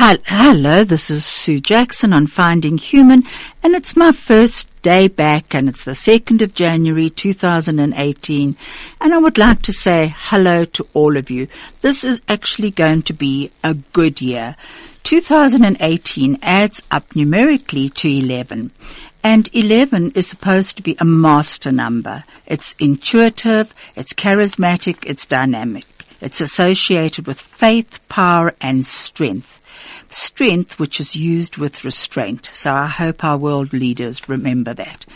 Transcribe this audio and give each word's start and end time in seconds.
Hello, 0.00 0.84
this 0.84 1.10
is 1.10 1.24
Sue 1.24 1.58
Jackson 1.58 2.12
on 2.12 2.28
Finding 2.28 2.78
Human, 2.78 3.24
and 3.64 3.74
it's 3.74 3.96
my 3.96 4.12
first 4.12 4.70
day 4.80 5.08
back, 5.08 5.56
and 5.56 5.68
it's 5.68 5.82
the 5.82 5.90
2nd 5.90 6.40
of 6.40 6.54
January 6.54 7.10
2018, 7.10 8.56
and 9.00 9.12
I 9.12 9.18
would 9.18 9.36
like 9.36 9.60
to 9.62 9.72
say 9.72 10.14
hello 10.16 10.64
to 10.66 10.86
all 10.94 11.16
of 11.16 11.30
you. 11.30 11.48
This 11.80 12.04
is 12.04 12.20
actually 12.28 12.70
going 12.70 13.02
to 13.02 13.12
be 13.12 13.50
a 13.64 13.74
good 13.74 14.20
year. 14.20 14.54
2018 15.02 16.38
adds 16.42 16.80
up 16.92 17.16
numerically 17.16 17.88
to 17.88 18.08
11. 18.08 18.70
And 19.24 19.50
11 19.52 20.12
is 20.14 20.28
supposed 20.28 20.76
to 20.76 20.82
be 20.84 20.96
a 21.00 21.04
master 21.04 21.72
number. 21.72 22.22
It's 22.46 22.76
intuitive, 22.78 23.74
it's 23.96 24.12
charismatic, 24.12 24.98
it's 25.04 25.26
dynamic. 25.26 25.86
It's 26.20 26.40
associated 26.40 27.26
with 27.26 27.40
faith, 27.40 27.98
power, 28.08 28.54
and 28.60 28.86
strength 28.86 29.57
strength 30.10 30.78
which 30.78 31.00
is 31.00 31.16
used 31.16 31.56
with 31.56 31.84
restraint. 31.84 32.50
So 32.54 32.72
I 32.72 32.86
hope 32.86 33.24
our 33.24 33.36
world 33.36 33.72
leaders 33.72 34.28
remember 34.28 34.74
that. 34.74 35.06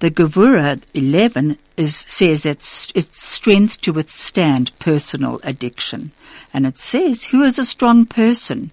The 0.00 0.10
Gevurah 0.10 0.82
11 0.94 1.58
is, 1.76 1.96
says 1.96 2.46
it's, 2.46 2.90
it's 2.94 3.22
strength 3.22 3.80
to 3.82 3.92
withstand 3.92 4.76
personal 4.78 5.40
addiction. 5.42 6.12
And 6.52 6.66
it 6.66 6.78
says, 6.78 7.24
who 7.24 7.42
is 7.42 7.58
a 7.58 7.64
strong 7.64 8.06
person? 8.06 8.70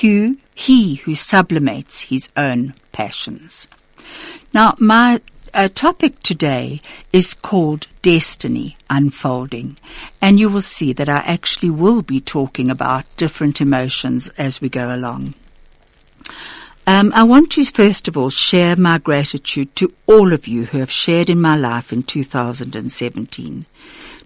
Who, 0.00 0.36
he 0.54 0.96
who 0.96 1.14
sublimates 1.14 2.02
his 2.02 2.28
own 2.36 2.74
passions. 2.92 3.68
Now, 4.52 4.74
my 4.78 5.20
uh, 5.56 5.68
topic 5.68 6.22
today 6.22 6.82
is 7.14 7.32
called 7.32 7.86
Destiny 8.02 8.76
Unfolding. 8.90 9.78
And 10.20 10.38
you 10.38 10.50
will 10.50 10.60
see 10.60 10.92
that 10.92 11.08
I 11.08 11.16
actually 11.16 11.70
will 11.70 12.02
be 12.02 12.20
talking 12.20 12.70
about 12.70 13.04
different 13.16 13.60
emotions 13.60 14.28
as 14.36 14.60
we 14.60 14.68
go 14.68 14.94
along. 14.94 15.34
Um, 16.86 17.10
I 17.14 17.24
want 17.24 17.50
to 17.52 17.64
first 17.64 18.06
of 18.06 18.16
all 18.16 18.30
share 18.30 18.76
my 18.76 18.98
gratitude 18.98 19.74
to 19.76 19.92
all 20.06 20.32
of 20.32 20.46
you 20.46 20.66
who 20.66 20.78
have 20.78 20.90
shared 20.90 21.30
in 21.30 21.40
my 21.40 21.56
life 21.56 21.92
in 21.92 22.02
2017. 22.02 23.64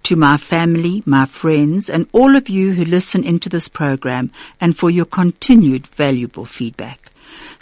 To 0.03 0.17
my 0.17 0.37
family, 0.37 1.03
my 1.07 1.27
friends, 1.27 1.89
and 1.89 2.09
all 2.13 2.35
of 2.35 2.49
you 2.49 2.73
who 2.73 2.85
listen 2.85 3.23
into 3.23 3.49
this 3.49 3.69
program 3.69 4.33
and 4.61 4.77
for 4.77 4.91
your 4.91 5.05
continued 5.05 5.87
valuable 5.87 6.45
feedback. 6.45 7.11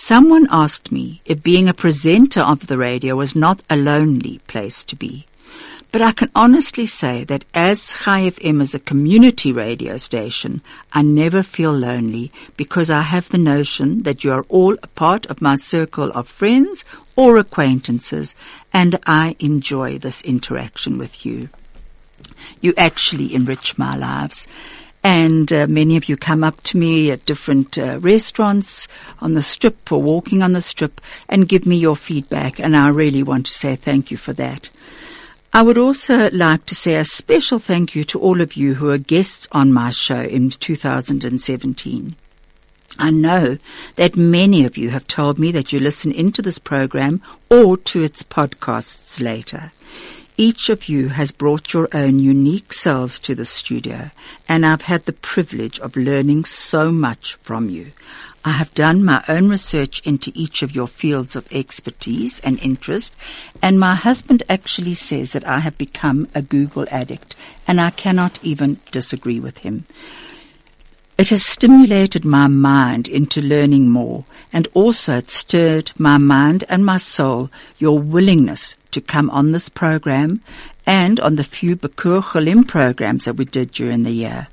Someone 0.00 0.46
asked 0.48 0.92
me 0.92 1.20
if 1.24 1.42
being 1.42 1.68
a 1.68 1.74
presenter 1.74 2.40
of 2.40 2.68
the 2.68 2.78
radio 2.78 3.16
was 3.16 3.34
not 3.34 3.60
a 3.68 3.76
lonely 3.76 4.40
place 4.46 4.84
to 4.84 4.94
be. 4.94 5.26
But 5.90 6.02
I 6.02 6.12
can 6.12 6.30
honestly 6.36 6.86
say 6.86 7.24
that 7.24 7.44
as 7.52 7.94
Chai 8.04 8.30
FM 8.30 8.60
is 8.60 8.74
a 8.74 8.78
community 8.78 9.50
radio 9.50 9.96
station, 9.96 10.62
I 10.92 11.02
never 11.02 11.42
feel 11.42 11.72
lonely 11.72 12.30
because 12.56 12.90
I 12.92 13.00
have 13.00 13.28
the 13.28 13.38
notion 13.38 14.04
that 14.04 14.22
you 14.22 14.30
are 14.30 14.46
all 14.48 14.76
a 14.82 14.86
part 14.86 15.26
of 15.26 15.42
my 15.42 15.56
circle 15.56 16.12
of 16.12 16.28
friends 16.28 16.84
or 17.16 17.36
acquaintances 17.36 18.36
and 18.72 19.00
I 19.04 19.34
enjoy 19.40 19.98
this 19.98 20.22
interaction 20.22 20.96
with 20.96 21.26
you. 21.26 21.48
You 22.60 22.72
actually 22.76 23.34
enrich 23.34 23.76
my 23.76 23.96
lives 23.96 24.46
and 25.08 25.50
uh, 25.54 25.66
many 25.66 25.96
of 25.96 26.06
you 26.06 26.18
come 26.18 26.44
up 26.44 26.62
to 26.64 26.76
me 26.76 27.10
at 27.10 27.24
different 27.24 27.78
uh, 27.78 27.98
restaurants 28.00 28.86
on 29.20 29.32
the 29.32 29.42
strip 29.42 29.90
or 29.90 30.02
walking 30.02 30.42
on 30.42 30.52
the 30.52 30.60
strip 30.60 31.00
and 31.30 31.48
give 31.48 31.64
me 31.64 31.78
your 31.78 31.96
feedback. 31.96 32.60
And 32.60 32.76
I 32.76 32.88
really 32.88 33.22
want 33.22 33.46
to 33.46 33.52
say 33.52 33.74
thank 33.74 34.10
you 34.10 34.18
for 34.18 34.34
that. 34.34 34.68
I 35.50 35.62
would 35.62 35.78
also 35.78 36.28
like 36.32 36.66
to 36.66 36.74
say 36.74 36.96
a 36.96 37.06
special 37.06 37.58
thank 37.58 37.94
you 37.94 38.04
to 38.04 38.20
all 38.20 38.42
of 38.42 38.54
you 38.54 38.74
who 38.74 38.90
are 38.90 38.98
guests 38.98 39.48
on 39.50 39.72
my 39.72 39.92
show 39.92 40.20
in 40.20 40.50
2017. 40.50 42.14
I 42.98 43.10
know 43.10 43.56
that 43.96 44.14
many 44.14 44.66
of 44.66 44.76
you 44.76 44.90
have 44.90 45.06
told 45.06 45.38
me 45.38 45.52
that 45.52 45.72
you 45.72 45.80
listen 45.80 46.12
into 46.12 46.42
this 46.42 46.58
program 46.58 47.22
or 47.48 47.78
to 47.78 48.02
its 48.02 48.22
podcasts 48.22 49.22
later. 49.22 49.72
Each 50.40 50.68
of 50.68 50.88
you 50.88 51.08
has 51.08 51.32
brought 51.32 51.72
your 51.72 51.88
own 51.92 52.20
unique 52.20 52.72
selves 52.72 53.18
to 53.18 53.34
the 53.34 53.44
studio, 53.44 54.12
and 54.48 54.64
I've 54.64 54.82
had 54.82 55.04
the 55.04 55.12
privilege 55.12 55.80
of 55.80 55.96
learning 55.96 56.44
so 56.44 56.92
much 56.92 57.34
from 57.34 57.68
you. 57.68 57.90
I 58.44 58.52
have 58.52 58.72
done 58.72 59.02
my 59.02 59.24
own 59.28 59.48
research 59.48 60.00
into 60.06 60.30
each 60.36 60.62
of 60.62 60.76
your 60.76 60.86
fields 60.86 61.34
of 61.34 61.52
expertise 61.52 62.38
and 62.38 62.60
interest, 62.60 63.16
and 63.60 63.80
my 63.80 63.96
husband 63.96 64.44
actually 64.48 64.94
says 64.94 65.32
that 65.32 65.44
I 65.44 65.58
have 65.58 65.76
become 65.76 66.28
a 66.36 66.40
Google 66.40 66.86
addict, 66.88 67.34
and 67.66 67.80
I 67.80 67.90
cannot 67.90 68.38
even 68.40 68.78
disagree 68.92 69.40
with 69.40 69.58
him. 69.58 69.86
It 71.18 71.30
has 71.30 71.44
stimulated 71.44 72.24
my 72.24 72.46
mind 72.46 73.08
into 73.08 73.42
learning 73.42 73.90
more, 73.90 74.24
and 74.52 74.68
also 74.72 75.18
it 75.18 75.30
stirred 75.30 75.90
my 75.98 76.16
mind 76.16 76.62
and 76.68 76.86
my 76.86 76.98
soul, 76.98 77.50
your 77.76 77.98
willingness 77.98 78.76
to 78.92 79.00
come 79.00 79.28
on 79.30 79.50
this 79.50 79.68
program 79.68 80.40
and 80.86 81.18
on 81.18 81.34
the 81.34 81.42
few 81.42 81.74
Bikur 81.74 82.22
Cholim 82.22 82.66
programs 82.68 83.24
that 83.24 83.34
we 83.34 83.44
did 83.44 83.72
during 83.72 84.04
the 84.04 84.12
year 84.12 84.46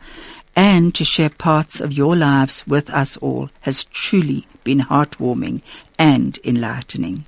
and 0.55 0.95
to 0.95 1.03
share 1.03 1.29
parts 1.29 1.79
of 1.79 1.93
your 1.93 2.15
lives 2.15 2.65
with 2.65 2.89
us 2.89 3.17
all 3.17 3.49
has 3.61 3.83
truly 3.85 4.47
been 4.63 4.79
heartwarming 4.79 5.61
and 5.99 6.39
enlightening. 6.43 7.25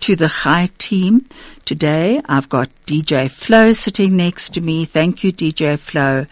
To 0.00 0.14
the 0.14 0.28
Chai 0.28 0.70
team, 0.78 1.26
today 1.64 2.20
I've 2.26 2.48
got 2.48 2.70
DJ 2.86 3.30
Flo 3.30 3.72
sitting 3.72 4.16
next 4.16 4.54
to 4.54 4.60
me. 4.60 4.84
Thank 4.84 5.24
you, 5.24 5.32
DJ 5.32 5.78
Flo. 5.78 6.26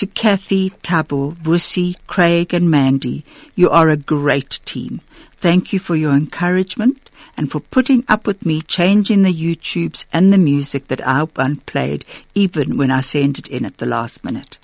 To 0.00 0.06
Kathy, 0.06 0.70
Tabu, 0.82 1.32
Vusi, 1.32 1.94
Craig 2.06 2.54
and 2.54 2.70
Mandy, 2.70 3.22
you 3.54 3.68
are 3.68 3.90
a 3.90 3.98
great 3.98 4.58
team. 4.64 5.02
Thank 5.36 5.74
you 5.74 5.78
for 5.78 5.94
your 5.94 6.14
encouragement 6.14 7.10
and 7.36 7.50
for 7.50 7.60
putting 7.60 8.04
up 8.08 8.26
with 8.26 8.46
me 8.46 8.62
changing 8.62 9.24
the 9.24 9.34
YouTubes 9.34 10.06
and 10.10 10.32
the 10.32 10.38
music 10.38 10.88
that 10.88 11.06
I 11.06 11.22
played 11.66 12.06
even 12.34 12.78
when 12.78 12.90
I 12.90 13.00
sent 13.00 13.38
it 13.38 13.48
in 13.48 13.66
at 13.66 13.76
the 13.76 13.84
last 13.84 14.24
minute. 14.24 14.56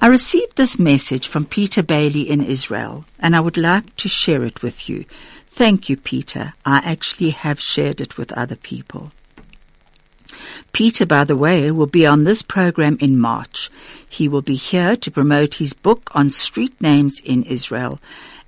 I 0.00 0.06
received 0.06 0.54
this 0.54 0.78
message 0.78 1.26
from 1.26 1.44
Peter 1.44 1.82
Bailey 1.82 2.30
in 2.30 2.40
Israel 2.40 3.06
and 3.18 3.34
I 3.34 3.40
would 3.40 3.56
like 3.56 3.96
to 3.96 4.08
share 4.08 4.44
it 4.44 4.62
with 4.62 4.88
you. 4.88 5.04
Thank 5.50 5.88
you, 5.88 5.96
Peter. 5.96 6.54
I 6.64 6.76
actually 6.84 7.30
have 7.30 7.58
shared 7.58 8.00
it 8.00 8.16
with 8.16 8.30
other 8.30 8.54
people. 8.54 9.10
Peter, 10.72 11.06
by 11.06 11.24
the 11.24 11.36
way, 11.36 11.70
will 11.70 11.86
be 11.86 12.06
on 12.06 12.24
this 12.24 12.42
program 12.42 12.98
in 13.00 13.18
March. 13.18 13.70
He 14.08 14.28
will 14.28 14.42
be 14.42 14.54
here 14.54 14.96
to 14.96 15.10
promote 15.10 15.54
his 15.54 15.72
book 15.72 16.10
on 16.14 16.30
street 16.30 16.80
names 16.80 17.20
in 17.20 17.42
Israel 17.44 17.98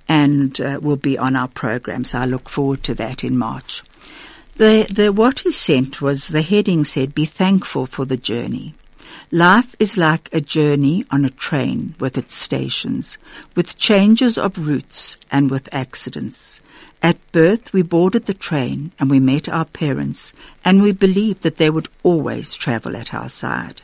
and 0.07 0.59
uh, 0.61 0.79
will 0.81 0.97
be 0.97 1.17
on 1.17 1.35
our 1.35 1.47
program. 1.47 2.03
So 2.03 2.19
I 2.19 2.25
look 2.25 2.49
forward 2.49 2.83
to 2.83 2.95
that 2.95 3.23
in 3.23 3.37
March. 3.37 3.83
The, 4.57 4.85
the, 4.93 5.11
what 5.11 5.39
he 5.39 5.51
sent 5.51 6.01
was 6.01 6.27
the 6.27 6.41
heading 6.41 6.85
said, 6.85 7.15
be 7.15 7.25
thankful 7.25 7.85
for 7.85 8.05
the 8.05 8.17
journey. 8.17 8.75
Life 9.31 9.75
is 9.79 9.97
like 9.97 10.29
a 10.33 10.41
journey 10.41 11.05
on 11.09 11.25
a 11.25 11.29
train 11.29 11.95
with 11.99 12.17
its 12.17 12.35
stations, 12.35 13.17
with 13.55 13.77
changes 13.77 14.37
of 14.37 14.67
routes 14.67 15.17
and 15.31 15.49
with 15.49 15.73
accidents. 15.73 16.60
At 17.03 17.19
birth, 17.31 17.73
we 17.73 17.81
boarded 17.81 18.25
the 18.25 18.33
train 18.33 18.91
and 18.99 19.09
we 19.09 19.19
met 19.19 19.49
our 19.49 19.65
parents, 19.65 20.33
and 20.63 20.81
we 20.81 20.91
believed 20.91 21.41
that 21.41 21.57
they 21.57 21.69
would 21.69 21.89
always 22.03 22.53
travel 22.53 22.95
at 22.95 23.13
our 23.13 23.29
side. 23.29 23.81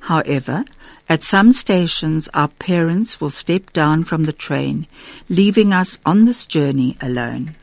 However, 0.00 0.64
at 1.08 1.22
some 1.22 1.52
stations, 1.52 2.28
our 2.32 2.48
parents 2.48 3.20
will 3.20 3.30
step 3.30 3.72
down 3.72 4.04
from 4.04 4.24
the 4.24 4.32
train, 4.32 4.86
leaving 5.28 5.72
us 5.72 5.98
on 6.06 6.24
this 6.24 6.46
journey 6.46 6.96
alone. 7.00 7.54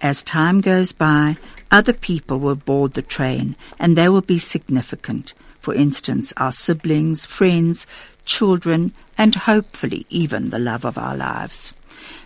As 0.00 0.22
time 0.22 0.60
goes 0.60 0.92
by, 0.92 1.36
other 1.70 1.92
people 1.92 2.38
will 2.38 2.54
board 2.54 2.94
the 2.94 3.02
train 3.02 3.56
and 3.78 3.96
they 3.96 4.08
will 4.08 4.22
be 4.22 4.38
significant. 4.38 5.34
For 5.60 5.74
instance, 5.74 6.32
our 6.36 6.52
siblings, 6.52 7.26
friends, 7.26 7.86
children, 8.24 8.94
and 9.18 9.34
hopefully 9.34 10.06
even 10.08 10.50
the 10.50 10.58
love 10.58 10.86
of 10.86 10.96
our 10.96 11.16
lives. 11.16 11.72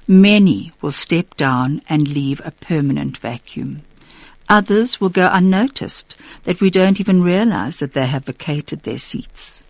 Many 0.07 0.73
will 0.83 0.93
step 0.93 1.35
down 1.37 1.81
and 1.89 2.09
leave 2.09 2.43
a 2.45 2.51
permanent 2.51 3.17
vacuum. 3.17 3.83
Others 4.51 5.01
will 5.01 5.09
go 5.09 5.31
unnoticed, 5.33 6.15
that 6.45 6.61
we 6.61 6.69
don't 6.69 7.01
even 7.01 7.23
realize 7.23 7.79
that 7.79 7.95
they 7.95 8.07
have 8.07 8.27
vacated 8.27 8.83
their 8.83 8.99
seats. 8.99 9.63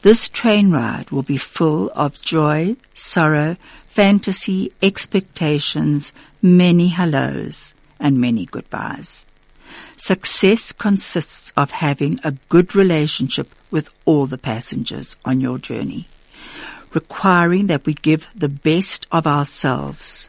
This 0.00 0.28
train 0.28 0.70
ride 0.70 1.10
will 1.10 1.22
be 1.22 1.36
full 1.36 1.90
of 1.94 2.22
joy, 2.22 2.76
sorrow, 2.94 3.56
fantasy, 3.86 4.72
expectations, 4.82 6.12
many 6.40 6.88
hellos, 6.88 7.74
and 8.00 8.18
many 8.18 8.46
goodbyes. 8.46 9.26
Success 9.96 10.72
consists 10.72 11.52
of 11.56 11.70
having 11.70 12.18
a 12.24 12.32
good 12.48 12.74
relationship 12.74 13.50
with 13.70 13.90
all 14.04 14.26
the 14.26 14.38
passengers 14.38 15.16
on 15.24 15.40
your 15.40 15.58
journey, 15.58 16.08
requiring 16.94 17.66
that 17.66 17.84
we 17.86 17.94
give 17.94 18.28
the 18.34 18.48
best 18.48 19.06
of 19.10 19.26
ourselves. 19.26 20.28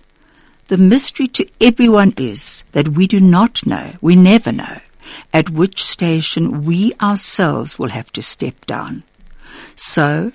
The 0.67 0.77
mystery 0.77 1.27
to 1.29 1.47
everyone 1.61 2.13
is 2.17 2.63
that 2.71 2.89
we 2.89 3.07
do 3.07 3.19
not 3.19 3.65
know, 3.65 3.93
we 4.01 4.15
never 4.15 4.51
know, 4.51 4.79
at 5.33 5.49
which 5.49 5.85
station 5.85 6.65
we 6.65 6.93
ourselves 6.99 7.77
will 7.77 7.89
have 7.89 8.11
to 8.13 8.21
step 8.21 8.65
down. 8.65 9.03
So, 9.75 10.31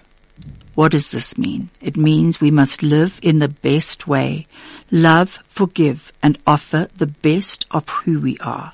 What 0.75 0.93
does 0.93 1.11
this 1.11 1.37
mean? 1.37 1.69
It 1.82 1.97
means 1.97 2.41
we 2.41 2.50
must 2.50 2.82
live 2.82 3.21
in 3.23 3.38
the 3.38 3.49
best 3.49 4.06
way, 4.06 4.47
love, 4.91 5.38
forgive, 5.47 6.11
and 6.23 6.38
offer 6.47 6.88
the 6.97 7.06
best 7.06 7.67
of 7.71 7.87
who 7.88 8.21
we 8.21 8.38
are. 8.38 8.73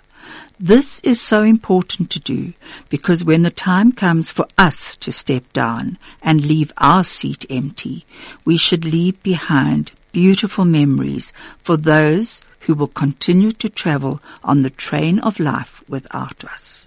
This 0.59 1.01
is 1.01 1.21
so 1.21 1.43
important 1.43 2.09
to 2.11 2.21
do 2.21 2.55
because 2.89 3.23
when 3.23 3.43
the 3.43 3.51
time 3.51 3.93
comes 3.93 4.31
for 4.31 4.49
us 4.57 4.97
to 4.97 5.13
step 5.13 5.53
down 5.53 5.99
and 6.23 6.47
leave 6.47 6.73
our 6.79 7.05
seat 7.05 7.45
empty, 7.51 8.07
we 8.47 8.57
should 8.57 8.83
leave 8.83 9.23
behind 9.23 9.93
beautiful 10.13 10.65
memories 10.65 11.35
for 11.63 11.77
those 11.77 12.41
who 12.61 12.75
will 12.75 12.87
continue 12.87 13.53
to 13.53 13.69
travel 13.69 14.23
on 14.43 14.63
the 14.63 14.71
train 14.71 15.19
of 15.19 15.39
life 15.39 15.85
without 15.91 16.43
us. 16.45 16.87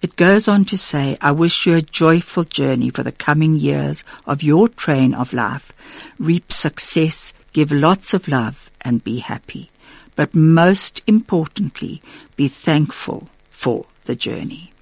It 0.00 0.16
goes 0.16 0.48
on 0.48 0.64
to 0.66 0.78
say, 0.78 1.18
I 1.20 1.32
wish 1.32 1.66
you 1.66 1.74
a 1.74 1.82
joyful 1.82 2.44
journey 2.44 2.88
for 2.88 3.02
the 3.02 3.12
coming 3.12 3.56
years 3.56 4.02
of 4.26 4.42
your 4.42 4.66
train 4.66 5.12
of 5.12 5.34
life. 5.34 5.72
Reap 6.18 6.50
success, 6.50 7.34
give 7.52 7.70
lots 7.70 8.14
of 8.14 8.28
love, 8.28 8.70
and 8.80 9.04
be 9.04 9.18
happy. 9.18 9.70
But 10.18 10.34
most 10.34 11.00
importantly, 11.06 12.02
be 12.34 12.48
thankful 12.48 13.28
for 13.50 13.86
the 14.06 14.16
journey. 14.16 14.72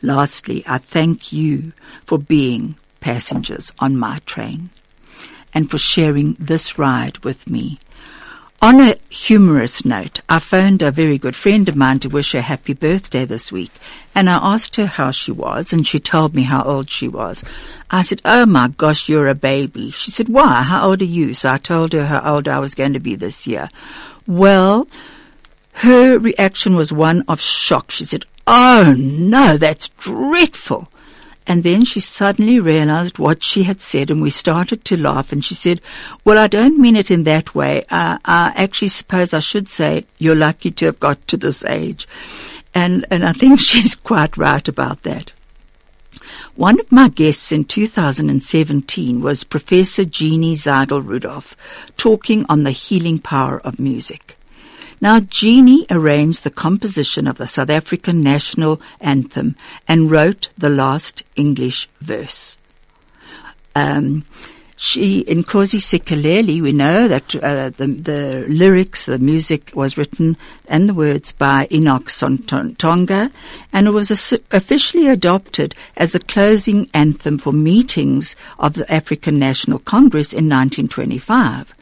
Lastly, 0.00 0.62
I 0.64 0.78
thank 0.78 1.32
you 1.32 1.72
for 2.04 2.18
being 2.18 2.76
passengers 3.00 3.72
on 3.80 3.96
my 3.96 4.20
train 4.20 4.70
and 5.52 5.68
for 5.68 5.76
sharing 5.76 6.36
this 6.38 6.78
ride 6.78 7.18
with 7.24 7.50
me. 7.50 7.80
On 8.62 8.80
a 8.80 8.94
humorous 9.08 9.84
note, 9.84 10.20
I 10.28 10.38
phoned 10.38 10.82
a 10.82 10.92
very 10.92 11.18
good 11.18 11.34
friend 11.34 11.68
of 11.68 11.74
mine 11.74 11.98
to 11.98 12.08
wish 12.08 12.30
her 12.30 12.42
happy 12.42 12.74
birthday 12.74 13.24
this 13.24 13.50
week, 13.50 13.72
and 14.14 14.30
I 14.30 14.34
asked 14.34 14.76
her 14.76 14.86
how 14.86 15.10
she 15.10 15.32
was, 15.32 15.72
and 15.72 15.84
she 15.84 15.98
told 15.98 16.32
me 16.32 16.42
how 16.44 16.62
old 16.62 16.88
she 16.88 17.08
was. 17.08 17.42
I 17.90 18.02
said, 18.02 18.22
Oh 18.24 18.46
my 18.46 18.68
gosh, 18.68 19.08
you're 19.08 19.26
a 19.26 19.34
baby. 19.34 19.90
She 19.90 20.12
said, 20.12 20.28
Why? 20.28 20.62
How 20.62 20.88
old 20.90 21.02
are 21.02 21.04
you? 21.04 21.34
So 21.34 21.50
I 21.50 21.58
told 21.58 21.92
her 21.92 22.06
how 22.06 22.34
old 22.36 22.46
I 22.46 22.60
was 22.60 22.76
going 22.76 22.92
to 22.92 23.00
be 23.00 23.16
this 23.16 23.48
year. 23.48 23.68
Well, 24.26 24.88
her 25.74 26.18
reaction 26.18 26.74
was 26.74 26.92
one 26.92 27.24
of 27.28 27.40
shock. 27.40 27.90
She 27.90 28.04
said, 28.04 28.24
Oh 28.46 28.94
no, 28.96 29.56
that's 29.56 29.88
dreadful. 29.90 30.88
And 31.46 31.64
then 31.64 31.84
she 31.84 32.00
suddenly 32.00 32.60
realized 32.60 33.18
what 33.18 33.42
she 33.42 33.64
had 33.64 33.80
said 33.80 34.10
and 34.10 34.22
we 34.22 34.30
started 34.30 34.84
to 34.84 34.96
laugh 34.96 35.32
and 35.32 35.44
she 35.44 35.54
said, 35.54 35.80
well, 36.24 36.38
I 36.38 36.46
don't 36.46 36.78
mean 36.78 36.94
it 36.94 37.10
in 37.10 37.24
that 37.24 37.54
way. 37.54 37.82
Uh, 37.90 38.18
I 38.24 38.52
actually 38.54 38.88
suppose 38.88 39.34
I 39.34 39.40
should 39.40 39.68
say 39.68 40.06
you're 40.18 40.36
lucky 40.36 40.70
to 40.70 40.86
have 40.86 41.00
got 41.00 41.26
to 41.28 41.36
this 41.36 41.64
age. 41.64 42.06
And, 42.74 43.04
and 43.10 43.24
I 43.24 43.32
think 43.32 43.60
she's 43.60 43.96
quite 43.96 44.36
right 44.36 44.66
about 44.66 45.02
that. 45.02 45.32
One 46.54 46.80
of 46.80 46.92
my 46.92 47.08
guests 47.08 47.52
in 47.52 47.64
2017 47.64 49.20
was 49.20 49.44
Professor 49.44 50.04
Jeannie 50.04 50.54
Zaidel 50.54 51.04
Rudolph 51.04 51.56
talking 51.96 52.46
on 52.48 52.62
the 52.62 52.70
healing 52.70 53.18
power 53.18 53.60
of 53.60 53.78
music. 53.78 54.36
Now, 55.00 55.18
Jeannie 55.18 55.86
arranged 55.90 56.44
the 56.44 56.50
composition 56.50 57.26
of 57.26 57.36
the 57.36 57.48
South 57.48 57.70
African 57.70 58.20
national 58.20 58.80
anthem 59.00 59.56
and 59.88 60.10
wrote 60.10 60.50
the 60.56 60.68
last 60.68 61.24
English 61.34 61.88
verse. 62.00 62.56
Um, 63.74 64.24
she, 64.82 65.22
Nkosi 65.26 65.78
Sikeleli, 65.78 66.60
we 66.60 66.72
know 66.72 67.06
that 67.06 67.36
uh, 67.36 67.70
the, 67.70 67.86
the 67.86 68.46
lyrics, 68.48 69.04
the 69.04 69.20
music 69.20 69.70
was 69.76 69.96
written 69.96 70.36
and 70.66 70.88
the 70.88 70.94
words 70.94 71.30
by 71.30 71.68
Enoch 71.70 72.06
Sontonga, 72.06 73.30
and 73.72 73.86
it 73.86 73.92
was 73.92 74.10
officially 74.50 75.06
adopted 75.06 75.76
as 75.96 76.10
the 76.10 76.18
closing 76.18 76.90
anthem 76.92 77.38
for 77.38 77.52
meetings 77.52 78.34
of 78.58 78.74
the 78.74 78.92
African 78.92 79.38
National 79.38 79.78
Congress 79.78 80.32
in 80.32 80.48
1925. 80.48 81.72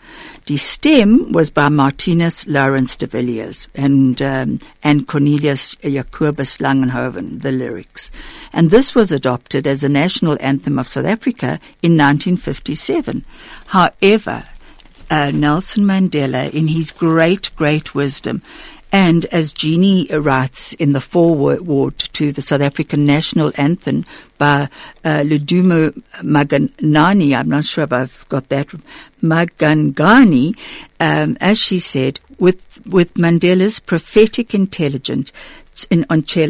Die 0.46 0.56
Stem 0.56 1.32
was 1.32 1.50
by 1.50 1.68
Marthinus 1.68 2.46
Lourens 2.46 2.96
de 2.96 3.06
Villiers 3.06 3.68
and, 3.74 4.20
um, 4.22 4.58
and 4.82 5.06
Cornelius 5.06 5.74
Jacobus 5.82 6.56
Langenhoven, 6.56 7.42
the 7.42 7.52
lyrics. 7.52 8.10
And 8.52 8.70
this 8.70 8.94
was 8.94 9.12
adopted 9.12 9.66
as 9.66 9.82
the 9.82 9.88
national 9.88 10.38
anthem 10.40 10.78
of 10.78 10.88
South 10.88 11.04
Africa 11.04 11.60
in 11.82 11.96
1957. 11.96 13.24
However, 13.66 14.44
uh, 15.10 15.30
Nelson 15.30 15.84
Mandela, 15.84 16.52
in 16.52 16.68
his 16.68 16.90
great, 16.90 17.54
great 17.56 17.94
wisdom, 17.94 18.42
and 18.92 19.26
as 19.26 19.52
Jeannie 19.52 20.06
writes 20.06 20.72
in 20.74 20.92
the 20.92 21.00
foreword 21.00 21.98
to 21.98 22.32
the 22.32 22.42
South 22.42 22.60
African 22.60 23.06
national 23.06 23.52
anthem 23.54 24.04
by 24.36 24.68
uh, 25.04 25.20
Ludumo 25.20 25.90
Maganani, 26.22 27.36
I'm 27.36 27.48
not 27.48 27.66
sure 27.66 27.84
if 27.84 27.92
I've 27.92 28.26
got 28.28 28.48
that, 28.48 28.68
Magangani, 29.22 30.56
um, 30.98 31.36
as 31.40 31.58
she 31.58 31.78
said, 31.78 32.18
with, 32.38 32.84
with 32.86 33.14
Mandela's 33.14 33.78
prophetic 33.78 34.54
intelligence, 34.54 35.30
in, 35.88 36.04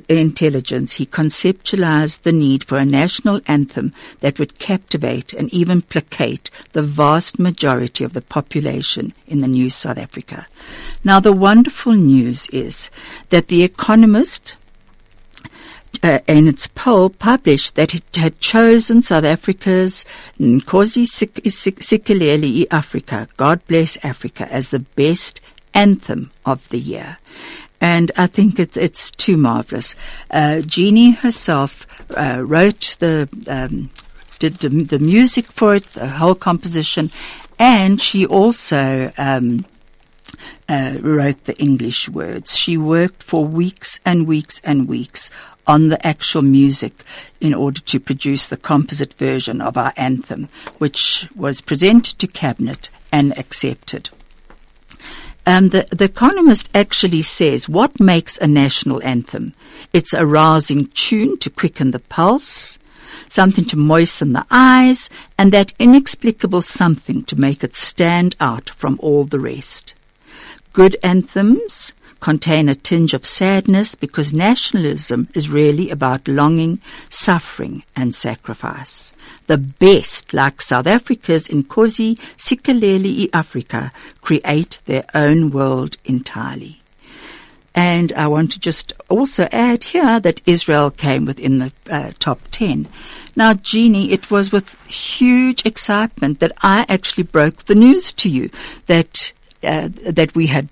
intelligence, 0.08 0.94
he 0.94 1.06
conceptualized 1.06 2.22
the 2.22 2.32
need 2.32 2.64
for 2.64 2.78
a 2.78 2.87
national 2.87 3.40
anthem 3.46 3.92
that 4.20 4.38
would 4.38 4.58
captivate 4.58 5.32
and 5.32 5.52
even 5.52 5.82
placate 5.82 6.50
the 6.72 6.82
vast 6.82 7.38
majority 7.38 8.02
of 8.02 8.12
the 8.12 8.22
population 8.22 9.12
in 9.26 9.40
the 9.40 9.48
new 9.48 9.70
South 9.70 9.98
Africa. 9.98 10.46
Now, 11.02 11.20
the 11.20 11.32
wonderful 11.32 11.94
news 11.94 12.47
is 12.49 12.91
that 13.31 13.49
The 13.49 13.62
Economist 13.62 14.56
uh, 16.02 16.20
in 16.26 16.47
its 16.47 16.67
poll 16.69 17.11
published 17.11 17.75
that 17.75 17.94
it 17.94 18.17
had 18.17 18.41
chosen 18.41 19.02
South 19.02 19.25
Africa's 19.25 20.05
Nkosi 20.38 21.05
Sikeleli 21.05 22.67
Africa, 22.70 23.29
God 23.37 23.61
Bless 23.67 23.97
Africa, 24.05 24.47
as 24.52 24.69
the 24.69 24.79
best 24.81 25.41
anthem 25.75 26.31
of 26.44 26.69
the 26.69 26.79
year 26.79 27.19
and 27.81 28.12
I 28.17 28.26
think 28.26 28.58
it's 28.58 28.76
it's 28.76 29.11
too 29.11 29.37
marvelous. 29.37 29.97
Uh, 30.31 30.61
Jeannie 30.61 31.12
herself 31.12 31.87
uh, 32.17 32.43
wrote 32.44 32.97
the 33.00 33.29
um, 33.49 33.91
did 34.38 34.56
the, 34.56 34.69
the, 34.69 34.99
music 34.99 35.47
for 35.47 35.75
it, 35.75 35.85
the 35.85 36.08
whole 36.08 36.35
composition, 36.35 37.11
and 37.58 38.00
she 38.00 38.26
also. 38.26 39.12
Um, 39.17 39.64
uh, 40.69 40.96
wrote 41.00 41.44
the 41.44 41.58
English 41.58 42.08
words. 42.08 42.56
She 42.56 42.76
worked 42.76 43.22
for 43.22 43.44
weeks 43.44 43.98
and 44.04 44.26
weeks 44.26 44.60
and 44.64 44.88
weeks 44.88 45.31
on 45.66 45.88
the 45.88 46.06
actual 46.06 46.42
music 46.42 47.04
in 47.40 47.54
order 47.54 47.81
to 47.81 48.00
produce 48.00 48.46
the 48.46 48.56
composite 48.56 49.14
version 49.14 49.60
of 49.60 49.76
our 49.76 49.92
anthem, 49.96 50.48
which 50.78 51.28
was 51.37 51.60
presented 51.60 52.19
to 52.19 52.26
cabinet 52.26 52.90
and 53.12 53.37
accepted. 53.38 54.10
Um, 55.47 55.70
the, 55.70 55.87
the 55.90 56.04
Economist 56.04 56.70
actually 56.75 57.23
says 57.23 57.68
what 57.68 57.99
makes 57.99 58.37
a 58.38 58.47
national 58.47 59.02
anthem? 59.02 59.54
It's 59.92 60.12
a 60.12 60.26
rousing 60.26 60.87
tune 60.88 61.38
to 61.38 61.50
quicken 61.50 61.92
the 61.92 61.99
pulse, 61.99 62.78
something 63.28 63.64
to 63.66 63.76
moisten 63.76 64.32
the 64.32 64.47
eyes, 64.50 65.09
and 65.38 65.52
that 65.52 65.73
inexplicable 65.78 66.61
something 66.62 67.25
to 67.25 67.40
make 67.40 67.64
it 67.64 67.75
stand 67.75 68.37
out 68.40 68.70
from 68.70 68.99
all 69.00 69.25
the 69.25 69.40
rest. 69.40 69.94
Good 70.73 70.97
anthems 71.03 71.95
contain 72.21 72.69
a 72.69 72.75
tinge 72.75 73.12
of 73.12 73.27
sadness 73.27 73.95
because 73.95 74.33
nationalism 74.33 75.29
is 75.35 75.49
really 75.49 75.91
about 75.91 76.29
longing, 76.29 76.81
suffering, 77.09 77.83
and 77.97 78.15
sacrifice. 78.15 79.12
The 79.49 79.59
best, 79.59 80.33
like 80.33 80.61
South 80.61 80.87
Africa's 80.87 81.49
Nkosi 81.49 82.19
Sikeleli 82.37 83.31
Africa, 83.33 83.91
create 84.21 84.79
their 84.85 85.05
own 85.15 85.50
world 85.50 85.97
entirely. 86.05 86.81
And 87.75 88.12
I 88.12 88.27
want 88.27 88.53
to 88.53 88.61
just 88.61 88.93
also 89.09 89.49
add 89.53 89.85
here 89.85 90.21
that 90.21 90.43
Israel 90.45 90.91
came 90.91 91.25
within 91.25 91.59
the 91.59 91.73
uh, 91.89 92.12
top 92.19 92.41
10. 92.50 92.89
Now, 93.37 93.55
Jeannie, 93.55 94.12
it 94.12 94.31
was 94.31 94.53
with 94.53 94.81
huge 94.87 95.65
excitement 95.65 96.41
that 96.41 96.53
I 96.62 96.85
actually 96.89 97.23
broke 97.23 97.65
the 97.65 97.75
news 97.75 98.12
to 98.12 98.29
you 98.29 98.50
that 98.87 99.33
uh, 99.62 99.88
that 99.93 100.35
we 100.35 100.47
had 100.47 100.69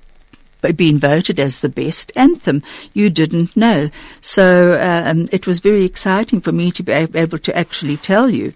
been 0.74 0.98
voted 0.98 1.38
as 1.38 1.60
the 1.60 1.68
best 1.68 2.12
anthem. 2.16 2.62
You 2.92 3.10
didn't 3.10 3.56
know. 3.56 3.90
So 4.20 4.80
um, 4.80 5.28
it 5.32 5.46
was 5.46 5.60
very 5.60 5.84
exciting 5.84 6.40
for 6.40 6.52
me 6.52 6.72
to 6.72 6.82
be 6.82 6.92
able 6.92 7.38
to 7.38 7.56
actually 7.56 7.96
tell 7.96 8.28
you. 8.28 8.52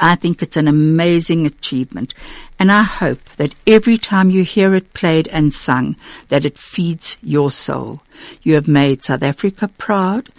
I 0.00 0.16
think 0.16 0.42
it's 0.42 0.56
an 0.56 0.68
amazing 0.68 1.46
achievement. 1.46 2.14
And 2.58 2.72
I 2.72 2.82
hope 2.82 3.22
that 3.36 3.54
every 3.66 3.96
time 3.96 4.30
you 4.30 4.42
hear 4.42 4.74
it 4.74 4.92
played 4.92 5.28
and 5.28 5.52
sung, 5.52 5.96
that 6.28 6.44
it 6.44 6.58
feeds 6.58 7.16
your 7.22 7.50
soul. 7.50 8.00
You 8.42 8.54
have 8.54 8.66
made 8.66 9.04
South 9.04 9.22
Africa 9.22 9.68
proud 9.68 10.30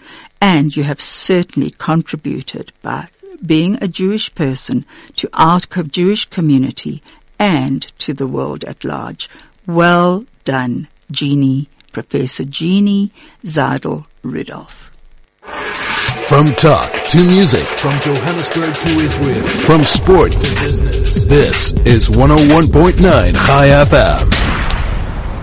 and 0.41 0.75
you 0.75 0.83
have 0.83 1.01
certainly 1.01 1.71
contributed 1.71 2.73
by 2.81 3.07
being 3.45 3.77
a 3.81 3.87
Jewish 3.87 4.33
person 4.35 4.85
to 5.15 5.29
our 5.33 5.61
Jewish 5.61 6.25
community 6.25 7.01
and 7.39 7.83
to 7.99 8.13
the 8.13 8.27
world 8.27 8.63
at 8.65 8.83
large. 8.83 9.29
Well 9.65 10.25
done, 10.43 10.87
Jeannie, 11.09 11.69
Professor 11.91 12.43
Jeannie 12.43 13.11
Zaidel 13.43 14.05
Rudolph. 14.21 14.91
From 16.27 16.47
talk 16.53 16.91
to 17.09 17.17
music, 17.17 17.63
from 17.63 17.99
Johannesburg 18.01 18.75
to 18.75 18.89
Israel, 18.89 19.47
from 19.65 19.83
sport 19.83 20.33
to 20.33 20.55
business. 20.61 21.23
This 21.23 21.71
is 21.87 22.09
101.9 22.09 22.99
Chai 22.99 23.67
FM. 23.85 24.29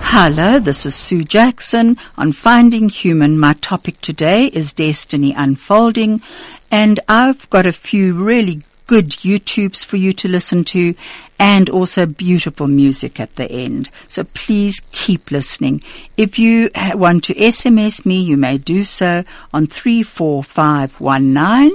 Hello, 0.09 0.61
this 0.61 0.87
is 0.87 0.95
Sue 0.95 1.25
Jackson 1.25 1.97
on 2.17 2.31
Finding 2.31 2.88
Human. 2.88 3.37
My 3.37 3.55
topic 3.55 4.00
today 4.00 4.47
is 4.47 4.73
Destiny 4.73 5.35
Unfolding, 5.37 6.23
and 6.71 7.00
I've 7.09 7.50
got 7.50 7.67
a 7.67 7.73
few 7.73 8.15
really 8.15 8.62
good 8.87 9.11
YouTubes 9.11 9.85
for 9.85 9.97
you 9.97 10.12
to 10.14 10.28
listen 10.28 10.64
to 10.64 10.95
and 11.38 11.69
also 11.69 12.07
beautiful 12.07 12.66
music 12.66 13.21
at 13.21 13.37
the 13.37 13.50
end. 13.50 13.90
So 14.09 14.25
please 14.25 14.81
keep 14.93 15.31
listening. 15.31 15.83
If 16.16 16.38
you 16.38 16.71
want 16.75 17.25
to 17.25 17.35
SMS 17.35 18.07
me, 18.07 18.21
you 18.21 18.37
may 18.37 18.59
do 18.59 18.85
so 18.85 19.25
on 19.52 19.66
34519 19.66 21.73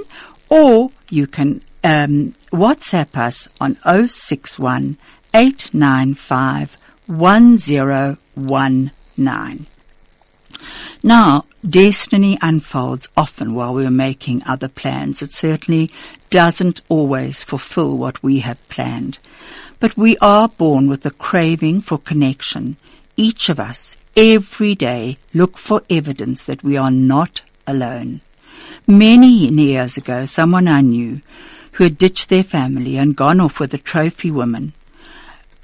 or 0.48 0.90
you 1.10 1.26
can 1.26 1.60
um, 1.84 2.34
WhatsApp 2.50 3.14
us 3.16 3.48
on 3.60 3.76
061 4.08 4.96
895 5.34 6.76
1019. 7.06 9.66
Now, 11.02 11.44
destiny 11.68 12.38
unfolds 12.40 13.08
often 13.16 13.54
while 13.54 13.74
we're 13.74 13.90
making 13.90 14.42
other 14.44 14.68
plans. 14.68 15.22
It 15.22 15.32
certainly 15.32 15.90
doesn't 16.30 16.80
always 16.88 17.44
fulfill 17.44 17.96
what 17.96 18.22
we 18.22 18.40
have 18.40 18.68
planned. 18.68 19.18
But 19.80 19.96
we 19.96 20.16
are 20.18 20.48
born 20.48 20.88
with 20.88 21.04
a 21.04 21.10
craving 21.10 21.82
for 21.82 21.98
connection. 21.98 22.76
Each 23.16 23.48
of 23.48 23.58
us, 23.58 23.96
every 24.16 24.74
day, 24.74 25.18
look 25.34 25.58
for 25.58 25.82
evidence 25.90 26.44
that 26.44 26.62
we 26.62 26.76
are 26.76 26.90
not 26.90 27.42
alone. 27.66 28.20
Many 28.86 29.48
years 29.48 29.96
ago, 29.96 30.24
someone 30.24 30.68
I 30.68 30.80
knew 30.80 31.20
who 31.72 31.84
had 31.84 31.98
ditched 31.98 32.28
their 32.28 32.44
family 32.44 32.96
and 32.96 33.16
gone 33.16 33.40
off 33.40 33.58
with 33.58 33.74
a 33.74 33.78
trophy 33.78 34.30
woman 34.30 34.72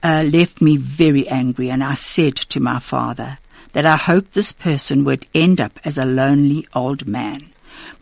uh, 0.02 0.24
left 0.30 0.60
me 0.60 0.76
very 0.76 1.26
angry, 1.28 1.70
and 1.70 1.82
I 1.82 1.94
said 1.94 2.36
to 2.36 2.60
my 2.60 2.78
father, 2.78 3.38
that 3.72 3.86
I 3.86 3.96
hoped 3.96 4.32
this 4.32 4.52
person 4.52 5.04
would 5.04 5.26
end 5.34 5.60
up 5.60 5.78
as 5.84 5.98
a 5.98 6.04
lonely 6.04 6.66
old 6.74 7.06
man. 7.06 7.50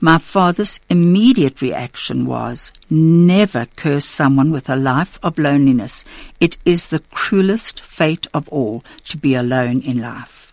My 0.00 0.18
father's 0.18 0.80
immediate 0.88 1.62
reaction 1.62 2.26
was, 2.26 2.72
never 2.90 3.66
curse 3.76 4.04
someone 4.04 4.50
with 4.50 4.68
a 4.68 4.76
life 4.76 5.18
of 5.22 5.38
loneliness. 5.38 6.04
It 6.40 6.56
is 6.64 6.86
the 6.86 7.00
cruelest 7.10 7.80
fate 7.80 8.26
of 8.34 8.48
all 8.48 8.84
to 9.08 9.16
be 9.16 9.34
alone 9.34 9.80
in 9.80 10.00
life. 10.00 10.52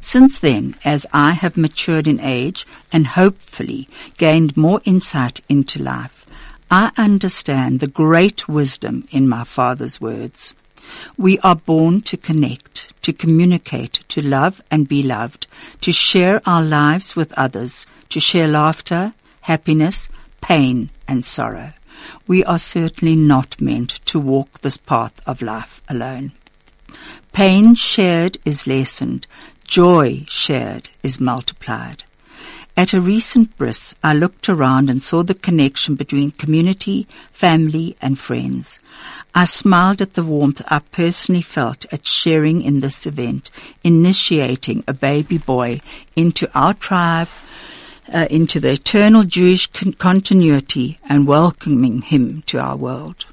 Since 0.00 0.38
then, 0.38 0.76
as 0.84 1.06
I 1.12 1.32
have 1.32 1.56
matured 1.56 2.06
in 2.06 2.20
age 2.20 2.66
and 2.92 3.06
hopefully 3.06 3.88
gained 4.18 4.56
more 4.56 4.80
insight 4.84 5.40
into 5.48 5.82
life, 5.82 6.26
I 6.70 6.92
understand 6.96 7.80
the 7.80 7.86
great 7.86 8.48
wisdom 8.48 9.08
in 9.10 9.28
my 9.28 9.44
father's 9.44 10.00
words. 10.00 10.54
We 11.16 11.38
are 11.40 11.56
born 11.56 12.02
to 12.02 12.16
connect, 12.16 12.92
to 13.02 13.12
communicate, 13.12 14.00
to 14.08 14.22
love 14.22 14.60
and 14.70 14.88
be 14.88 15.02
loved, 15.02 15.46
to 15.82 15.92
share 15.92 16.40
our 16.46 16.62
lives 16.62 17.16
with 17.16 17.32
others, 17.32 17.86
to 18.10 18.20
share 18.20 18.48
laughter, 18.48 19.14
happiness, 19.42 20.08
pain 20.40 20.90
and 21.06 21.24
sorrow. 21.24 21.72
We 22.26 22.44
are 22.44 22.58
certainly 22.58 23.16
not 23.16 23.60
meant 23.60 24.00
to 24.06 24.18
walk 24.18 24.60
this 24.60 24.76
path 24.76 25.20
of 25.26 25.42
life 25.42 25.82
alone. 25.88 26.32
Pain 27.32 27.74
shared 27.74 28.38
is 28.44 28.66
lessened. 28.66 29.26
Joy 29.64 30.24
shared 30.28 30.90
is 31.02 31.20
multiplied. 31.20 32.04
At 32.80 32.94
a 32.94 33.00
recent 33.02 33.58
bris, 33.58 33.94
I 34.02 34.14
looked 34.14 34.48
around 34.48 34.88
and 34.88 35.02
saw 35.02 35.22
the 35.22 35.34
connection 35.34 35.96
between 35.96 36.30
community, 36.30 37.06
family, 37.30 37.94
and 38.00 38.18
friends. 38.18 38.80
I 39.34 39.44
smiled 39.44 40.00
at 40.00 40.14
the 40.14 40.22
warmth 40.22 40.62
I 40.66 40.78
personally 40.78 41.42
felt 41.42 41.84
at 41.92 42.06
sharing 42.06 42.62
in 42.62 42.80
this 42.80 43.04
event, 43.04 43.50
initiating 43.84 44.82
a 44.88 44.94
baby 44.94 45.36
boy 45.36 45.82
into 46.16 46.48
our 46.58 46.72
tribe, 46.72 47.28
uh, 48.14 48.26
into 48.30 48.58
the 48.58 48.72
eternal 48.72 49.24
Jewish 49.24 49.66
con- 49.66 49.92
continuity, 49.92 50.98
and 51.06 51.26
welcoming 51.26 52.00
him 52.00 52.42
to 52.46 52.60
our 52.60 52.76
world. 52.76 53.26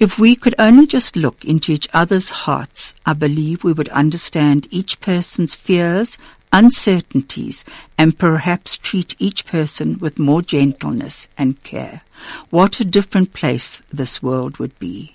If 0.00 0.18
we 0.18 0.34
could 0.34 0.54
only 0.58 0.86
just 0.86 1.14
look 1.14 1.44
into 1.44 1.72
each 1.72 1.88
other's 1.92 2.30
hearts, 2.30 2.94
I 3.04 3.12
believe 3.12 3.64
we 3.64 3.74
would 3.74 3.90
understand 3.90 4.66
each 4.70 5.00
person's 5.00 5.54
fears, 5.54 6.16
uncertainties, 6.56 7.66
and 7.98 8.18
perhaps 8.18 8.78
treat 8.78 9.14
each 9.18 9.44
person 9.44 9.98
with 9.98 10.18
more 10.18 10.40
gentleness 10.40 11.28
and 11.36 11.62
care. 11.62 12.00
What 12.48 12.80
a 12.80 12.84
different 12.84 13.34
place 13.34 13.82
this 13.92 14.22
world 14.22 14.56
would 14.56 14.76
be. 14.78 15.14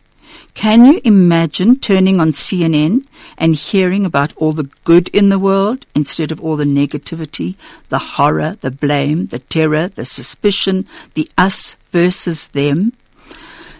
Can 0.54 0.86
you 0.86 1.02
imagine 1.04 1.80
turning 1.80 2.22
on 2.22 2.32
CNN 2.32 3.06
and 3.40 3.56
hearing 3.56 4.06
about 4.06 4.34
all 4.38 4.54
the 4.54 4.70
good 4.84 5.08
in 5.10 5.30
the 5.30 5.40
world 5.40 5.88
instead 5.96 6.32
of 6.32 6.40
all 6.40 6.56
the 6.56 6.64
negativity, 6.64 7.56
the 7.90 8.00
horror, 8.00 8.56
the 8.62 8.70
blame, 8.70 9.26
the 9.28 9.40
terror, 9.40 9.88
the 9.88 10.06
suspicion, 10.06 10.88
the 11.16 11.28
us 11.40 11.76
versus 11.92 12.48
them? 12.48 12.94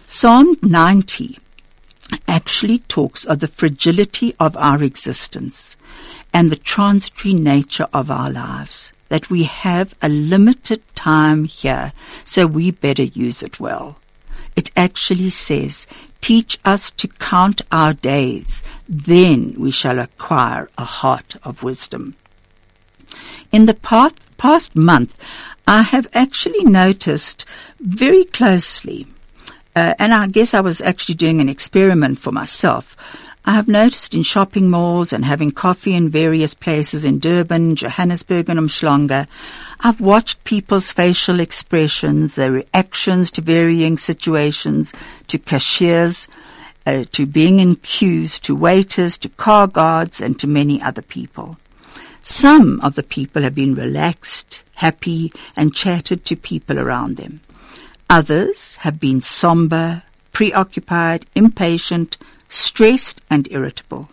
Psalm 0.08 0.58
90 0.64 1.38
actually 2.28 2.80
talks 2.80 3.24
of 3.24 3.40
the 3.40 3.48
fragility 3.48 4.34
of 4.40 4.58
our 4.58 4.82
existence 4.84 5.78
and 6.34 6.52
the 6.52 6.56
transitory 6.56 7.34
nature 7.34 7.88
of 7.94 8.10
our 8.10 8.30
lives, 8.30 8.94
that 9.10 9.30
we 9.30 9.44
have 9.44 9.94
a 10.02 10.10
limited 10.10 10.82
time 10.96 11.44
here, 11.44 11.92
so 12.24 12.48
we 12.48 12.72
better 12.72 13.04
use 13.04 13.44
it 13.44 13.60
well. 13.60 13.98
It 14.56 14.72
actually 14.76 15.30
says, 15.30 15.88
teach 16.22 16.60
us 16.64 16.92
to 16.92 17.08
count 17.08 17.62
our 17.72 17.94
days, 17.94 18.64
then 18.88 19.56
we 19.58 19.72
shall 19.72 20.00
acquire 20.00 20.70
a 20.78 20.86
heart 20.86 21.36
of 21.44 21.64
wisdom. 21.64 22.16
In 23.52 23.66
the 23.66 23.74
past, 23.74 24.16
past 24.38 24.76
month, 24.76 25.18
I 25.68 25.82
have 25.82 26.08
actually 26.14 26.64
noticed 26.64 27.46
very 27.80 28.24
closely, 28.26 29.08
uh, 29.76 29.94
and 30.00 30.14
I 30.14 30.28
guess 30.28 30.54
I 30.54 30.62
was 30.62 30.82
actually 30.82 31.16
doing 31.16 31.42
an 31.42 31.50
experiment 31.50 32.20
for 32.20 32.32
myself, 32.32 32.96
I 33.44 33.54
have 33.54 33.68
noticed 33.68 34.14
in 34.14 34.22
shopping 34.22 34.70
malls 34.70 35.12
and 35.12 35.26
having 35.26 35.52
coffee 35.52 35.96
in 35.96 36.10
various 36.10 36.54
places 36.54 37.04
in 37.04 37.18
Durban, 37.18 37.76
Johannesburg 37.76 38.50
and 38.50 38.60
Umhlanga, 38.60 39.28
I've 39.80 40.00
watched 40.00 40.44
people's 40.44 40.92
facial 40.92 41.40
expressions, 41.40 42.36
their 42.36 42.52
reactions 42.52 43.32
to 43.32 43.42
varying 43.42 43.98
situations, 43.98 44.94
to 45.28 45.40
cashiers, 45.40 46.28
uh, 46.86 47.06
to 47.14 47.26
being 47.26 47.60
in 47.60 47.78
queues, 47.78 48.38
to 48.40 48.56
waiters, 48.56 49.18
to 49.20 49.30
car 49.30 49.68
guards 49.68 50.22
and 50.22 50.40
to 50.40 50.46
many 50.46 50.80
other 50.80 51.02
people. 51.02 51.58
Some 52.22 52.80
of 52.82 52.94
the 52.94 53.04
people 53.04 53.42
have 53.42 53.56
been 53.56 53.74
relaxed, 53.74 54.62
happy 54.76 55.32
and 55.56 55.74
chatted 55.74 56.26
to 56.26 56.36
people 56.36 56.78
around 56.78 57.18
them. 57.18 57.42
Others 58.08 58.76
have 58.78 59.00
been 59.00 59.22
somber, 59.22 60.04
preoccupied, 60.32 61.26
impatient, 61.34 62.18
stressed 62.52 63.22
and 63.30 63.48
irritable. 63.52 64.10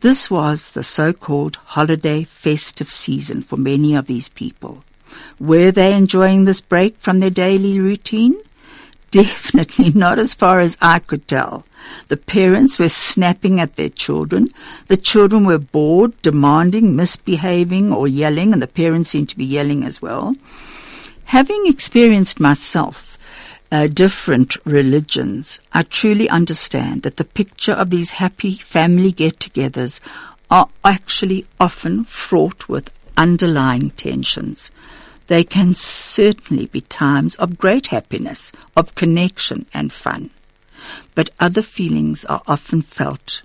This 0.00 0.30
was 0.30 0.72
the 0.72 0.84
so-called 0.84 1.56
holiday 1.56 2.24
festive 2.24 2.90
season 2.90 3.40
for 3.40 3.56
many 3.56 3.94
of 3.94 4.06
these 4.06 4.28
people. 4.28 4.84
Were 5.40 5.70
they 5.70 5.94
enjoying 5.94 6.44
this 6.44 6.60
break 6.60 6.98
from 6.98 7.20
their 7.20 7.30
daily 7.30 7.80
routine? 7.80 8.36
Definitely 9.10 9.90
not 9.94 10.18
as 10.18 10.34
far 10.34 10.60
as 10.60 10.76
I 10.82 10.98
could 10.98 11.26
tell. 11.26 11.64
The 12.08 12.18
parents 12.18 12.78
were 12.78 12.88
snapping 12.88 13.60
at 13.60 13.76
their 13.76 13.88
children. 13.88 14.50
The 14.88 14.96
children 14.96 15.46
were 15.46 15.58
bored, 15.58 16.20
demanding, 16.20 16.94
misbehaving 16.94 17.92
or 17.92 18.06
yelling, 18.06 18.52
and 18.52 18.60
the 18.60 18.66
parents 18.66 19.08
seemed 19.08 19.30
to 19.30 19.36
be 19.36 19.44
yelling 19.44 19.84
as 19.84 20.02
well. 20.02 20.36
Having 21.26 21.64
experienced 21.66 22.40
myself 22.40 23.13
uh, 23.74 23.88
different 23.88 24.56
religions, 24.64 25.58
I 25.72 25.82
truly 25.82 26.28
understand 26.28 27.02
that 27.02 27.16
the 27.16 27.24
picture 27.24 27.72
of 27.72 27.90
these 27.90 28.22
happy 28.22 28.54
family 28.54 29.10
get-togethers 29.10 29.98
are 30.48 30.68
actually 30.84 31.44
often 31.58 32.04
fraught 32.04 32.68
with 32.68 32.94
underlying 33.16 33.90
tensions. 33.90 34.70
They 35.26 35.42
can 35.42 35.74
certainly 35.74 36.66
be 36.66 36.82
times 36.82 37.34
of 37.34 37.58
great 37.58 37.88
happiness, 37.88 38.52
of 38.76 38.94
connection 38.94 39.66
and 39.74 39.92
fun. 39.92 40.30
But 41.16 41.30
other 41.40 41.62
feelings 41.62 42.24
are 42.26 42.42
often 42.46 42.80
felt 42.82 43.42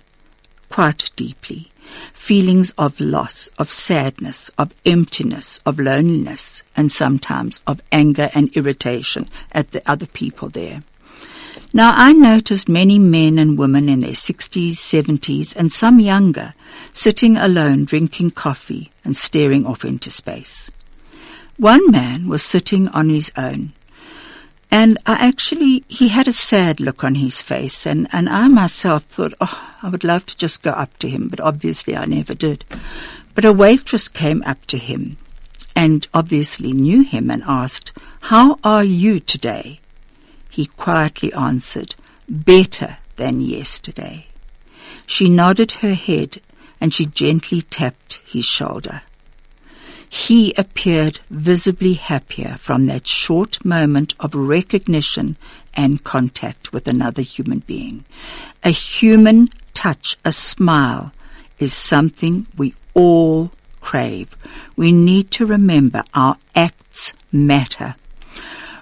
quite 0.68 1.10
deeply 1.16 1.69
feelings 2.12 2.72
of 2.78 3.00
loss, 3.00 3.48
of 3.58 3.72
sadness, 3.72 4.50
of 4.58 4.72
emptiness, 4.84 5.60
of 5.66 5.78
loneliness, 5.78 6.62
and 6.76 6.90
sometimes 6.90 7.60
of 7.66 7.80
anger 7.92 8.30
and 8.34 8.54
irritation 8.56 9.28
at 9.52 9.72
the 9.72 9.82
other 9.90 10.06
people 10.06 10.48
there. 10.48 10.82
Now 11.72 11.92
I 11.94 12.12
noticed 12.12 12.68
many 12.68 12.98
men 12.98 13.38
and 13.38 13.56
women 13.56 13.88
in 13.88 14.00
their 14.00 14.10
60s, 14.10 14.72
70s, 14.72 15.54
and 15.54 15.72
some 15.72 16.00
younger, 16.00 16.54
sitting 16.92 17.36
alone 17.36 17.84
drinking 17.84 18.32
coffee 18.32 18.90
and 19.04 19.16
staring 19.16 19.64
off 19.64 19.84
into 19.84 20.10
space. 20.10 20.70
One 21.58 21.90
man 21.90 22.26
was 22.28 22.42
sitting 22.42 22.88
on 22.88 23.08
his 23.08 23.30
own. 23.36 23.72
And 24.70 24.98
I 25.04 25.14
actually, 25.14 25.84
he 25.88 26.08
had 26.08 26.28
a 26.28 26.32
sad 26.32 26.78
look 26.78 27.02
on 27.02 27.16
his 27.16 27.42
face, 27.42 27.86
and, 27.86 28.06
and 28.12 28.28
I 28.28 28.46
myself 28.48 29.04
thought, 29.04 29.34
oh, 29.40 29.74
I 29.82 29.88
would 29.88 30.04
love 30.04 30.26
to 30.26 30.36
just 30.36 30.62
go 30.62 30.70
up 30.70 30.96
to 30.98 31.08
him, 31.08 31.28
but 31.28 31.40
obviously 31.40 31.96
I 31.96 32.04
never 32.04 32.34
did. 32.34 32.64
But 33.34 33.44
a 33.44 33.52
waitress 33.52 34.08
came 34.08 34.42
up 34.44 34.64
to 34.66 34.78
him 34.78 35.16
and 35.74 36.06
obviously 36.12 36.72
knew 36.72 37.02
him 37.02 37.30
and 37.30 37.42
asked, 37.46 37.92
How 38.20 38.58
are 38.62 38.84
you 38.84 39.18
today? 39.18 39.80
He 40.48 40.66
quietly 40.66 41.32
answered, 41.32 41.94
Better 42.28 42.98
than 43.16 43.40
yesterday. 43.40 44.26
She 45.06 45.28
nodded 45.28 45.72
her 45.82 45.94
head 45.94 46.40
and 46.80 46.94
she 46.94 47.06
gently 47.06 47.62
tapped 47.62 48.20
his 48.24 48.44
shoulder. 48.44 49.02
He 50.12 50.52
appeared 50.54 51.20
visibly 51.30 51.94
happier 51.94 52.56
from 52.58 52.86
that 52.86 53.06
short 53.06 53.64
moment 53.64 54.12
of 54.18 54.34
recognition 54.34 55.36
and 55.72 56.02
contact 56.02 56.72
with 56.72 56.88
another 56.88 57.22
human 57.22 57.60
being. 57.60 58.04
A 58.64 58.70
human 58.70 59.50
touch, 59.72 60.18
a 60.24 60.32
smile, 60.32 61.12
is 61.60 61.72
something 61.72 62.48
we 62.56 62.74
all 62.92 63.52
crave. 63.80 64.36
We 64.74 64.90
need 64.90 65.30
to 65.32 65.46
remember 65.46 66.02
our 66.12 66.38
acts 66.56 67.12
matter. 67.30 67.94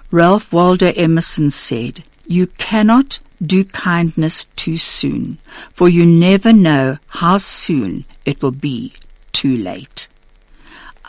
Ralph 0.09 0.51
Waldo 0.51 0.91
Emerson 0.95 1.51
said, 1.51 2.03
You 2.25 2.47
cannot 2.47 3.19
do 3.39 3.65
kindness 3.65 4.47
too 4.55 4.77
soon, 4.77 5.37
for 5.73 5.87
you 5.87 6.07
never 6.07 6.51
know 6.51 6.97
how 7.07 7.37
soon 7.37 8.05
it 8.25 8.41
will 8.41 8.49
be 8.49 8.93
too 9.31 9.55
late. 9.55 10.07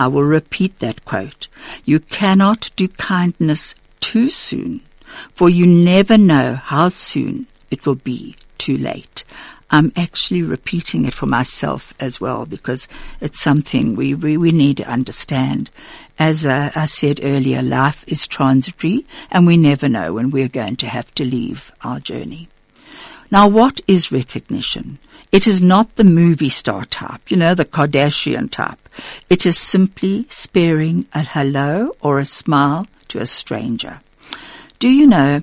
I 0.00 0.06
will 0.06 0.24
repeat 0.24 0.78
that 0.78 1.04
quote. 1.04 1.46
You 1.84 2.00
cannot 2.00 2.70
do 2.74 2.88
kindness 2.88 3.74
too 4.00 4.30
soon, 4.30 4.80
for 5.34 5.50
you 5.50 5.66
never 5.66 6.16
know 6.16 6.54
how 6.54 6.88
soon 6.88 7.48
it 7.70 7.84
will 7.84 7.96
be 7.96 8.34
too 8.56 8.78
late. 8.78 9.24
I'm 9.70 9.92
actually 9.96 10.40
repeating 10.40 11.04
it 11.04 11.12
for 11.12 11.26
myself 11.26 11.92
as 12.00 12.18
well 12.18 12.46
because 12.46 12.88
it's 13.20 13.38
something 13.38 13.94
we, 13.94 14.14
we, 14.14 14.38
we 14.38 14.52
need 14.52 14.78
to 14.78 14.88
understand. 14.88 15.70
As 16.18 16.46
uh, 16.46 16.70
I 16.74 16.86
said 16.86 17.20
earlier, 17.22 17.60
life 17.60 18.02
is 18.06 18.26
transitory 18.26 19.04
and 19.30 19.46
we 19.46 19.58
never 19.58 19.86
know 19.86 20.14
when 20.14 20.30
we're 20.30 20.48
going 20.48 20.76
to 20.76 20.88
have 20.88 21.14
to 21.16 21.26
leave 21.26 21.72
our 21.82 22.00
journey. 22.00 22.48
Now, 23.30 23.48
what 23.48 23.82
is 23.86 24.10
recognition? 24.10 24.98
It 25.32 25.46
is 25.46 25.62
not 25.62 25.94
the 25.96 26.04
movie 26.04 26.48
star 26.48 26.84
type, 26.84 27.30
you 27.30 27.36
know, 27.36 27.54
the 27.54 27.64
Kardashian 27.64 28.50
type. 28.50 28.88
It 29.28 29.46
is 29.46 29.58
simply 29.58 30.26
sparing 30.28 31.06
a 31.12 31.22
hello 31.22 31.94
or 32.00 32.18
a 32.18 32.24
smile 32.24 32.86
to 33.08 33.20
a 33.20 33.26
stranger. 33.26 34.00
Do 34.78 34.88
you 34.88 35.06
know 35.06 35.42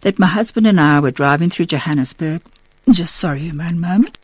that 0.00 0.18
my 0.18 0.26
husband 0.26 0.66
and 0.66 0.80
I 0.80 0.98
were 1.00 1.10
driving 1.10 1.50
through 1.50 1.66
Johannesburg 1.66 2.42
just 2.92 3.16
sorry, 3.16 3.50
one 3.50 3.80
moment. 3.80 4.18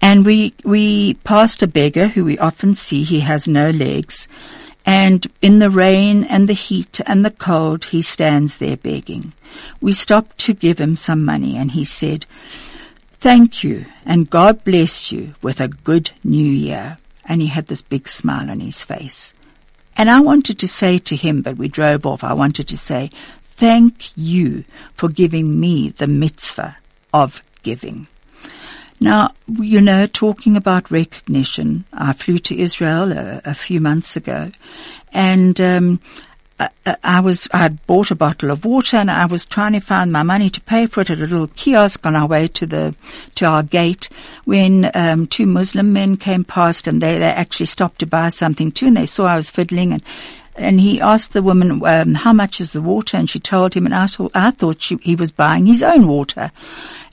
And 0.00 0.24
we 0.24 0.54
we 0.64 1.14
passed 1.14 1.62
a 1.62 1.66
beggar 1.66 2.08
who 2.08 2.24
we 2.24 2.38
often 2.38 2.74
see. 2.74 3.02
He 3.02 3.20
has 3.20 3.48
no 3.48 3.70
legs, 3.70 4.28
and 4.88 5.26
in 5.42 5.58
the 5.58 5.68
rain 5.68 6.24
and 6.24 6.48
the 6.48 6.54
heat 6.54 6.98
and 7.04 7.22
the 7.22 7.30
cold, 7.30 7.84
he 7.84 8.00
stands 8.00 8.56
there 8.56 8.78
begging. 8.78 9.34
We 9.82 9.92
stopped 9.92 10.38
to 10.38 10.54
give 10.54 10.78
him 10.80 10.96
some 10.96 11.26
money, 11.26 11.58
and 11.58 11.72
he 11.72 11.84
said, 11.84 12.24
"Thank 13.18 13.62
you, 13.62 13.84
and 14.06 14.30
God 14.30 14.64
bless 14.64 15.12
you 15.12 15.34
with 15.42 15.60
a 15.60 15.68
good 15.68 16.12
New 16.24 16.50
Year." 16.68 16.96
And 17.26 17.42
he 17.42 17.48
had 17.48 17.66
this 17.66 17.82
big 17.82 18.08
smile 18.08 18.48
on 18.50 18.60
his 18.60 18.82
face. 18.82 19.34
And 19.94 20.08
I 20.08 20.20
wanted 20.20 20.58
to 20.60 20.68
say 20.68 20.98
to 20.98 21.16
him, 21.16 21.42
but 21.42 21.58
we 21.58 21.68
drove 21.68 22.06
off, 22.06 22.24
I 22.24 22.32
wanted 22.32 22.66
to 22.68 22.78
say, 22.78 23.10
thank 23.42 24.16
you 24.16 24.64
for 24.94 25.08
giving 25.08 25.60
me 25.60 25.90
the 25.90 26.06
mitzvah 26.06 26.76
of 27.12 27.42
giving. 27.62 28.06
Now, 29.00 29.32
you 29.46 29.80
know, 29.80 30.06
talking 30.06 30.56
about 30.56 30.90
recognition, 30.90 31.84
I 31.92 32.12
flew 32.12 32.38
to 32.38 32.58
Israel 32.58 33.12
a, 33.12 33.40
a 33.44 33.54
few 33.54 33.80
months 33.80 34.16
ago, 34.16 34.50
and 35.12 35.60
um, 35.60 36.00
I, 36.58 36.70
I, 37.04 37.20
was 37.20 37.48
I 37.52 37.58
had 37.58 37.86
bought 37.86 38.10
a 38.10 38.16
bottle 38.16 38.50
of 38.50 38.64
water, 38.64 38.96
and 38.96 39.10
I 39.10 39.26
was 39.26 39.46
trying 39.46 39.74
to 39.74 39.80
find 39.80 40.10
my 40.10 40.24
money 40.24 40.50
to 40.50 40.60
pay 40.62 40.86
for 40.86 41.02
it 41.02 41.10
at 41.10 41.18
a 41.18 41.20
little 41.20 41.46
kiosk 41.48 42.04
on 42.04 42.16
our 42.16 42.26
way 42.26 42.48
to 42.48 42.66
the 42.66 42.94
to 43.36 43.46
our 43.46 43.62
gate 43.62 44.08
when 44.44 44.90
um, 44.94 45.28
two 45.28 45.46
Muslim 45.46 45.92
men 45.92 46.16
came 46.16 46.44
past, 46.44 46.88
and 46.88 47.00
they 47.00 47.18
they 47.18 47.26
actually 47.26 47.66
stopped 47.66 48.00
to 48.00 48.06
buy 48.06 48.30
something 48.30 48.72
too, 48.72 48.86
and 48.86 48.96
they 48.96 49.06
saw 49.06 49.26
I 49.26 49.36
was 49.36 49.50
fiddling, 49.50 49.92
and 49.92 50.02
and 50.56 50.80
he 50.80 51.00
asked 51.00 51.34
the 51.34 51.42
woman, 51.42 51.80
um, 51.84 52.14
how 52.14 52.32
much 52.32 52.60
is 52.60 52.72
the 52.72 52.82
water? 52.82 53.16
And 53.16 53.30
she 53.30 53.38
told 53.38 53.74
him, 53.74 53.86
and 53.86 53.94
I 53.94 54.08
thought, 54.08 54.32
I 54.34 54.50
thought 54.50 54.82
she, 54.82 54.96
he 55.02 55.14
was 55.14 55.30
buying 55.30 55.66
his 55.66 55.84
own 55.84 56.08
water. 56.08 56.50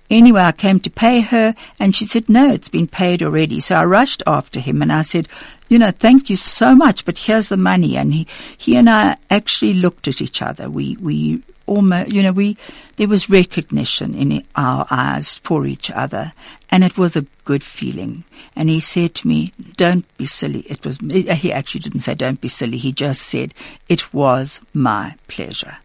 Anyway, 0.10 0.42
I 0.42 0.52
came 0.52 0.80
to 0.82 0.90
pay 0.90 1.22
her 1.22 1.56
and 1.80 1.96
she 1.96 2.06
said, 2.06 2.30
no, 2.30 2.52
it's 2.52 2.70
been 2.70 2.88
paid 2.88 3.24
already. 3.24 3.60
So 3.60 3.76
I 3.76 3.86
rushed 3.86 4.22
after 4.28 4.60
him 4.60 4.82
and 4.82 4.92
I 4.92 5.02
said, 5.02 5.28
you 5.68 5.80
know, 5.80 5.92
thank 5.92 6.30
you 6.30 6.36
so 6.36 6.76
much, 6.76 7.06
but 7.06 7.18
here's 7.18 7.50
the 7.50 7.58
money. 7.58 7.98
And 7.98 8.14
he, 8.14 8.28
he 8.56 8.76
and 8.76 8.90
I 8.90 9.18
actually 9.32 9.74
looked 9.74 10.08
at 10.08 10.22
each 10.22 10.44
other. 10.44 10.70
We, 10.70 10.96
we 10.98 11.42
almost, 11.66 12.12
you 12.12 12.22
know, 12.22 12.32
we, 12.32 12.56
there 12.98 13.08
was 13.08 13.32
recognition 13.32 14.14
in 14.14 14.46
our 14.56 14.86
eyes 14.92 15.36
for 15.36 15.66
each 15.66 15.90
other 15.90 16.34
and 16.70 16.84
it 16.84 16.98
was 16.98 17.16
a 17.16 17.26
good 17.44 17.64
feeling. 17.64 18.26
And 18.56 18.70
he 18.70 18.80
said 18.80 19.16
to 19.16 19.28
me, 19.28 19.54
don't 19.76 20.06
be 20.18 20.28
silly. 20.28 20.62
It 20.62 20.86
was, 20.86 21.00
he 21.00 21.52
actually 21.52 21.82
didn't 21.82 22.02
say 22.02 22.14
don't 22.14 22.40
be 22.40 22.48
silly. 22.48 22.78
He 22.78 22.92
just 22.92 23.22
said, 23.24 23.56
it 23.90 24.14
was 24.14 24.60
my 24.74 25.16
pleasure. 25.28 25.78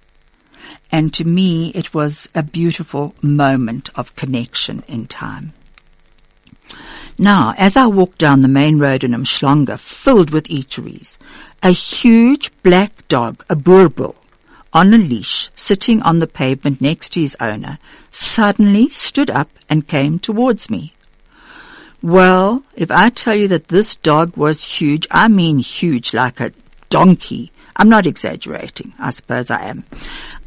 And 0.92 1.12
to 1.14 1.24
me, 1.24 1.70
it 1.74 1.94
was 1.94 2.28
a 2.34 2.42
beautiful 2.42 3.14
moment 3.22 3.90
of 3.94 4.16
connection 4.16 4.82
in 4.88 5.06
time. 5.06 5.52
Now, 7.18 7.54
as 7.58 7.76
I 7.76 7.86
walked 7.86 8.18
down 8.18 8.40
the 8.40 8.48
main 8.48 8.78
road 8.78 9.04
in 9.04 9.12
Umhlanga, 9.12 9.78
filled 9.78 10.30
with 10.30 10.48
eateries, 10.48 11.18
a 11.62 11.70
huge 11.70 12.50
black 12.62 13.06
dog, 13.08 13.44
a 13.50 13.56
boerboel, 13.56 14.14
on 14.72 14.94
a 14.94 14.98
leash, 14.98 15.50
sitting 15.54 16.00
on 16.02 16.20
the 16.20 16.26
pavement 16.26 16.80
next 16.80 17.10
to 17.10 17.20
his 17.20 17.36
owner, 17.40 17.78
suddenly 18.10 18.88
stood 18.88 19.30
up 19.30 19.50
and 19.68 19.88
came 19.88 20.18
towards 20.18 20.70
me. 20.70 20.94
Well, 22.02 22.62
if 22.74 22.90
I 22.90 23.10
tell 23.10 23.34
you 23.34 23.48
that 23.48 23.68
this 23.68 23.96
dog 23.96 24.36
was 24.36 24.64
huge, 24.64 25.06
I 25.10 25.28
mean 25.28 25.58
huge, 25.58 26.14
like 26.14 26.40
a 26.40 26.52
donkey. 26.88 27.52
I'm 27.76 27.88
not 27.88 28.06
exaggerating. 28.06 28.92
I 28.98 29.10
suppose 29.10 29.50
I 29.50 29.62
am. 29.64 29.84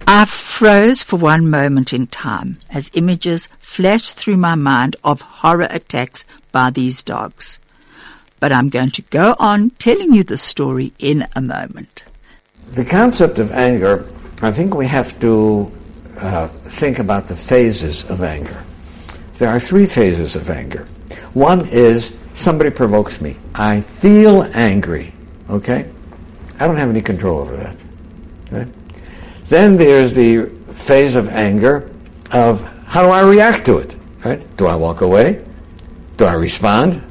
I 0.08 0.26
froze 0.26 1.04
for 1.04 1.18
one 1.18 1.50
moment 1.50 1.94
in 1.94 2.08
time 2.08 2.60
as 2.70 2.92
images 2.94 3.48
flashed 3.60 4.16
through 4.16 4.38
my 4.38 4.56
mind 4.56 4.96
of 5.04 5.22
horror 5.22 5.68
attacks 5.70 6.26
by 6.52 6.70
these 6.70 7.02
dogs. 7.02 7.60
But 8.40 8.52
I'm 8.52 8.70
going 8.70 8.92
to 8.92 9.02
go 9.04 9.36
on 9.40 9.72
telling 9.72 10.14
you 10.14 10.24
the 10.24 10.38
story 10.38 10.94
in 11.00 11.28
a 11.36 11.42
moment. 11.42 12.04
The 12.72 12.86
concept 12.86 13.40
of 13.40 13.52
anger, 13.52 14.08
I 14.42 14.52
think 14.52 14.76
we 14.76 14.88
have 14.88 15.18
to 15.22 15.72
uh, 16.18 16.48
think 16.48 17.00
about 17.00 17.28
the 17.28 17.36
phases 17.36 18.04
of 18.10 18.22
anger. 18.22 18.64
There 19.38 19.50
are 19.50 19.60
three 19.60 19.86
phases 19.86 20.36
of 20.36 20.50
anger. 20.50 20.86
One 21.34 21.68
is 21.70 22.14
somebody 22.34 22.70
provokes 22.70 23.22
me. 23.22 23.38
I 23.56 23.82
feel 23.82 24.44
angry. 24.54 25.14
Okay? 25.50 25.90
I 26.63 26.67
don't 26.67 26.78
have 26.78 26.89
any 26.89 27.02
control 27.02 27.41
over 27.41 27.58
that. 27.58 27.76
Right? 28.49 28.67
Then 29.49 29.76
there's 29.76 30.15
the 30.15 30.45
phase 30.71 31.15
of 31.15 31.28
anger 31.28 31.91
of 32.32 32.63
how 32.86 33.02
do 33.02 33.10
I 33.10 33.19
react 33.19 33.65
to 33.65 33.80
it? 33.80 33.97
Right? 34.23 34.41
Do 34.56 34.67
I 34.67 34.76
walk 34.76 35.02
away? 35.02 35.43
Do 36.15 36.23
I 36.23 36.36
respond? 36.36 37.04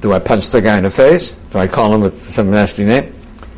Do 0.00 0.14
I 0.14 0.20
punch 0.20 0.48
the 0.48 0.62
guy 0.62 0.78
in 0.78 0.84
the 0.84 0.90
face? 0.90 1.36
Do 1.50 1.58
I 1.58 1.66
call 1.66 1.94
him 1.94 2.00
with 2.00 2.16
some 2.16 2.50
nasty 2.50 2.86
name? 2.86 3.14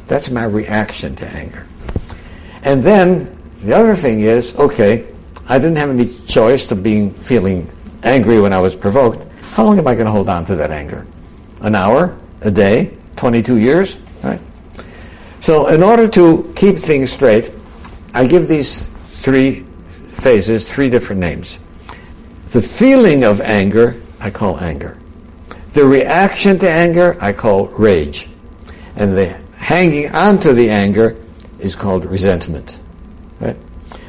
That's 0.08 0.30
my 0.30 0.42
reaction 0.42 1.14
to 1.14 1.28
anger. 1.28 1.64
And 2.64 2.82
then 2.82 3.32
the 3.62 3.72
other 3.72 3.94
thing 3.94 4.22
is, 4.22 4.52
okay, 4.56 5.06
I 5.46 5.60
didn't 5.60 5.76
have 5.76 5.90
any 5.90 6.12
choice 6.26 6.72
of 6.72 6.82
being 6.82 7.12
feeling 7.12 7.70
angry 8.02 8.40
when 8.40 8.52
I 8.52 8.58
was 8.58 8.74
provoked. 8.74 9.24
How 9.52 9.62
long 9.62 9.78
am 9.78 9.86
I 9.86 9.94
going 9.94 10.06
to 10.06 10.12
hold 10.12 10.28
on 10.28 10.44
to 10.46 10.56
that 10.56 10.72
anger? 10.72 11.06
An 11.60 11.76
hour? 11.76 12.18
A 12.40 12.50
day? 12.50 12.98
22 13.14 13.58
years? 13.58 13.96
Right? 14.24 14.40
So 15.46 15.68
in 15.68 15.80
order 15.80 16.08
to 16.08 16.52
keep 16.56 16.76
things 16.76 17.12
straight, 17.12 17.52
I 18.12 18.26
give 18.26 18.48
these 18.48 18.88
three 19.22 19.60
phases 20.18 20.68
three 20.68 20.90
different 20.90 21.20
names. 21.20 21.60
The 22.50 22.60
feeling 22.60 23.22
of 23.22 23.40
anger, 23.40 23.94
I 24.18 24.30
call 24.30 24.58
anger. 24.58 24.98
The 25.72 25.86
reaction 25.86 26.58
to 26.58 26.68
anger, 26.68 27.16
I 27.20 27.32
call 27.32 27.68
rage. 27.68 28.28
And 28.96 29.16
the 29.16 29.38
hanging 29.54 30.12
on 30.16 30.40
to 30.40 30.52
the 30.52 30.68
anger 30.68 31.14
is 31.60 31.76
called 31.76 32.06
resentment. 32.06 32.80
Right? 33.38 33.56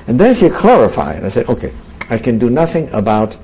And 0.08 0.19
then 0.19 0.32
if 0.32 0.41
you 0.41 0.50
clarify 0.50 1.17
it, 1.17 1.23
I 1.23 1.28
say, 1.28 1.43
okay, 1.43 1.71
I 2.10 2.17
can 2.17 2.39
do 2.39 2.50
nothing 2.50 2.89
about 2.93 3.38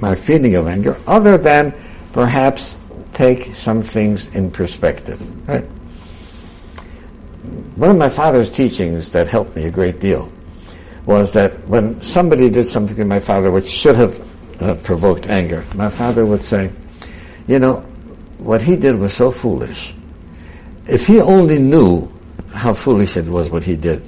my 0.00 0.16
feeling 0.16 0.56
of 0.56 0.66
anger 0.66 0.96
other 1.06 1.38
than 1.38 1.72
perhaps 2.12 2.76
take 3.12 3.54
some 3.54 3.80
things 3.80 4.26
in 4.34 4.50
perspective. 4.50 5.22
Right? 5.48 5.64
One 7.76 7.90
of 7.90 7.96
my 7.96 8.08
father's 8.08 8.50
teachings 8.50 9.12
that 9.12 9.28
helped 9.28 9.54
me 9.54 9.64
a 9.64 9.70
great 9.70 10.00
deal 10.00 10.30
was 11.04 11.32
that 11.34 11.52
when 11.68 12.00
somebody 12.02 12.50
did 12.50 12.64
something 12.64 12.96
to 12.96 13.04
my 13.04 13.20
father 13.20 13.50
which 13.50 13.68
should 13.68 13.96
have 13.96 14.62
uh, 14.62 14.74
provoked 14.76 15.26
anger, 15.26 15.64
my 15.74 15.88
father 15.88 16.26
would 16.26 16.42
say, 16.42 16.70
you 17.46 17.58
know, 17.58 17.80
what 18.38 18.62
he 18.62 18.76
did 18.76 18.96
was 18.96 19.14
so 19.14 19.30
foolish. 19.30 19.94
If 20.86 21.06
he 21.06 21.20
only 21.20 21.58
knew 21.58 22.10
how 22.52 22.74
foolish 22.74 23.16
it 23.16 23.26
was 23.26 23.50
what 23.50 23.64
he 23.64 23.76
did, 23.76 24.02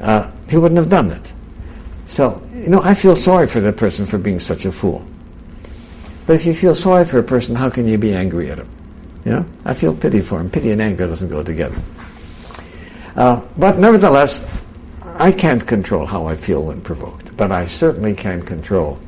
uh, 0.00 0.30
he 0.48 0.56
wouldn't 0.56 0.78
have 0.78 0.88
done 0.88 1.10
it. 1.10 1.32
So, 2.06 2.42
you 2.52 2.68
know, 2.68 2.82
I 2.82 2.94
feel 2.94 3.16
sorry 3.16 3.46
for 3.46 3.60
that 3.60 3.76
person 3.76 4.04
for 4.04 4.18
being 4.18 4.40
such 4.40 4.64
a 4.66 4.72
fool. 4.72 5.04
But 6.26 6.34
if 6.34 6.46
you 6.46 6.54
feel 6.54 6.74
sorry 6.74 7.04
for 7.04 7.18
a 7.18 7.22
person, 7.22 7.54
how 7.54 7.70
can 7.70 7.86
you 7.88 7.98
be 7.98 8.12
angry 8.14 8.50
at 8.50 8.58
him? 8.58 8.68
You 9.24 9.32
know, 9.32 9.46
I 9.64 9.74
feel 9.74 9.94
pity 9.94 10.20
for 10.20 10.40
him. 10.40 10.50
Pity 10.50 10.72
and 10.72 10.82
anger 10.82 11.06
doesn't 11.06 11.28
go 11.28 11.42
together. 11.42 11.80
Uh, 13.14 13.40
but 13.56 13.78
nevertheless, 13.78 14.40
I 15.04 15.30
can't 15.30 15.66
control 15.66 16.06
how 16.06 16.26
I 16.26 16.34
feel 16.34 16.62
when 16.62 16.80
provoked, 16.80 17.36
but 17.36 17.52
I 17.52 17.66
certainly 17.66 18.14
can 18.14 18.42
control 18.42 18.98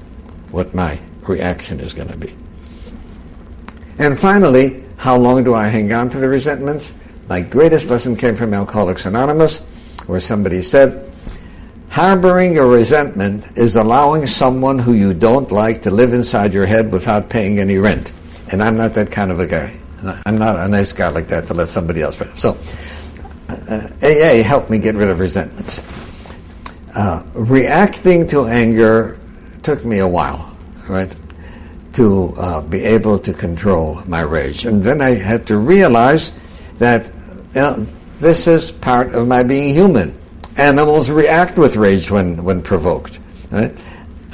what 0.50 0.74
my 0.74 0.98
reaction 1.22 1.80
is 1.80 1.94
going 1.94 2.08
to 2.08 2.16
be. 2.16 2.34
And 3.98 4.18
finally, 4.18 4.84
how 4.96 5.16
long 5.16 5.44
do 5.44 5.54
I 5.54 5.68
hang 5.68 5.92
on 5.92 6.08
to 6.10 6.18
the 6.18 6.28
resentments? 6.28 6.92
My 7.28 7.40
greatest 7.40 7.90
lesson 7.90 8.16
came 8.16 8.36
from 8.36 8.52
Alcoholics 8.52 9.06
Anonymous, 9.06 9.60
where 10.06 10.20
somebody 10.20 10.62
said, 10.62 11.10
Harboring 11.88 12.58
a 12.58 12.66
resentment 12.66 13.46
is 13.56 13.76
allowing 13.76 14.26
someone 14.26 14.78
who 14.78 14.94
you 14.94 15.14
don't 15.14 15.50
like 15.50 15.82
to 15.82 15.90
live 15.90 16.12
inside 16.12 16.52
your 16.52 16.66
head 16.66 16.92
without 16.92 17.30
paying 17.30 17.60
any 17.60 17.78
rent. 17.78 18.12
And 18.50 18.62
I'm 18.62 18.76
not 18.76 18.94
that 18.94 19.10
kind 19.10 19.30
of 19.30 19.40
a 19.40 19.46
guy. 19.46 19.78
I'm 20.26 20.38
not 20.38 20.58
a 20.58 20.68
nice 20.68 20.92
guy 20.92 21.08
like 21.08 21.28
that 21.28 21.46
to 21.48 21.54
let 21.54 21.68
somebody 21.68 22.02
else. 22.02 22.18
So, 22.36 22.56
uh, 23.48 23.88
AA 24.02 24.42
helped 24.42 24.70
me 24.70 24.78
get 24.78 24.94
rid 24.94 25.10
of 25.10 25.20
resentments. 25.20 25.82
Uh, 26.94 27.22
reacting 27.34 28.26
to 28.28 28.46
anger 28.46 29.18
took 29.62 29.84
me 29.84 29.98
a 29.98 30.08
while, 30.08 30.56
right? 30.88 31.14
To 31.94 32.34
uh, 32.36 32.60
be 32.60 32.82
able 32.84 33.18
to 33.20 33.32
control 33.32 34.02
my 34.06 34.20
rage. 34.20 34.64
And 34.64 34.82
then 34.82 35.00
I 35.00 35.14
had 35.14 35.46
to 35.48 35.58
realize 35.58 36.32
that 36.78 37.06
you 37.54 37.60
know, 37.60 37.86
this 38.20 38.46
is 38.46 38.70
part 38.70 39.14
of 39.14 39.26
my 39.26 39.42
being 39.42 39.74
human 39.74 40.18
Animals 40.56 41.10
react 41.10 41.58
with 41.58 41.74
rage 41.74 42.10
when, 42.10 42.44
when 42.44 42.62
provoked. 42.62 43.18
Right? 43.50 43.76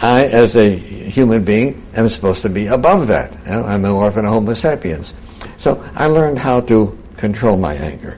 I, 0.03 0.25
as 0.27 0.57
a 0.57 0.71
human 0.77 1.45
being, 1.45 1.83
am 1.95 2.09
supposed 2.09 2.43
to 2.43 2.51
be 2.51 2.67
above 2.67 3.07
that. 3.09 3.39
You 3.47 3.53
know, 3.53 3.65
I'm 3.65 3.85
an 3.85 3.91
orphan 3.91 4.27
Homo 4.27 4.55
sapiens. 4.55 5.15
So 5.61 5.85
I 5.95 6.07
learned 6.07 6.39
how 6.39 6.61
to 6.73 6.97
control 7.19 7.59
my 7.59 7.75
anger. 7.75 8.17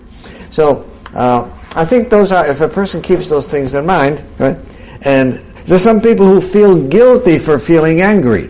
So 0.52 0.88
uh, 1.12 1.50
I 1.74 1.84
think 1.84 2.08
those 2.08 2.30
are, 2.30 2.46
if 2.46 2.60
a 2.60 2.68
person 2.68 3.02
keeps 3.02 3.28
those 3.28 3.50
things 3.50 3.74
in 3.74 3.84
mind, 3.84 4.22
right? 4.38 4.56
And 5.00 5.32
there's 5.66 5.82
some 5.82 6.00
people 6.00 6.24
who 6.24 6.40
feel 6.40 6.80
guilty 6.86 7.40
for 7.40 7.58
feeling 7.58 8.00
angry, 8.00 8.48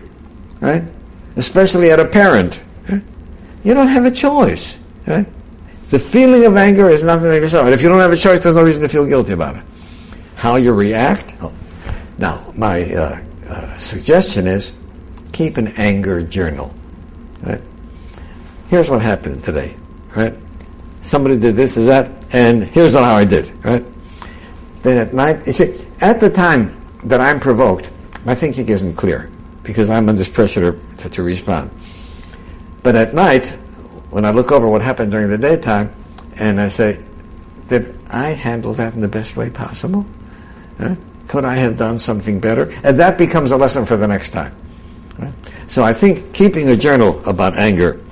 right? 0.59 0.83
Especially 1.37 1.89
at 1.89 1.99
a 1.99 2.05
parent. 2.05 2.61
Right? 2.87 3.01
You 3.63 3.73
don't 3.73 3.87
have 3.87 4.05
a 4.05 4.11
choice, 4.11 4.77
right? 5.07 5.25
The 5.89 5.97
feeling 5.97 6.45
of 6.45 6.55
anger 6.55 6.87
is 6.87 7.03
nothing 7.03 7.29
to 7.29 7.39
yourself. 7.39 7.65
And 7.65 7.73
if 7.73 7.81
you 7.81 7.89
don't 7.89 7.99
have 7.99 8.13
a 8.13 8.15
choice, 8.15 8.43
there's 8.43 8.55
no 8.55 8.63
reason 8.63 8.83
to 8.83 8.89
feel 8.89 9.07
guilty 9.07 9.33
about 9.33 9.55
it. 9.55 9.63
How 10.35 10.57
you 10.57 10.71
react? 10.71 11.33
Oh. 11.41 11.51
Now, 12.19 12.53
my 12.55 12.93
uh, 12.93 13.23
uh, 13.49 13.77
suggestion 13.77 14.45
is 14.45 14.71
keep 15.31 15.57
an 15.57 15.69
anger 15.77 16.21
journal. 16.21 16.71
Right? 17.41 17.61
Here's 18.73 18.89
what 18.89 19.03
happened 19.03 19.43
today. 19.43 19.75
Right? 20.15 20.33
Somebody 21.03 21.37
did 21.37 21.55
this, 21.55 21.77
is 21.77 21.85
that, 21.85 22.09
and 22.33 22.63
here's 22.63 22.93
how 22.93 23.03
I 23.03 23.23
did. 23.23 23.53
Right? 23.63 23.85
Then 24.81 24.97
at 24.97 25.13
night, 25.13 25.45
you 25.45 25.53
see, 25.53 25.85
at 26.01 26.19
the 26.19 26.27
time 26.27 26.81
that 27.03 27.21
I'm 27.21 27.39
provoked, 27.39 27.91
my 28.25 28.33
thinking 28.33 28.67
isn't 28.67 28.95
clear 28.95 29.29
because 29.61 29.91
I'm 29.91 30.09
under 30.09 30.25
pressure 30.25 30.71
to, 30.97 31.07
to, 31.07 31.21
respond. 31.21 31.69
But 32.81 32.95
at 32.95 33.13
night, 33.13 33.45
when 34.09 34.25
I 34.25 34.31
look 34.31 34.51
over 34.51 34.67
what 34.67 34.81
happened 34.81 35.11
during 35.11 35.29
the 35.29 35.37
daytime, 35.37 35.93
and 36.37 36.59
I 36.59 36.69
say, 36.69 36.99
did 37.67 37.95
I 38.09 38.29
handle 38.29 38.73
that 38.73 38.95
in 38.95 39.01
the 39.01 39.07
best 39.07 39.37
way 39.37 39.51
possible? 39.51 40.03
Huh? 40.79 40.95
Could 41.27 41.45
I 41.45 41.57
have 41.57 41.77
done 41.77 41.99
something 41.99 42.39
better? 42.39 42.73
And 42.83 42.97
that 42.97 43.19
becomes 43.19 43.51
a 43.51 43.57
lesson 43.57 43.85
for 43.85 43.97
the 43.97 44.07
next 44.07 44.31
time. 44.31 44.55
Right? 45.19 45.33
So 45.67 45.83
I 45.83 45.93
think 45.93 46.33
keeping 46.33 46.69
a 46.69 46.75
journal 46.75 47.21
about 47.29 47.55
anger 47.55 48.02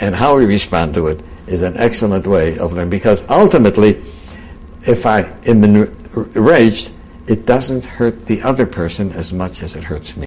and 0.00 0.14
how 0.14 0.36
we 0.36 0.44
respond 0.44 0.94
to 0.94 1.08
it 1.08 1.20
is 1.46 1.62
an 1.62 1.76
excellent 1.76 2.26
way 2.26 2.58
of 2.58 2.72
learning 2.72 2.90
because 2.90 3.28
ultimately, 3.28 4.02
if 4.86 5.06
I 5.06 5.20
am 5.46 5.64
enraged, 5.64 6.90
it 7.26 7.46
doesn't 7.46 7.84
hurt 7.84 8.26
the 8.26 8.42
other 8.42 8.66
person 8.66 9.12
as 9.12 9.32
much 9.32 9.62
as 9.62 9.76
it 9.76 9.84
hurts 9.84 10.16
me. 10.16 10.26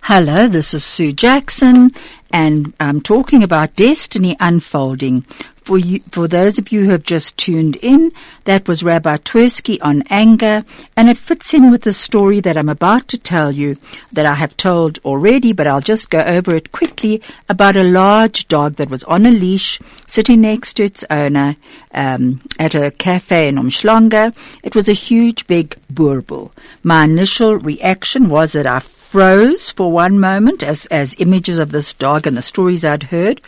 Hello, 0.00 0.46
this 0.46 0.72
is 0.72 0.84
Sue 0.84 1.12
Jackson, 1.12 1.92
and 2.32 2.72
I'm 2.78 3.00
talking 3.00 3.42
about 3.42 3.74
destiny 3.74 4.36
unfolding. 4.38 5.24
For 5.66 5.78
you, 5.78 5.98
for 6.12 6.28
those 6.28 6.60
of 6.60 6.70
you 6.70 6.84
who 6.84 6.90
have 6.90 7.02
just 7.02 7.36
tuned 7.36 7.74
in, 7.82 8.12
that 8.44 8.68
was 8.68 8.84
Rabbi 8.84 9.16
Twerski 9.16 9.78
on 9.82 10.04
anger, 10.10 10.62
and 10.96 11.08
it 11.08 11.18
fits 11.18 11.52
in 11.52 11.72
with 11.72 11.82
the 11.82 11.92
story 11.92 12.38
that 12.38 12.56
I'm 12.56 12.68
about 12.68 13.08
to 13.08 13.18
tell 13.18 13.50
you 13.50 13.76
that 14.12 14.26
I 14.26 14.34
have 14.34 14.56
told 14.56 15.00
already, 15.04 15.52
but 15.52 15.66
I'll 15.66 15.80
just 15.80 16.08
go 16.08 16.20
over 16.20 16.54
it 16.54 16.70
quickly 16.70 17.20
about 17.48 17.76
a 17.76 17.82
large 17.82 18.46
dog 18.46 18.76
that 18.76 18.90
was 18.90 19.02
on 19.04 19.26
a 19.26 19.32
leash 19.32 19.80
sitting 20.06 20.42
next 20.42 20.74
to 20.74 20.84
its 20.84 21.04
owner 21.10 21.56
um, 21.92 22.42
at 22.60 22.76
a 22.76 22.92
cafe 22.92 23.48
in 23.48 23.56
Umhlanga. 23.56 24.36
It 24.62 24.76
was 24.76 24.88
a 24.88 24.92
huge, 24.92 25.48
big 25.48 25.76
Boerboel. 25.92 26.52
My 26.84 27.02
initial 27.02 27.56
reaction 27.56 28.28
was 28.28 28.52
that 28.52 28.68
I 28.68 28.78
froze 29.06 29.70
for 29.70 29.92
one 29.92 30.18
moment 30.18 30.64
as, 30.64 30.84
as 30.86 31.14
images 31.18 31.58
of 31.58 31.70
this 31.70 31.94
dog 31.94 32.26
and 32.26 32.36
the 32.36 32.42
stories 32.42 32.84
I'd 32.84 33.04
heard 33.04 33.40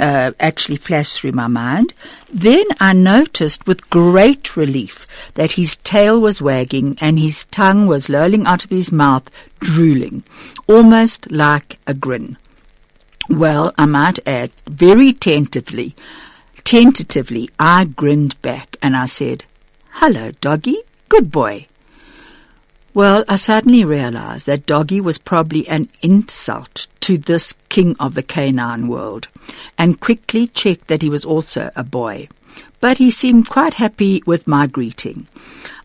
uh, 0.00 0.32
actually 0.40 0.76
flashed 0.76 1.20
through 1.20 1.32
my 1.32 1.46
mind. 1.46 1.94
Then 2.32 2.64
I 2.80 2.94
noticed 2.94 3.64
with 3.64 3.88
great 3.90 4.56
relief 4.56 5.06
that 5.34 5.52
his 5.52 5.76
tail 5.76 6.20
was 6.20 6.42
wagging 6.42 6.98
and 7.00 7.18
his 7.18 7.44
tongue 7.46 7.86
was 7.86 8.08
lolling 8.08 8.44
out 8.44 8.64
of 8.64 8.70
his 8.70 8.90
mouth, 8.90 9.30
drooling, 9.60 10.24
almost 10.66 11.30
like 11.30 11.78
a 11.86 11.94
grin. 11.94 12.36
Well, 13.30 13.72
I 13.78 13.86
might 13.86 14.18
add, 14.26 14.50
very 14.66 15.12
tentatively, 15.12 15.94
tentatively, 16.64 17.50
I 17.58 17.84
grinned 17.84 18.40
back 18.42 18.76
and 18.82 18.96
I 18.96 19.06
said, 19.06 19.44
Hello, 19.92 20.32
doggy. 20.40 20.78
Good 21.08 21.30
boy. 21.30 21.68
Well, 22.94 23.24
I 23.28 23.34
suddenly 23.34 23.84
realized 23.84 24.46
that 24.46 24.66
doggy 24.66 25.00
was 25.00 25.18
probably 25.18 25.66
an 25.66 25.88
insult 26.00 26.86
to 27.00 27.18
this 27.18 27.54
king 27.68 27.96
of 27.98 28.14
the 28.14 28.22
canine 28.22 28.86
world, 28.86 29.26
and 29.76 29.98
quickly 29.98 30.46
checked 30.46 30.86
that 30.86 31.02
he 31.02 31.10
was 31.10 31.24
also 31.24 31.72
a 31.74 31.82
boy. 31.82 32.28
But 32.80 32.98
he 32.98 33.10
seemed 33.10 33.50
quite 33.50 33.74
happy 33.74 34.22
with 34.26 34.46
my 34.46 34.68
greeting. 34.68 35.26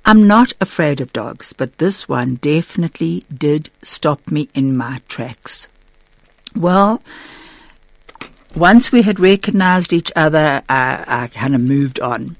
I'm 0.05 0.27
not 0.27 0.53
afraid 0.61 1.01
of 1.01 1.11
dogs, 1.11 1.51
but 1.51 1.79
this 1.79 2.07
one 2.07 2.35
definitely 2.35 3.25
did 3.35 3.71
stop 3.81 4.29
me 4.29 4.47
in 4.53 4.77
my 4.77 5.01
tracks. 5.07 5.67
Well, 6.55 7.01
once 8.55 8.91
we 8.91 9.01
had 9.01 9.19
recognized 9.19 9.93
each 9.93 10.11
other, 10.15 10.61
I, 10.69 11.03
I 11.07 11.27
kind 11.27 11.55
of 11.55 11.61
moved 11.61 11.99
on 11.99 12.37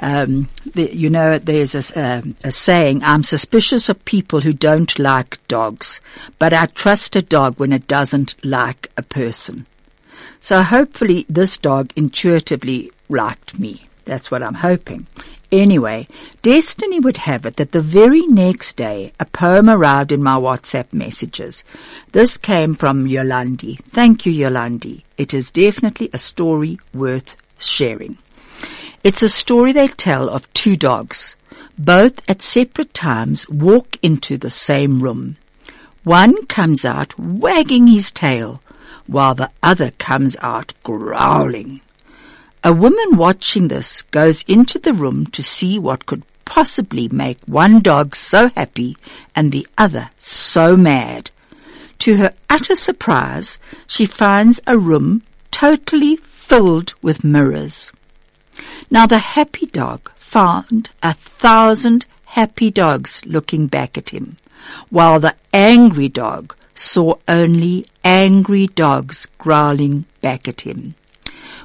um, 0.00 0.48
the, 0.74 0.94
you 0.94 1.10
know, 1.10 1.38
there's 1.38 1.74
a, 1.74 1.98
a, 1.98 2.22
a, 2.44 2.50
saying, 2.50 3.02
I'm 3.02 3.22
suspicious 3.22 3.88
of 3.88 4.04
people 4.04 4.40
who 4.40 4.52
don't 4.52 4.98
like 4.98 5.46
dogs, 5.48 6.00
but 6.38 6.52
I 6.52 6.66
trust 6.66 7.16
a 7.16 7.22
dog 7.22 7.58
when 7.58 7.72
it 7.72 7.86
doesn't 7.86 8.34
like 8.44 8.90
a 8.96 9.02
person. 9.02 9.66
So 10.40 10.62
hopefully 10.62 11.26
this 11.28 11.56
dog 11.56 11.92
intuitively 11.96 12.92
liked 13.08 13.58
me. 13.58 13.86
That's 14.04 14.30
what 14.30 14.42
I'm 14.42 14.54
hoping. 14.54 15.06
Anyway, 15.52 16.08
destiny 16.42 16.98
would 16.98 17.18
have 17.18 17.46
it 17.46 17.56
that 17.56 17.72
the 17.72 17.80
very 17.80 18.26
next 18.26 18.76
day 18.76 19.12
a 19.20 19.24
poem 19.24 19.70
arrived 19.70 20.10
in 20.10 20.22
my 20.22 20.36
WhatsApp 20.36 20.92
messages. 20.92 21.62
This 22.12 22.36
came 22.36 22.74
from 22.74 23.06
Yolandi. 23.06 23.80
Thank 23.92 24.26
you, 24.26 24.32
Yolandi. 24.32 25.02
It 25.16 25.32
is 25.32 25.50
definitely 25.50 26.10
a 26.12 26.18
story 26.18 26.78
worth 26.92 27.36
sharing. 27.58 28.18
It's 29.06 29.22
a 29.22 29.28
story 29.28 29.70
they 29.70 29.86
tell 29.86 30.28
of 30.28 30.52
two 30.52 30.76
dogs. 30.76 31.36
Both 31.78 32.28
at 32.28 32.42
separate 32.42 32.92
times 32.92 33.48
walk 33.48 33.98
into 34.02 34.36
the 34.36 34.50
same 34.50 35.00
room. 35.00 35.36
One 36.02 36.44
comes 36.46 36.84
out 36.84 37.16
wagging 37.16 37.86
his 37.86 38.10
tail, 38.10 38.60
while 39.06 39.36
the 39.36 39.52
other 39.62 39.92
comes 39.92 40.36
out 40.40 40.74
growling. 40.82 41.82
A 42.64 42.72
woman 42.72 43.16
watching 43.16 43.68
this 43.68 44.02
goes 44.02 44.42
into 44.48 44.76
the 44.76 44.92
room 44.92 45.26
to 45.26 45.40
see 45.40 45.78
what 45.78 46.06
could 46.06 46.24
possibly 46.44 47.06
make 47.06 47.38
one 47.46 47.82
dog 47.82 48.16
so 48.16 48.48
happy 48.56 48.96
and 49.36 49.52
the 49.52 49.68
other 49.78 50.10
so 50.16 50.76
mad. 50.76 51.30
To 52.00 52.16
her 52.16 52.34
utter 52.50 52.74
surprise, 52.74 53.60
she 53.86 54.04
finds 54.04 54.60
a 54.66 54.76
room 54.76 55.22
totally 55.52 56.16
filled 56.16 56.94
with 57.02 57.22
mirrors. 57.22 57.92
Now 58.90 59.06
the 59.06 59.18
happy 59.18 59.66
dog 59.66 60.10
found 60.16 60.90
a 61.02 61.14
thousand 61.14 62.06
happy 62.24 62.70
dogs 62.70 63.22
looking 63.24 63.66
back 63.66 63.96
at 63.96 64.10
him, 64.10 64.36
while 64.90 65.20
the 65.20 65.34
angry 65.52 66.08
dog 66.08 66.54
saw 66.74 67.14
only 67.26 67.86
angry 68.04 68.66
dogs 68.66 69.26
growling 69.38 70.04
back 70.20 70.46
at 70.46 70.62
him. 70.62 70.94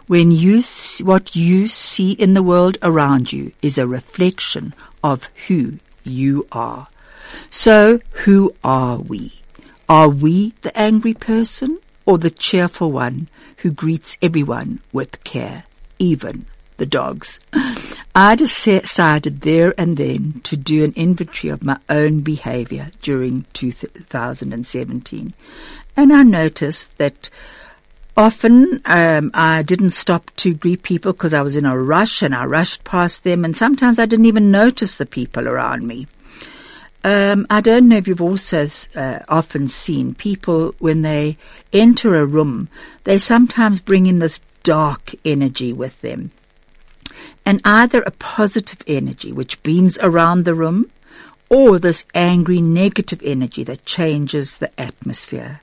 When 0.08 0.32
you 0.32 0.62
see, 0.62 1.04
what 1.04 1.36
you 1.36 1.68
see 1.68 2.14
in 2.14 2.34
the 2.34 2.44
world 2.44 2.78
around 2.82 3.32
you 3.34 3.52
is 3.62 3.78
a 3.78 3.88
reflection 3.88 4.74
of 5.04 5.30
who 5.48 5.80
you 6.04 6.48
are. 6.52 6.88
So 7.50 8.00
who 8.24 8.54
are 8.64 8.98
we? 8.98 9.42
Are 9.88 10.10
we 10.10 10.54
the 10.62 10.78
angry 10.78 11.14
person 11.14 11.80
or 12.06 12.18
the 12.18 12.32
cheerful 12.32 12.92
one 12.92 13.28
who 13.58 13.72
greets 13.72 14.18
everyone 14.22 14.80
with 14.92 15.24
care, 15.24 15.66
even 16.00 16.46
the 16.82 16.86
dogs? 16.88 17.40
I 18.16 18.36
decided 18.36 19.42
there 19.42 19.80
and 19.80 19.98
then 19.98 20.42
to 20.46 20.58
do 20.58 20.84
an 20.84 20.94
inventory 20.96 21.52
of 21.52 21.64
my 21.64 21.78
own 21.90 22.22
behavior 22.22 22.90
during 23.04 23.46
2017. 23.54 25.34
And 25.96 26.12
I 26.12 26.24
noticed 26.24 26.98
that 26.98 27.30
often 28.18 28.82
um, 28.86 29.30
I 29.36 29.62
didn't 29.62 29.92
stop 29.92 30.32
to 30.38 30.56
greet 30.56 30.82
people 30.82 31.14
because 31.14 31.36
I 31.36 31.44
was 31.44 31.56
in 31.56 31.66
a 31.66 31.80
rush 31.80 32.24
and 32.24 32.34
I 32.34 32.46
rushed 32.46 32.84
past 32.84 33.24
them, 33.24 33.46
and 33.46 33.56
sometimes 33.56 34.00
I 34.00 34.08
didn't 34.08 34.26
even 34.26 34.50
notice 34.50 34.98
the 34.98 35.06
people 35.06 35.48
around 35.48 35.86
me. 35.88 36.08
Um, 37.04 37.46
I 37.50 37.62
don't 37.62 37.88
know 37.88 37.98
if 37.98 38.08
you've 38.08 38.22
also 38.22 38.68
uh, 38.96 39.20
often 39.30 39.68
seen 39.68 40.16
people 40.16 40.74
when 40.80 41.04
they 41.04 41.38
enter 41.72 42.16
a 42.16 42.26
room, 42.26 42.70
they 43.04 43.20
sometimes 43.20 43.80
bring 43.80 44.08
in 44.08 44.18
this 44.18 44.42
dark 44.64 45.14
energy 45.24 45.74
with 45.74 46.02
them. 46.02 46.32
And 47.52 47.60
either 47.66 48.02
a 48.04 48.12
positive 48.12 48.82
energy 48.88 49.34
which 49.34 49.62
beams 49.62 49.98
around 50.02 50.46
the 50.46 50.54
room 50.54 50.90
or 51.50 51.80
this 51.80 52.06
angry 52.16 52.62
negative 52.62 53.20
energy 53.26 53.66
that 53.66 53.86
changes 53.86 54.56
the 54.56 54.72
atmosphere. 54.80 55.60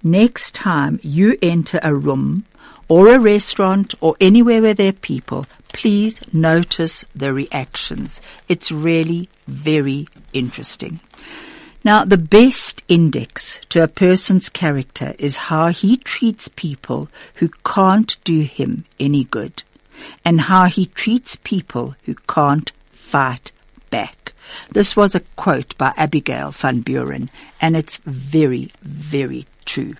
Next 0.00 0.54
time 0.54 1.00
you 1.02 1.36
enter 1.42 1.80
a 1.82 1.92
room 1.92 2.44
or 2.86 3.08
a 3.08 3.18
restaurant 3.18 3.96
or 4.00 4.14
anywhere 4.20 4.62
where 4.62 4.74
there 4.74 4.90
are 4.90 4.92
people, 4.92 5.46
please 5.72 6.20
notice 6.32 7.04
the 7.16 7.32
reactions. 7.32 8.20
It's 8.48 8.70
really 8.70 9.28
very 9.48 10.06
interesting. 10.32 11.00
Now, 11.82 12.04
the 12.04 12.16
best 12.16 12.84
index 12.86 13.58
to 13.70 13.82
a 13.82 13.88
person's 13.88 14.48
character 14.50 15.16
is 15.18 15.48
how 15.50 15.70
he 15.70 15.96
treats 15.96 16.46
people 16.46 17.08
who 17.34 17.48
can't 17.64 18.16
do 18.22 18.42
him 18.42 18.84
any 19.00 19.24
good 19.24 19.64
and 20.24 20.42
how 20.42 20.66
he 20.66 20.86
treats 20.86 21.36
people 21.36 21.94
who 22.04 22.14
can't 22.28 22.72
fight 22.92 23.52
back. 23.90 24.32
This 24.70 24.96
was 24.96 25.14
a 25.14 25.20
quote 25.36 25.76
by 25.78 25.92
Abigail 25.96 26.50
van 26.50 26.80
Buren 26.80 27.30
and 27.60 27.76
it's 27.76 27.98
very, 28.04 28.70
very 28.82 29.46
true. 29.64 29.94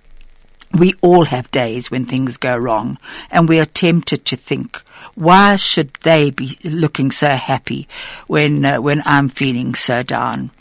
We 0.73 0.93
all 1.01 1.25
have 1.25 1.49
days 1.51 1.89
when 1.89 2.05
things 2.05 2.35
go 2.35 2.57
wrong 2.57 2.97
and 3.31 3.47
we 3.47 3.59
are 3.59 3.65
tempted 3.65 4.25
to 4.25 4.35
think, 4.35 4.81
why 5.13 5.55
should 5.55 5.93
they 6.03 6.31
be 6.31 6.57
looking 6.63 7.11
so 7.11 7.29
happy 7.29 7.87
when, 8.27 8.65
uh, 8.65 8.81
when 8.81 9.01
I'm 9.05 9.29
feeling 9.29 9.75
so 9.75 10.03
down? 10.03 10.51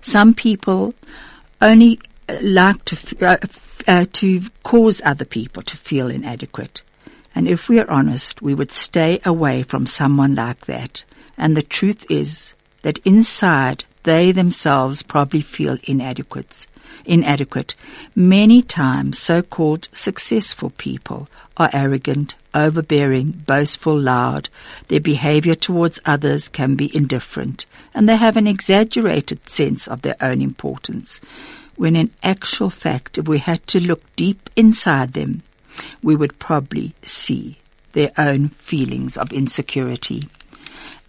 Some 0.00 0.32
people 0.32 0.94
only 1.60 2.00
uh, 2.28 2.38
like 2.40 2.84
to, 2.86 3.26
uh, 3.26 3.36
uh, 3.86 4.06
to 4.12 4.42
cause 4.62 5.02
other 5.04 5.24
people 5.24 5.62
to 5.64 5.76
feel 5.76 6.08
inadequate. 6.08 6.82
And 7.38 7.46
if 7.46 7.68
we 7.68 7.78
are 7.78 7.88
honest, 7.88 8.42
we 8.42 8.52
would 8.52 8.72
stay 8.72 9.20
away 9.24 9.62
from 9.62 9.86
someone 9.86 10.34
like 10.34 10.66
that. 10.66 11.04
And 11.36 11.56
the 11.56 11.62
truth 11.62 12.04
is 12.10 12.52
that 12.82 12.98
inside 13.04 13.84
they 14.02 14.32
themselves 14.32 15.04
probably 15.04 15.42
feel 15.42 15.78
inadequate 15.84 16.66
inadequate. 17.04 17.76
Many 18.16 18.60
times 18.60 19.20
so-called 19.20 19.88
successful 19.92 20.70
people 20.70 21.28
are 21.56 21.70
arrogant, 21.72 22.34
overbearing, 22.54 23.30
boastful, 23.46 23.96
loud. 23.96 24.48
Their 24.88 24.98
behavior 24.98 25.54
towards 25.54 26.00
others 26.04 26.48
can 26.48 26.74
be 26.74 26.94
indifferent, 26.94 27.66
and 27.94 28.08
they 28.08 28.16
have 28.16 28.36
an 28.36 28.48
exaggerated 28.48 29.48
sense 29.48 29.86
of 29.86 30.02
their 30.02 30.16
own 30.20 30.42
importance. 30.42 31.20
When 31.76 31.94
in 31.94 32.10
actual 32.24 32.70
fact, 32.70 33.16
if 33.16 33.28
we 33.28 33.38
had 33.38 33.64
to 33.68 33.80
look 33.80 34.02
deep 34.16 34.50
inside 34.56 35.12
them, 35.12 35.44
we 36.02 36.16
would 36.16 36.38
probably 36.38 36.94
see 37.04 37.58
their 37.92 38.12
own 38.18 38.50
feelings 38.50 39.16
of 39.16 39.32
insecurity. 39.32 40.28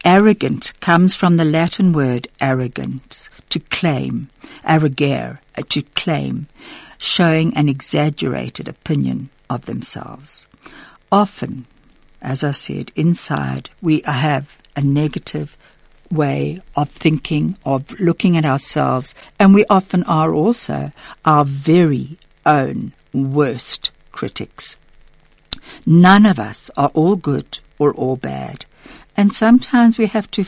Arrogant 0.06 0.74
comes 0.80 1.16
from 1.16 1.36
the 1.36 1.46
Latin 1.46 1.92
word 1.92 2.28
arrogance, 2.40 3.30
to 3.50 3.60
claim, 3.60 4.30
arrogare, 4.64 5.40
uh, 5.58 5.62
to 5.70 5.82
claim, 5.82 6.48
showing 6.98 7.56
an 7.56 7.68
exaggerated 7.68 8.68
opinion 8.68 9.30
of 9.50 9.66
themselves. 9.66 10.48
Often, 11.12 11.66
as 12.22 12.44
I 12.44 12.52
said, 12.52 12.92
inside 12.96 13.70
we 13.82 14.02
have 14.06 14.58
a 14.76 14.82
negative 14.82 15.58
way 16.12 16.62
of 16.76 16.90
thinking, 16.90 17.58
of 17.66 18.00
looking 18.00 18.38
at 18.38 18.46
ourselves, 18.46 19.14
and 19.38 19.54
we 19.54 19.66
often 19.70 20.04
are 20.04 20.34
also 20.34 20.92
our 21.26 21.46
very 21.46 22.18
own 22.46 22.94
worst 23.14 23.92
critics. 24.20 24.78
None 25.86 26.26
of 26.26 26.40
us 26.40 26.70
are 26.76 26.92
all 26.94 27.16
good 27.16 27.60
or 27.78 27.94
all 27.94 28.18
bad, 28.18 28.66
and 29.16 29.34
sometimes 29.34 29.98
we 29.98 30.08
have 30.08 30.30
to 30.32 30.46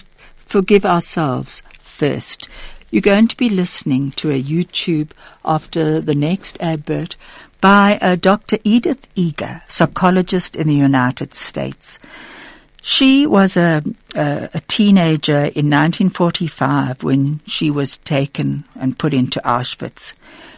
forgive 0.54 0.86
ourselves 0.86 1.64
first 1.80 2.50
you're 2.92 3.02
going 3.02 3.30
to 3.30 3.38
be 3.38 3.50
listening 3.50 4.12
to 4.12 4.32
a 4.32 4.44
YouTube 4.44 5.12
after 5.46 6.02
the 6.02 6.14
next 6.14 6.58
advert 6.60 7.16
by 7.62 7.98
uh, 8.02 8.18
Dr. 8.18 8.58
Edith 8.66 9.08
Eger, 9.16 9.62
psychologist 9.70 10.58
in 10.58 10.68
the 10.68 10.76
United 10.76 11.34
States. 11.34 12.00
She 12.82 13.26
was 13.26 13.56
a, 13.56 13.82
a, 14.14 14.50
a, 14.56 14.60
teenager 14.68 15.38
in 15.38 15.70
1945 15.70 17.02
when 17.04 17.40
she 17.46 17.72
was 17.72 17.98
taken 18.00 18.66
and 18.76 19.00
put 19.00 19.14
into 19.14 19.40
Auschwitz. 19.46 20.14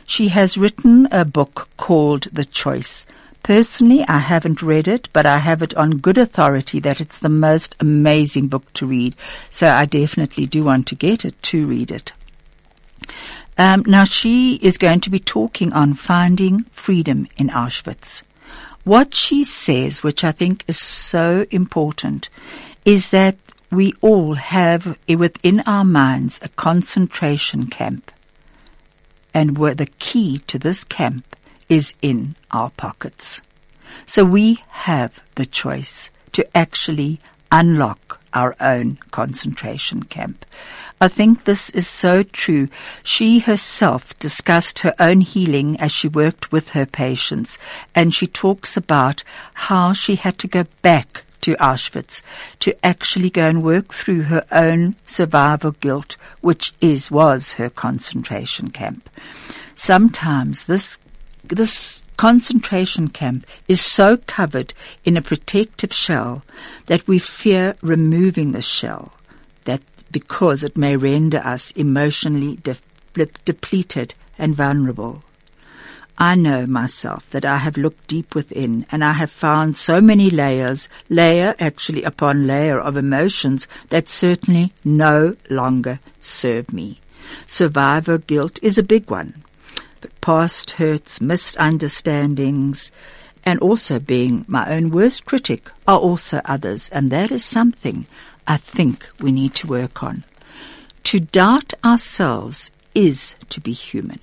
She 0.06 0.30
has 0.30 0.58
written 0.58 1.08
a 1.12 1.26
book 1.26 1.70
called 1.78 2.28
The 2.32 2.46
Choice. 2.46 3.06
Personally, 3.42 4.06
I 4.08 4.20
haven't 4.20 4.62
read 4.62 4.88
it, 4.88 5.10
but 5.12 5.26
I 5.26 5.40
have 5.40 5.62
it 5.62 5.76
on 5.76 5.98
good 5.98 6.18
authority 6.18 6.80
that 6.80 7.02
it's 7.02 7.18
the 7.18 7.30
most 7.30 7.76
amazing 7.80 8.48
book 8.48 8.72
to 8.74 8.86
read. 8.86 9.16
So 9.50 9.68
I 9.68 9.86
definitely 9.86 10.46
do 10.46 10.64
want 10.64 10.88
to 10.88 10.96
get 10.96 11.26
it 11.26 11.42
to 11.44 11.68
read 11.68 11.92
it. 11.92 12.14
Um, 13.58 13.84
now 13.86 14.06
she 14.06 14.56
is 14.56 14.78
going 14.78 15.02
to 15.02 15.10
be 15.10 15.20
talking 15.20 15.74
on 15.74 15.94
finding 15.94 16.64
freedom 16.72 17.28
in 17.38 17.50
Auschwitz. 17.50 18.22
What 18.84 19.14
she 19.14 19.44
says, 19.44 20.04
which 20.04 20.24
I 20.24 20.32
think 20.32 20.64
is 20.68 20.80
so 20.80 21.46
important, 21.52 22.30
is 22.86 23.10
that 23.10 23.38
we 23.72 23.94
all 24.02 24.36
have 24.36 24.98
within 25.08 25.62
our 25.62 25.84
minds 25.84 26.40
a 26.42 26.50
concentration 26.50 27.68
camp. 27.68 28.12
And 29.34 29.58
where 29.58 29.76
the 29.76 29.88
key 30.00 30.40
to 30.48 30.60
this 30.60 30.84
camp 30.84 31.36
is 31.70 31.94
in 32.02 32.36
our 32.52 32.70
pockets. 32.72 33.42
So 34.06 34.24
we 34.24 34.64
have 34.70 35.24
the 35.36 35.46
choice 35.46 36.10
to 36.34 36.58
actually 36.58 37.20
unlock 37.52 38.20
our 38.34 38.56
own 38.60 38.98
concentration 39.12 40.04
camp. 40.04 40.46
I 41.00 41.08
think 41.08 41.44
this 41.44 41.70
is 41.70 41.88
so 41.88 42.24
true. 42.24 42.70
She 43.04 43.40
herself 43.40 44.18
discussed 44.20 44.80
her 44.80 44.96
own 45.00 45.22
healing 45.22 45.80
as 45.80 45.92
she 45.92 46.08
worked 46.08 46.52
with 46.52 46.70
her 46.70 46.86
patients, 46.86 47.58
and 47.94 48.14
she 48.14 48.26
talks 48.26 48.76
about 48.78 49.24
how 49.54 49.94
she 49.94 50.16
had 50.16 50.38
to 50.40 50.48
go 50.48 50.66
back 50.82 51.24
to 51.44 51.56
Auschwitz 51.56 52.22
to 52.60 52.76
actually 52.86 53.30
go 53.30 53.48
and 53.48 53.64
work 53.64 53.94
through 53.94 54.24
her 54.24 54.46
own 54.52 54.96
survival 55.06 55.72
guilt, 55.72 56.18
which 56.42 56.74
is, 56.82 57.12
was 57.12 57.54
her 57.54 57.70
concentration 57.70 58.70
camp. 58.70 59.10
Sometimes 59.76 60.66
this, 60.66 61.00
this 61.44 62.04
concentration 62.18 63.10
camp 63.10 63.46
is 63.68 63.82
so 63.82 64.18
covered 64.18 64.74
in 65.04 65.18
a 65.18 65.22
protective 65.22 65.94
shell 65.94 66.44
that 66.86 67.08
we 67.08 67.20
fear 67.20 67.76
removing 67.82 68.52
the 68.52 68.62
shell 68.62 69.14
that 69.66 69.82
because 70.12 70.64
it 70.64 70.78
may 70.78 70.96
render 70.96 71.40
us 71.40 71.72
emotionally 71.72 72.58
de- 72.58 72.78
depleted 73.46 74.14
and 74.38 74.56
vulnerable. 74.56 75.24
I 76.18 76.36
know 76.36 76.66
myself 76.68 77.30
that 77.32 77.44
I 77.44 77.58
have 77.58 77.76
looked 77.76 78.08
deep 78.08 78.36
within 78.36 78.86
and 78.92 79.04
I 79.04 79.14
have 79.14 79.32
found 79.32 79.76
so 79.76 80.00
many 80.00 80.30
layers, 80.30 80.88
layer 81.10 81.56
actually 81.60 82.04
upon 82.04 82.46
layer 82.46 82.80
of 82.80 82.96
emotions 82.98 83.68
that 83.90 84.08
certainly 84.08 84.74
no 84.84 85.36
longer 85.50 86.00
serve 86.22 86.72
me. 86.72 87.00
Survivor 87.48 88.18
guilt 88.20 88.60
is 88.62 88.78
a 88.78 88.84
big 88.84 89.10
one. 89.10 89.44
But 90.02 90.20
past 90.22 90.72
hurts, 90.72 91.20
misunderstandings, 91.20 92.92
and 93.46 93.60
also 93.60 94.00
being 94.00 94.46
my 94.48 94.70
own 94.70 94.92
worst 94.92 95.26
critic 95.26 95.70
are 95.88 96.00
also 96.00 96.42
others, 96.46 96.90
and 96.90 97.12
that 97.12 97.32
is 97.32 97.44
something 97.44 98.06
I 98.48 98.58
think 98.58 99.08
we 99.20 99.32
need 99.32 99.56
to 99.56 99.68
work 99.68 100.04
on. 100.04 100.24
To 101.06 101.20
doubt 101.20 101.74
ourselves 101.84 102.72
is 102.94 103.36
to 103.50 103.60
be 103.60 103.74
human. 103.74 104.20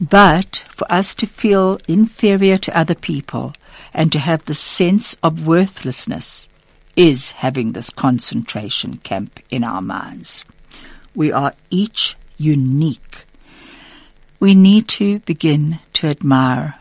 But 0.00 0.64
for 0.68 0.90
us 0.92 1.14
to 1.16 1.26
feel 1.26 1.78
inferior 1.86 2.58
to 2.58 2.76
other 2.76 2.94
people 2.94 3.54
and 3.92 4.10
to 4.12 4.18
have 4.18 4.44
the 4.44 4.54
sense 4.54 5.16
of 5.22 5.46
worthlessness 5.46 6.48
is 6.96 7.32
having 7.32 7.72
this 7.72 7.90
concentration 7.90 8.98
camp 8.98 9.40
in 9.50 9.64
our 9.64 9.82
minds. 9.82 10.44
We 11.14 11.32
are 11.32 11.54
each 11.70 12.16
unique. 12.36 13.24
We 14.40 14.54
need 14.54 14.88
to 14.88 15.20
begin 15.20 15.78
to 15.94 16.08
admire 16.08 16.76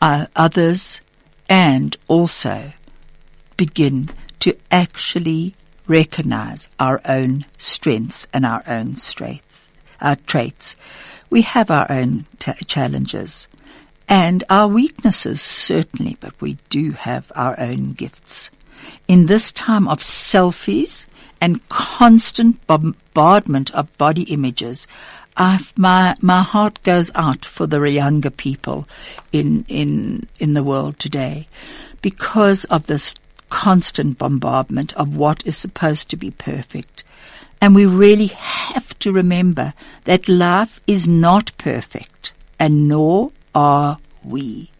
others 0.00 1.00
and 1.48 1.96
also 2.08 2.72
begin 3.56 4.10
to 4.40 4.56
actually 4.70 5.54
recognize 5.86 6.68
our 6.78 7.00
own 7.04 7.46
strengths 7.56 8.26
and 8.32 8.44
our 8.44 8.62
own 8.66 8.96
traits. 10.26 10.76
We 11.30 11.42
have 11.42 11.70
our 11.70 11.90
own 11.90 12.26
t- 12.38 12.52
challenges 12.66 13.46
and 14.08 14.42
our 14.48 14.66
weaknesses, 14.66 15.42
certainly, 15.42 16.16
but 16.20 16.40
we 16.40 16.56
do 16.70 16.92
have 16.92 17.30
our 17.34 17.58
own 17.60 17.92
gifts. 17.92 18.50
In 19.06 19.26
this 19.26 19.52
time 19.52 19.86
of 19.86 20.00
selfies 20.00 21.06
and 21.40 21.66
constant 21.68 22.66
bombardment 22.66 23.70
of 23.72 23.96
body 23.98 24.22
images, 24.22 24.88
I've, 25.36 25.76
my 25.76 26.16
my 26.20 26.42
heart 26.42 26.82
goes 26.82 27.10
out 27.14 27.44
for 27.44 27.66
the 27.66 27.80
younger 27.82 28.30
people 28.30 28.88
in 29.30 29.64
in 29.68 30.26
in 30.38 30.54
the 30.54 30.64
world 30.64 30.98
today, 30.98 31.46
because 32.02 32.64
of 32.64 32.86
this 32.86 33.14
constant 33.50 34.18
bombardment 34.18 34.92
of 34.94 35.16
what 35.16 35.46
is 35.46 35.56
supposed 35.56 36.08
to 36.10 36.16
be 36.16 36.30
perfect. 36.30 37.04
And 37.60 37.74
we 37.74 37.86
really 37.86 38.28
have 38.28 38.98
to 39.00 39.12
remember 39.12 39.74
that 40.04 40.28
life 40.28 40.80
is 40.86 41.08
not 41.08 41.56
perfect, 41.58 42.32
and 42.58 42.88
nor 42.88 43.32
are 43.54 43.98
we. 44.22 44.70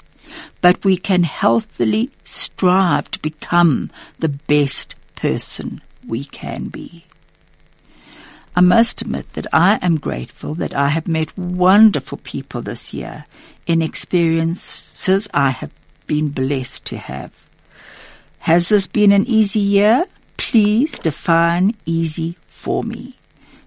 But 0.60 0.84
we 0.84 0.96
can 0.96 1.24
healthily 1.24 2.10
strive 2.24 3.10
to 3.12 3.18
become 3.18 3.90
the 4.18 4.28
best 4.28 4.94
person 5.16 5.80
we 6.06 6.24
can 6.24 6.68
be. 6.68 7.04
I 8.54 8.60
must 8.60 9.02
admit 9.02 9.32
that 9.34 9.46
I 9.52 9.78
am 9.82 9.98
grateful 9.98 10.54
that 10.56 10.74
I 10.74 10.88
have 10.88 11.06
met 11.06 11.36
wonderful 11.38 12.18
people 12.18 12.60
this 12.60 12.92
year 12.92 13.24
in 13.66 13.82
experiences 13.82 15.28
I 15.32 15.50
have 15.50 15.70
been 16.06 16.30
blessed 16.30 16.84
to 16.86 16.96
have. 16.96 17.32
Has 18.40 18.68
this 18.68 18.86
been 18.86 19.12
an 19.12 19.26
easy 19.26 19.60
year? 19.60 20.06
Please 20.36 20.98
define 20.98 21.76
easy 21.86 22.36
for 22.58 22.82
me. 22.82 23.16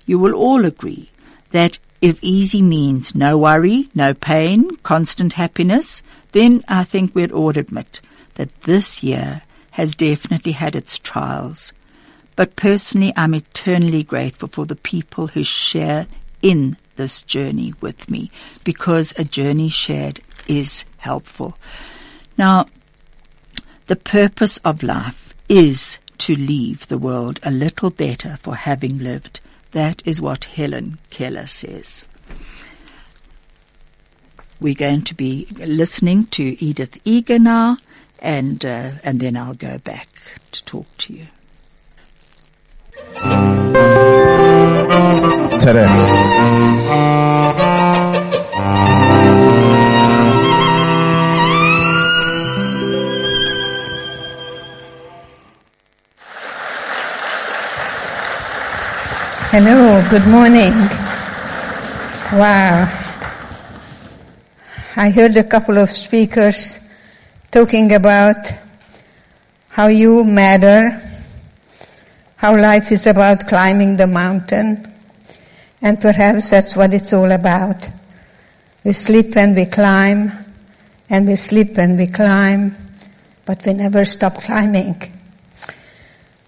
You 0.05 0.19
will 0.19 0.33
all 0.33 0.65
agree 0.65 1.09
that 1.51 1.79
if 2.01 2.19
easy 2.21 2.61
means 2.61 3.15
no 3.15 3.37
worry, 3.37 3.89
no 3.95 4.13
pain, 4.13 4.75
constant 4.77 5.33
happiness, 5.33 6.03
then 6.31 6.63
I 6.67 6.83
think 6.83 7.15
we'd 7.15 7.31
all 7.31 7.57
admit 7.57 8.01
that 8.35 8.61
this 8.63 9.03
year 9.03 9.41
has 9.71 9.95
definitely 9.95 10.53
had 10.53 10.75
its 10.75 10.99
trials 10.99 11.71
but 12.35 12.55
personally, 12.55 13.13
I'm 13.15 13.35
eternally 13.35 14.03
grateful 14.03 14.47
for 14.47 14.65
the 14.65 14.75
people 14.75 15.27
who 15.27 15.43
share 15.43 16.07
in 16.41 16.77
this 16.95 17.21
journey 17.21 17.73
with 17.81 18.09
me 18.09 18.31
because 18.63 19.13
a 19.17 19.23
journey 19.23 19.69
shared 19.69 20.21
is 20.47 20.85
helpful. 20.97 21.57
Now, 22.37 22.65
the 23.87 23.95
purpose 23.95 24.57
of 24.65 24.81
life 24.81 25.35
is 25.49 25.99
to 26.21 26.35
leave 26.35 26.87
the 26.87 26.99
world 26.99 27.39
a 27.41 27.49
little 27.49 27.89
better 27.89 28.37
for 28.43 28.55
having 28.55 28.99
lived. 28.99 29.39
That 29.71 30.03
is 30.05 30.21
what 30.21 30.45
Helen 30.45 30.99
Keller 31.09 31.47
says. 31.47 32.05
We're 34.59 34.75
going 34.75 35.01
to 35.01 35.15
be 35.15 35.47
listening 35.57 36.27
to 36.27 36.63
Edith 36.63 36.99
Eger 37.03 37.39
now, 37.39 37.77
and 38.19 38.63
uh, 38.63 38.91
and 39.03 39.19
then 39.19 39.35
I'll 39.35 39.55
go 39.55 39.79
back 39.79 40.09
to 40.51 40.63
talk 40.63 40.85
to 40.99 41.13
you. 41.13 41.25
TEDx. 45.57 46.51
Hello, 59.51 60.01
good 60.09 60.25
morning. 60.27 60.71
Wow. 62.31 62.87
I 64.95 65.09
heard 65.09 65.35
a 65.35 65.43
couple 65.43 65.77
of 65.77 65.89
speakers 65.89 66.79
talking 67.51 67.91
about 67.91 68.53
how 69.67 69.87
you 69.87 70.23
matter 70.23 71.01
how 72.37 72.57
life 72.57 72.93
is 72.93 73.07
about 73.07 73.45
climbing 73.49 73.97
the 73.97 74.07
mountain. 74.07 74.87
And 75.81 75.99
perhaps 75.99 76.51
that's 76.51 76.77
what 76.77 76.93
it's 76.93 77.11
all 77.11 77.33
about. 77.33 77.89
We 78.85 78.93
sleep 78.93 79.35
and 79.35 79.53
we 79.53 79.65
climb, 79.65 80.31
and 81.09 81.27
we 81.27 81.35
sleep 81.35 81.77
and 81.77 81.97
we 81.97 82.07
climb, 82.07 82.73
but 83.43 83.65
we 83.65 83.73
never 83.73 84.05
stop 84.05 84.35
climbing. 84.35 85.11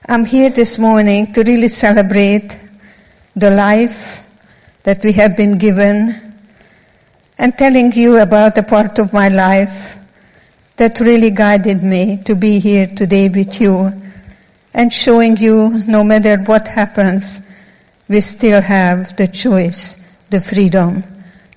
I'm 0.06 0.24
here 0.24 0.52
this 0.52 0.80
morning 0.80 1.34
to 1.34 1.44
really 1.44 1.68
celebrate 1.68 2.62
the 3.36 3.50
life 3.50 4.24
that 4.84 5.04
we 5.04 5.12
have 5.13 5.36
been 5.36 5.58
given 5.58 6.34
and 7.38 7.58
telling 7.58 7.91
you 7.93 8.19
about 8.19 8.58
a 8.58 8.63
part 8.63 9.00
of 9.00 9.12
my 9.13 9.28
life 9.30 9.98
that 10.78 11.00
really 11.00 11.32
guided 11.32 11.84
me 11.84 12.22
to 12.26 12.36
be 12.36 12.60
here 12.60 12.88
today 12.88 13.30
with 13.30 13.60
you 13.60 13.91
and 14.74 14.91
showing 14.91 15.38
you 15.38 15.84
no 15.88 16.04
matter 16.04 16.38
what 16.43 16.67
happens, 16.67 17.50
we 18.08 18.22
still 18.22 18.62
have 18.62 19.15
the 19.17 19.28
choice, 19.28 20.08
the 20.30 20.41
freedom 20.41 21.04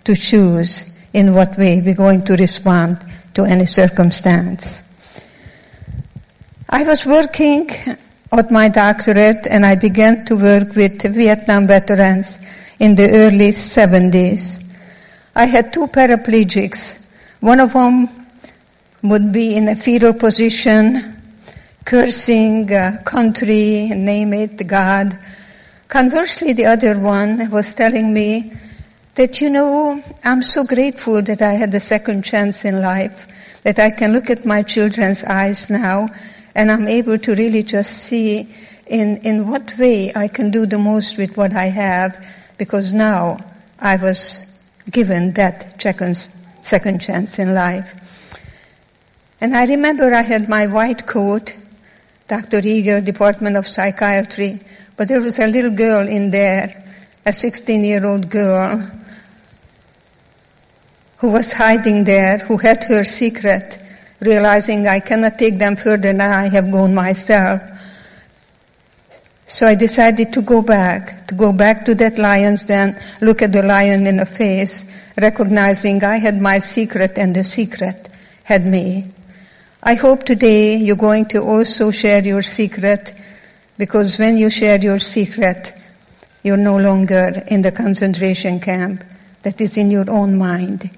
to 0.04 0.14
choose 0.14 0.98
in 1.12 1.34
what 1.34 1.56
way 1.58 1.80
we're 1.80 1.94
going 1.94 2.24
to 2.24 2.36
respond 2.36 2.98
to 3.34 3.44
any 3.44 3.66
circumstance. 3.66 4.82
I 6.68 6.82
was 6.84 7.06
working 7.06 7.70
at 8.32 8.50
my 8.50 8.68
doctorate 8.68 9.46
and 9.46 9.64
I 9.64 9.76
began 9.76 10.24
to 10.26 10.36
work 10.36 10.74
with 10.74 11.02
Vietnam 11.02 11.66
veterans 11.66 12.38
in 12.78 12.96
the 12.96 13.08
early 13.08 13.50
70s. 13.50 14.62
I 15.34 15.44
had 15.44 15.72
two 15.72 15.86
paraplegics. 15.86 17.08
One 17.40 17.60
of 17.60 17.72
them 17.72 18.08
would 19.02 19.32
be 19.32 19.54
in 19.54 19.68
a 19.68 19.76
fetal 19.76 20.12
position 20.12 21.12
cursing 21.84 22.72
uh, 22.72 23.00
country, 23.04 23.90
name 23.90 24.32
it, 24.32 24.66
God. 24.66 25.16
Conversely, 25.86 26.52
the 26.52 26.66
other 26.66 26.98
one 26.98 27.48
was 27.50 27.74
telling 27.76 28.12
me 28.12 28.52
that, 29.14 29.40
you 29.40 29.48
know, 29.48 30.02
I'm 30.24 30.42
so 30.42 30.64
grateful 30.64 31.22
that 31.22 31.42
I 31.42 31.52
had 31.52 31.72
a 31.74 31.80
second 31.80 32.24
chance 32.24 32.64
in 32.64 32.82
life, 32.82 33.28
that 33.62 33.78
I 33.78 33.92
can 33.92 34.12
look 34.12 34.30
at 34.30 34.44
my 34.44 34.62
children's 34.62 35.22
eyes 35.22 35.70
now 35.70 36.08
and 36.56 36.72
I'm 36.72 36.88
able 36.88 37.18
to 37.18 37.34
really 37.34 37.62
just 37.62 38.04
see 38.04 38.48
in, 38.86 39.18
in 39.18 39.48
what 39.48 39.76
way 39.78 40.10
I 40.16 40.26
can 40.26 40.50
do 40.50 40.64
the 40.64 40.78
most 40.78 41.18
with 41.18 41.36
what 41.36 41.52
I 41.52 41.66
have 41.66 42.26
because 42.56 42.92
now 42.92 43.38
I 43.78 43.96
was 43.96 44.46
given 44.90 45.34
that 45.34 45.80
second 46.62 47.00
chance 47.00 47.38
in 47.38 47.54
life. 47.54 48.40
And 49.38 49.54
I 49.54 49.66
remember 49.66 50.14
I 50.14 50.22
had 50.22 50.48
my 50.48 50.66
white 50.66 51.06
coat 51.06 51.54
Dr. 52.28 52.58
Eger, 52.58 53.00
Department 53.00 53.56
of 53.56 53.68
Psychiatry, 53.68 54.58
but 54.96 55.06
there 55.06 55.20
was 55.20 55.38
a 55.38 55.46
little 55.46 55.70
girl 55.70 56.08
in 56.08 56.30
there, 56.32 56.82
a 57.24 57.32
16 57.32 57.84
year 57.84 58.04
old 58.04 58.28
girl, 58.28 58.90
who 61.18 61.28
was 61.28 61.52
hiding 61.52 62.02
there, 62.02 62.38
who 62.38 62.56
had 62.56 62.82
her 62.84 63.04
secret, 63.04 63.78
realizing 64.20 64.86
I 64.86 65.00
cannot 65.00 65.38
take 65.38 65.58
them 65.58 65.76
further 65.76 66.12
than 66.12 66.20
I 66.20 66.48
have 66.48 66.70
gone 66.70 66.94
myself. 66.94 67.62
So 69.46 69.68
I 69.68 69.74
decided 69.74 70.32
to 70.32 70.42
go 70.42 70.62
back, 70.62 71.28
to 71.28 71.34
go 71.34 71.52
back 71.52 71.84
to 71.86 71.94
that 71.96 72.18
lion's 72.18 72.64
den, 72.64 73.00
look 73.20 73.42
at 73.42 73.52
the 73.52 73.62
lion 73.62 74.06
in 74.06 74.16
the 74.16 74.26
face, 74.26 74.90
recognizing 75.16 76.02
I 76.02 76.16
had 76.16 76.40
my 76.40 76.58
secret 76.58 77.16
and 77.16 77.34
the 77.34 77.44
secret 77.44 78.08
had 78.44 78.66
me. 78.66 79.06
I 79.82 79.94
hope 79.94 80.24
today 80.24 80.76
you're 80.76 80.96
going 80.96 81.26
to 81.26 81.42
also 81.42 81.90
share 81.90 82.22
your 82.24 82.42
secret 82.42 83.14
because 83.78 84.18
when 84.18 84.36
you 84.36 84.50
share 84.50 84.80
your 84.80 84.98
secret, 84.98 85.74
you're 86.42 86.56
no 86.56 86.76
longer 86.76 87.44
in 87.46 87.62
the 87.62 87.72
concentration 87.72 88.58
camp. 88.58 89.04
that 89.46 89.60
is 89.60 89.76
in 89.76 89.92
your 89.92 90.10
own 90.10 90.36
mind. 90.36 90.90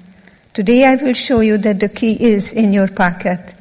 Today 0.58 0.84
I 0.84 0.96
will 0.96 1.14
show 1.14 1.38
you 1.38 1.56
that 1.58 1.78
the 1.78 1.88
key 1.88 2.16
is 2.20 2.52
in 2.52 2.72
your 2.72 2.88
pocket. 2.88 3.54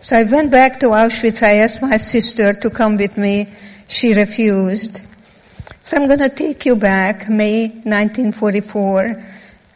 So 0.00 0.18
I 0.18 0.24
went 0.24 0.50
back 0.50 0.80
to 0.80 0.86
Auschwitz. 0.86 1.40
I 1.40 1.58
asked 1.58 1.80
my 1.80 1.98
sister 1.98 2.52
to 2.52 2.68
come 2.68 2.96
with 2.96 3.16
me. 3.16 3.46
She 3.86 4.12
refused. 4.12 5.00
So 5.84 5.96
I'm 5.96 6.08
going 6.08 6.18
to 6.18 6.30
take 6.30 6.66
you 6.66 6.74
back, 6.74 7.28
May 7.28 7.68
1944. 7.68 9.24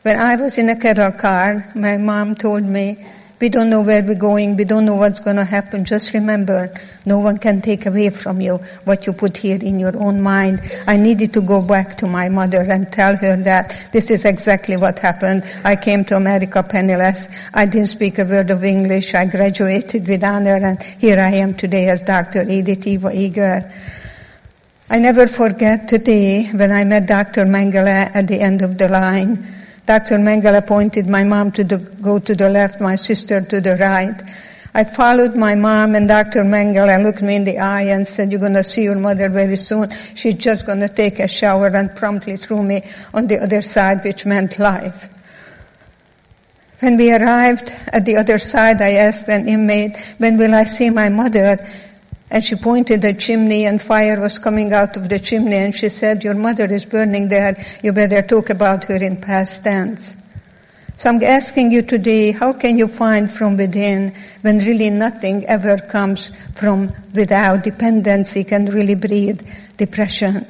When 0.03 0.19
I 0.19 0.35
was 0.35 0.59
in 0.59 0.71
a 0.71 0.75
cattle 0.75 1.13
car, 1.13 1.71
my 1.77 1.99
mom 1.99 2.35
told 2.35 2.65
me, 2.65 3.07
we 3.43 3.49
don't 3.49 3.71
know 3.71 3.81
where 3.81 4.05
we're 4.05 4.15
going. 4.15 4.57
We 4.57 4.63
don't 4.63 4.87
know 4.87 4.95
what's 4.95 5.19
going 5.19 5.35
to 5.35 5.45
happen. 5.45 5.85
Just 5.85 6.15
remember, 6.15 6.73
no 7.05 7.19
one 7.19 7.39
can 7.39 7.61
take 7.61 7.87
away 7.87 8.09
from 8.11 8.41
you 8.41 8.59
what 8.85 9.05
you 9.05 9.13
put 9.13 9.37
here 9.37 9.59
in 9.61 9.81
your 9.81 9.99
own 9.99 10.23
mind. 10.23 10.61
I 10.87 10.97
needed 10.97 11.33
to 11.33 11.41
go 11.41 11.61
back 11.61 11.97
to 11.97 12.07
my 12.07 12.29
mother 12.29 12.61
and 12.61 12.91
tell 12.93 13.17
her 13.17 13.35
that 13.39 13.89
this 13.93 14.13
is 14.13 14.25
exactly 14.25 14.77
what 14.77 15.01
happened. 15.01 15.43
I 15.65 15.75
came 15.75 16.05
to 16.05 16.17
America 16.17 16.63
penniless. 16.63 17.27
I 17.53 17.67
didn't 17.67 17.89
speak 17.89 18.21
a 18.21 18.25
word 18.25 18.51
of 18.51 18.63
English. 18.63 19.13
I 19.13 19.27
graduated 19.27 20.07
with 20.07 20.23
honor 20.23 20.55
and 20.55 20.81
here 20.81 21.19
I 21.19 21.33
am 21.33 21.55
today 21.55 21.89
as 21.89 22.03
Dr. 22.03 22.49
Edith 22.49 22.87
Eva 22.87 23.11
Eger. 23.13 23.73
I 24.89 25.01
never 25.01 25.27
forget 25.27 25.89
today 25.89 26.47
when 26.53 26.71
I 26.71 26.85
met 26.85 27.09
Dr. 27.09 27.45
Mengele 27.47 28.15
at 28.15 28.29
the 28.29 28.41
end 28.41 28.63
of 28.63 28.79
the 28.79 28.89
line. 28.89 29.62
Dr. 29.87 30.19
Mengele 30.19 30.65
pointed 30.67 31.09
my 31.09 31.25
mom 31.25 31.51
to 31.53 31.65
the, 31.65 31.79
go 31.79 32.19
to 32.19 32.35
the 32.35 32.49
left, 32.49 32.81
my 32.81 32.95
sister 32.95 33.41
to 33.41 33.61
the 33.61 33.77
right. 33.77 34.23
I 34.75 34.85
followed 34.85 35.35
my 35.35 35.55
mom 35.55 35.95
and 35.95 36.09
Dr. 36.09 36.45
Mengele 36.45 37.03
looked 37.03 37.21
me 37.21 37.37
in 37.37 37.45
the 37.45 37.59
eye 37.59 37.83
and 37.83 38.07
said, 38.07 38.31
you're 38.31 38.41
going 38.41 38.55
to 38.55 38.65
see 38.65 38.85
your 38.85 38.97
mother 38.97 39.29
very 39.29 39.57
soon. 39.57 39.91
She's 40.15 40.37
just 40.37 40.65
going 40.65 40.81
to 40.81 40.89
take 40.89 41.19
a 41.19 41.29
shower 41.29 41.67
and 41.67 41.95
promptly 41.95 42.37
threw 42.37 42.63
me 42.63 42.83
on 43.13 43.27
the 43.27 43.43
other 43.43 43.61
side, 43.61 44.03
which 44.03 44.25
meant 44.25 44.59
life. 44.59 45.11
When 46.79 46.97
we 46.97 47.13
arrived 47.13 47.73
at 47.89 48.07
the 48.07 48.17
other 48.17 48.39
side, 48.39 48.81
I 48.81 48.93
asked 48.93 49.29
an 49.29 49.47
inmate, 49.47 49.97
when 50.19 50.39
will 50.39 50.55
I 50.55 50.65
see 50.65 50.91
my 50.91 51.11
mother? 51.11 51.69
And 52.33 52.43
she 52.43 52.57
pointed 52.57 53.03
the 53.03 53.13
chimney 53.13 53.67
and 53.67 53.81
fire 53.81 54.19
was 54.19 54.39
coming 54.39 54.73
out 54.73 54.97
of 54.97 55.11
the 55.11 55.19
chimney 55.19 55.57
and 55.57 55.75
she 55.75 55.91
said, 55.91 56.25
your 56.25 56.33
mother 56.33 56.65
is 56.65 56.87
burning 56.87 57.29
there. 57.29 57.63
You 57.83 57.93
better 57.93 58.23
talk 58.23 58.49
about 58.49 58.85
her 58.85 58.97
in 58.97 59.21
past 59.21 59.63
tense. 59.63 60.17
So 60.97 61.11
I'm 61.11 61.23
asking 61.23 61.73
you 61.73 61.83
today, 61.83 62.33
how 62.33 62.55
can 62.55 62.79
you 62.79 62.89
find 62.89 63.31
from 63.31 63.59
within 63.59 64.15
when 64.41 64.61
really 64.61 64.89
nothing 64.89 65.45
ever 65.45 65.77
comes 65.77 66.31
from 66.55 66.95
without? 67.13 67.65
Dependency 67.65 68.45
can 68.45 68.65
really 68.65 68.95
breed 68.95 69.45
depression. 69.77 70.47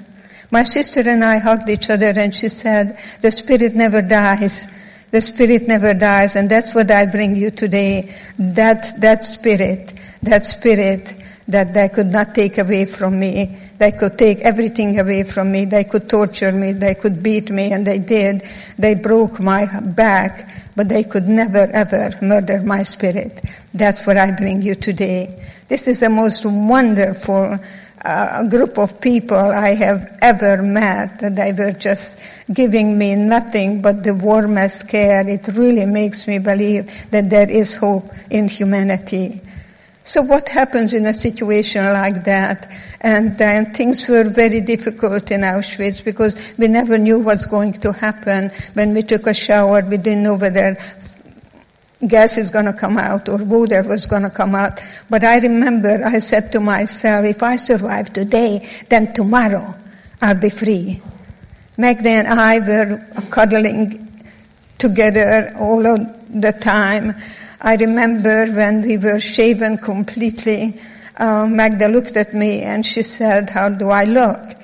My 0.52 0.62
sister 0.62 1.00
and 1.00 1.24
I 1.24 1.38
hugged 1.38 1.68
each 1.68 1.90
other 1.90 2.12
and 2.14 2.32
she 2.32 2.48
said, 2.48 2.96
the 3.22 3.32
spirit 3.32 3.74
never 3.74 4.02
dies. 4.02 4.70
The 5.10 5.20
spirit 5.20 5.66
never 5.66 5.94
dies 5.94 6.36
and 6.36 6.48
that's 6.48 6.76
what 6.76 6.92
I 6.92 7.06
bring 7.06 7.34
you 7.34 7.50
today. 7.50 8.14
That, 8.38 9.00
that 9.00 9.24
spirit, 9.24 9.94
that 10.22 10.44
spirit 10.44 11.14
that 11.48 11.74
they 11.74 11.88
could 11.88 12.06
not 12.06 12.34
take 12.34 12.58
away 12.58 12.84
from 12.84 13.18
me. 13.18 13.58
They 13.78 13.92
could 13.92 14.18
take 14.18 14.38
everything 14.40 14.98
away 14.98 15.24
from 15.24 15.50
me. 15.50 15.64
They 15.64 15.84
could 15.84 16.08
torture 16.08 16.52
me. 16.52 16.72
They 16.72 16.94
could 16.94 17.22
beat 17.22 17.50
me, 17.50 17.72
and 17.72 17.86
they 17.86 17.98
did. 17.98 18.42
They 18.78 18.94
broke 18.94 19.40
my 19.40 19.66
back, 19.80 20.48
but 20.76 20.88
they 20.88 21.04
could 21.04 21.28
never, 21.28 21.70
ever 21.72 22.16
murder 22.22 22.60
my 22.62 22.82
spirit. 22.84 23.40
That's 23.74 24.06
what 24.06 24.16
I 24.16 24.30
bring 24.30 24.62
you 24.62 24.74
today. 24.74 25.42
This 25.68 25.88
is 25.88 26.00
the 26.00 26.10
most 26.10 26.44
wonderful 26.44 27.58
uh, 28.04 28.42
group 28.48 28.78
of 28.78 29.00
people 29.00 29.36
I 29.36 29.74
have 29.74 30.18
ever 30.20 30.62
met. 30.62 31.18
They 31.34 31.52
were 31.52 31.72
just 31.72 32.18
giving 32.52 32.98
me 32.98 33.14
nothing 33.14 33.80
but 33.80 34.02
the 34.02 34.14
warmest 34.14 34.88
care. 34.88 35.26
It 35.28 35.48
really 35.48 35.86
makes 35.86 36.26
me 36.26 36.38
believe 36.38 37.10
that 37.10 37.30
there 37.30 37.50
is 37.50 37.76
hope 37.76 38.12
in 38.30 38.48
humanity. 38.48 39.40
So 40.04 40.20
what 40.20 40.48
happens 40.48 40.92
in 40.92 41.06
a 41.06 41.14
situation 41.14 41.84
like 41.84 42.24
that? 42.24 42.70
And 43.00 43.38
then 43.38 43.72
things 43.72 44.08
were 44.08 44.24
very 44.24 44.60
difficult 44.60 45.30
in 45.30 45.42
Auschwitz 45.42 46.04
because 46.04 46.36
we 46.58 46.66
never 46.68 46.98
knew 46.98 47.20
what's 47.20 47.46
going 47.46 47.74
to 47.74 47.92
happen. 47.92 48.50
When 48.74 48.94
we 48.94 49.02
took 49.02 49.26
a 49.26 49.34
shower, 49.34 49.80
we 49.82 49.96
didn't 49.96 50.24
know 50.24 50.34
whether 50.34 50.76
gas 52.06 52.36
is 52.36 52.50
going 52.50 52.64
to 52.64 52.72
come 52.72 52.98
out 52.98 53.28
or 53.28 53.38
water 53.38 53.82
was 53.82 54.06
going 54.06 54.22
to 54.22 54.30
come 54.30 54.56
out. 54.56 54.80
But 55.08 55.22
I 55.22 55.38
remember 55.38 56.04
I 56.04 56.18
said 56.18 56.50
to 56.52 56.60
myself, 56.60 57.24
if 57.24 57.42
I 57.42 57.56
survive 57.56 58.12
today, 58.12 58.68
then 58.88 59.12
tomorrow 59.12 59.74
I'll 60.20 60.34
be 60.34 60.50
free. 60.50 61.00
Magda 61.76 62.08
and 62.10 62.28
I 62.40 62.58
were 62.58 62.98
cuddling 63.30 64.24
together 64.78 65.54
all 65.58 65.86
of 65.86 66.40
the 66.40 66.52
time. 66.52 67.14
I 67.64 67.76
remember 67.76 68.46
when 68.46 68.82
we 68.82 68.98
were 68.98 69.20
shaven 69.20 69.78
completely, 69.78 70.80
uh, 71.16 71.46
Magda 71.46 71.86
looked 71.86 72.16
at 72.16 72.34
me 72.34 72.62
and 72.62 72.84
she 72.84 73.04
said, 73.04 73.50
how 73.50 73.68
do 73.68 73.88
I 73.88 74.02
look? 74.02 74.56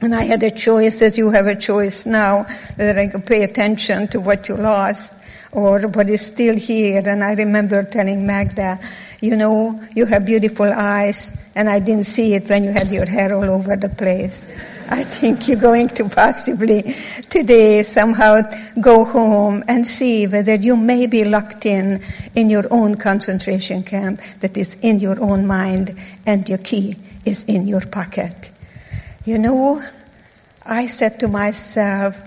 And 0.00 0.14
I 0.14 0.22
had 0.22 0.42
a 0.42 0.50
choice, 0.50 1.02
as 1.02 1.18
you 1.18 1.30
have 1.30 1.46
a 1.46 1.54
choice 1.54 2.06
now, 2.06 2.46
that 2.78 2.98
I 2.98 3.08
could 3.08 3.26
pay 3.26 3.42
attention 3.42 4.08
to 4.08 4.20
what 4.20 4.48
you 4.48 4.56
lost 4.56 5.14
or 5.52 5.80
what 5.88 6.08
is 6.08 6.24
still 6.24 6.56
here. 6.56 7.06
And 7.06 7.22
I 7.22 7.34
remember 7.34 7.82
telling 7.84 8.26
Magda, 8.26 8.80
you 9.20 9.36
know, 9.36 9.78
you 9.94 10.06
have 10.06 10.24
beautiful 10.24 10.72
eyes, 10.72 11.36
and 11.54 11.68
I 11.68 11.80
didn't 11.80 12.06
see 12.06 12.34
it 12.34 12.48
when 12.48 12.64
you 12.64 12.72
had 12.72 12.88
your 12.88 13.06
hair 13.06 13.34
all 13.34 13.44
over 13.44 13.76
the 13.76 13.90
place. 13.90 14.50
I 14.88 15.02
think 15.04 15.48
you're 15.48 15.60
going 15.60 15.88
to 15.90 16.08
possibly 16.08 16.94
today 17.30 17.82
somehow 17.82 18.42
go 18.80 19.04
home 19.04 19.64
and 19.66 19.86
see 19.86 20.26
whether 20.26 20.54
you 20.54 20.76
may 20.76 21.06
be 21.06 21.24
locked 21.24 21.64
in 21.66 22.02
in 22.34 22.50
your 22.50 22.64
own 22.70 22.96
concentration 22.96 23.82
camp 23.82 24.20
that 24.40 24.56
is 24.56 24.76
in 24.82 25.00
your 25.00 25.20
own 25.20 25.46
mind 25.46 25.96
and 26.26 26.48
your 26.48 26.58
key 26.58 26.96
is 27.24 27.44
in 27.44 27.66
your 27.66 27.80
pocket. 27.80 28.50
You 29.24 29.38
know, 29.38 29.82
I 30.64 30.86
said 30.86 31.18
to 31.20 31.28
myself, 31.28 32.18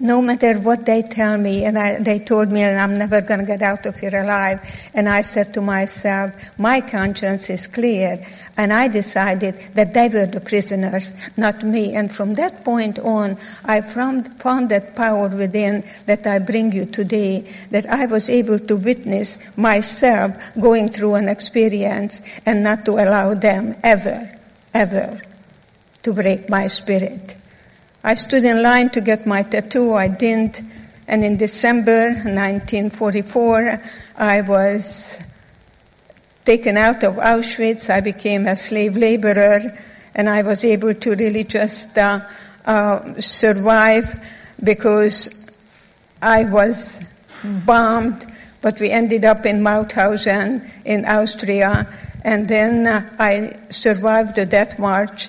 no 0.00 0.22
matter 0.22 0.54
what 0.58 0.86
they 0.86 1.02
tell 1.02 1.36
me, 1.36 1.64
and 1.64 1.78
I, 1.78 1.98
they 1.98 2.18
told 2.18 2.50
me, 2.50 2.62
and 2.62 2.78
I'm 2.78 2.96
never 2.96 3.20
going 3.20 3.40
to 3.40 3.46
get 3.46 3.62
out 3.62 3.86
of 3.86 3.98
here 3.98 4.14
alive. 4.14 4.60
And 4.94 5.08
I 5.08 5.20
said 5.20 5.52
to 5.54 5.60
myself, 5.60 6.32
my 6.58 6.80
conscience 6.80 7.50
is 7.50 7.66
clear. 7.66 8.24
And 8.56 8.72
I 8.72 8.88
decided 8.88 9.56
that 9.74 9.94
they 9.94 10.08
were 10.08 10.26
the 10.26 10.40
prisoners, 10.40 11.14
not 11.36 11.62
me. 11.62 11.94
And 11.94 12.10
from 12.12 12.34
that 12.34 12.64
point 12.64 12.98
on, 12.98 13.38
I 13.64 13.80
found, 13.80 14.40
found 14.40 14.68
that 14.70 14.96
power 14.96 15.28
within 15.28 15.84
that 16.06 16.26
I 16.26 16.38
bring 16.38 16.72
you 16.72 16.86
today, 16.86 17.50
that 17.70 17.86
I 17.86 18.06
was 18.06 18.28
able 18.28 18.58
to 18.58 18.76
witness 18.76 19.38
myself 19.56 20.34
going 20.60 20.88
through 20.88 21.14
an 21.14 21.28
experience 21.28 22.22
and 22.44 22.62
not 22.62 22.84
to 22.86 22.92
allow 22.92 23.34
them 23.34 23.76
ever, 23.82 24.38
ever 24.74 25.20
to 26.02 26.12
break 26.12 26.48
my 26.48 26.66
spirit. 26.66 27.36
I 28.02 28.14
stood 28.14 28.44
in 28.44 28.62
line 28.62 28.88
to 28.90 29.00
get 29.02 29.26
my 29.26 29.42
tattoo. 29.42 29.94
I 29.94 30.08
didn't. 30.08 30.62
And 31.06 31.22
in 31.22 31.36
December 31.36 32.08
1944, 32.08 33.82
I 34.16 34.40
was 34.40 35.22
taken 36.44 36.78
out 36.78 37.04
of 37.04 37.16
Auschwitz. 37.16 37.90
I 37.90 38.00
became 38.00 38.46
a 38.46 38.56
slave 38.56 38.96
laborer 38.96 39.78
and 40.14 40.28
I 40.28 40.42
was 40.42 40.64
able 40.64 40.94
to 40.94 41.14
really 41.14 41.44
just 41.44 41.98
uh, 41.98 42.20
uh, 42.64 43.20
survive 43.20 44.18
because 44.62 45.46
I 46.22 46.44
was 46.44 47.04
bombed, 47.44 48.26
but 48.62 48.80
we 48.80 48.90
ended 48.90 49.24
up 49.24 49.44
in 49.44 49.62
Mauthausen 49.62 50.68
in 50.84 51.04
Austria. 51.04 51.86
And 52.22 52.48
then 52.48 52.86
uh, 52.86 53.08
I 53.18 53.58
survived 53.70 54.36
the 54.36 54.46
death 54.46 54.78
march 54.78 55.28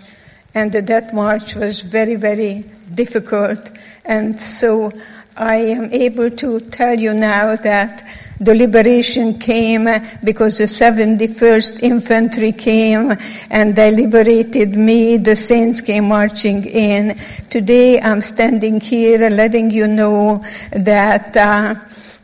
and 0.54 0.72
the 0.72 0.82
death 0.82 1.14
march 1.14 1.56
was 1.56 1.82
very, 1.82 2.16
very 2.16 2.66
difficult. 2.94 3.72
And 4.06 4.40
so 4.40 4.92
I 5.38 5.56
am 5.56 5.92
able 5.94 6.30
to 6.30 6.60
tell 6.60 7.00
you 7.00 7.14
now 7.14 7.56
that 7.56 8.06
the 8.40 8.56
liberation 8.56 9.38
came 9.38 9.88
because 10.24 10.58
the 10.58 10.64
71st 10.64 11.84
Infantry 11.84 12.52
came 12.52 13.16
and 13.52 13.76
they 13.76 13.92
liberated 13.92 14.76
me. 14.76 15.18
The 15.18 15.36
saints 15.36 15.80
came 15.80 16.08
marching 16.08 16.66
in. 16.66 17.18
Today 17.52 18.02
I'm 18.02 18.22
standing 18.22 18.82
here 18.82 19.30
letting 19.30 19.70
you 19.70 19.88
know 19.88 20.44
that 20.72 21.38
uh, 21.38 21.76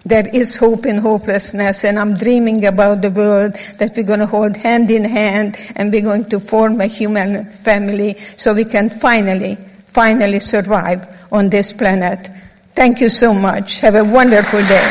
there 0.07 0.27
is 0.27 0.55
hope 0.55 0.85
in 0.85 0.97
hopelessness 0.97 1.83
and 1.83 1.99
I'm 1.99 2.17
dreaming 2.17 2.65
about 2.65 3.01
the 3.01 3.11
world 3.11 3.53
that 3.79 3.95
we're 3.95 4.03
going 4.03 4.19
to 4.19 4.25
hold 4.25 4.55
hand 4.55 4.89
in 4.89 5.03
hand 5.03 5.57
and 5.75 5.91
we're 5.91 6.01
going 6.01 6.29
to 6.29 6.39
form 6.39 6.79
a 6.81 6.87
human 6.87 7.45
family 7.45 8.17
so 8.37 8.53
we 8.53 8.65
can 8.65 8.89
finally, 8.89 9.57
finally 9.87 10.39
survive 10.39 11.05
on 11.31 11.49
this 11.49 11.73
planet. 11.73 12.29
Thank 12.69 13.01
you 13.01 13.09
so 13.09 13.33
much. 13.33 13.79
Have 13.79 13.95
a 13.95 14.03
wonderful 14.03 14.59
day. 14.59 14.87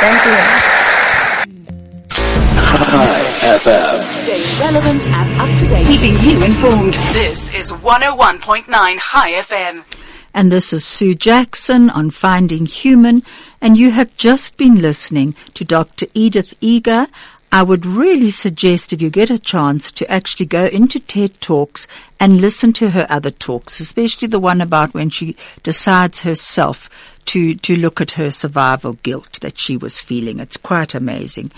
Thank 0.00 0.24
you. 0.26 0.70
Chai 2.90 3.20
FM. 3.60 4.02
Stay 4.24 4.60
relevant 4.60 5.06
and 5.06 5.40
up 5.40 5.58
to 5.58 5.66
date. 5.68 5.86
Keeping 5.86 6.16
you 6.28 6.44
informed. 6.44 6.94
This 7.12 7.54
is 7.54 7.72
101.9 7.72 8.66
Chai 8.66 9.32
FM. 9.32 9.99
And 10.32 10.52
this 10.52 10.72
is 10.72 10.84
Sue 10.84 11.14
Jackson 11.14 11.90
on 11.90 12.10
Finding 12.10 12.66
Human, 12.66 13.22
and 13.60 13.76
you 13.76 13.90
have 13.90 14.16
just 14.16 14.56
been 14.56 14.80
listening 14.80 15.34
to 15.54 15.64
Dr. 15.64 16.06
Edith 16.14 16.54
Eger. 16.60 17.08
I 17.52 17.64
would 17.64 17.84
really 17.84 18.30
suggest 18.30 18.92
if 18.92 19.02
you 19.02 19.10
get 19.10 19.28
a 19.28 19.38
chance 19.38 19.90
to 19.90 20.08
actually 20.08 20.46
go 20.46 20.66
into 20.66 21.00
TED 21.00 21.40
Talks 21.40 21.88
and 22.20 22.40
listen 22.40 22.72
to 22.74 22.90
her 22.90 23.06
other 23.10 23.32
talks, 23.32 23.80
especially 23.80 24.28
the 24.28 24.38
one 24.38 24.60
about 24.60 24.94
when 24.94 25.10
she 25.10 25.34
decides 25.64 26.20
herself 26.20 26.88
to, 27.24 27.56
to 27.56 27.74
look 27.74 28.00
at 28.00 28.12
her 28.12 28.30
survival 28.30 28.94
guilt 29.02 29.40
that 29.40 29.58
she 29.58 29.76
was 29.76 30.00
feeling. 30.00 30.38
It's 30.38 30.56
quite 30.56 30.94
amazing. 30.94 31.50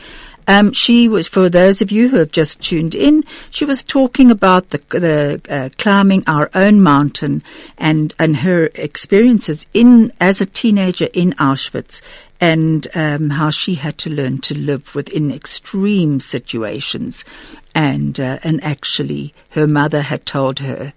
Um, 0.49 0.73
she 0.73 1.09
was, 1.09 1.29
for 1.29 1.49
those 1.49 1.83
of 1.83 1.91
you 1.91 2.09
who 2.09 2.17
have 2.17 2.33
just 2.33 2.61
tuned 2.61 2.95
in, 2.95 3.25
she 3.51 3.65
was 3.65 3.83
talking 3.83 4.31
about 4.31 4.71
the, 4.71 4.79
the 4.91 5.41
uh, 5.49 5.69
climbing 5.79 6.25
our 6.27 6.51
own 6.55 6.81
mountain 6.81 7.43
and 7.79 8.15
and 8.19 8.37
her 8.39 8.71
experiences 8.75 9.67
in 9.73 10.13
as 10.21 10.41
a 10.41 10.47
teenager 10.47 11.09
in 11.13 11.33
Auschwitz 11.33 12.03
and 12.41 12.89
um, 12.97 13.31
how 13.31 13.51
she 13.51 13.77
had 13.77 13.97
to 13.99 14.11
learn 14.11 14.39
to 14.39 14.53
live 14.53 14.97
within 14.97 15.31
extreme 15.31 16.19
situations, 16.19 17.25
and 17.73 18.19
uh, 18.19 18.41
and 18.43 18.63
actually 18.65 19.33
her 19.51 19.69
mother 19.69 20.03
had 20.03 20.27
told 20.27 20.59
her 20.59 20.93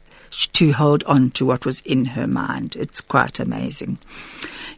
to 0.53 0.71
hold 0.73 1.03
on 1.03 1.31
to 1.31 1.45
what 1.45 1.65
was 1.65 1.81
in 1.81 2.05
her 2.05 2.27
mind. 2.27 2.75
It's 2.75 3.01
quite 3.01 3.39
amazing. 3.39 3.97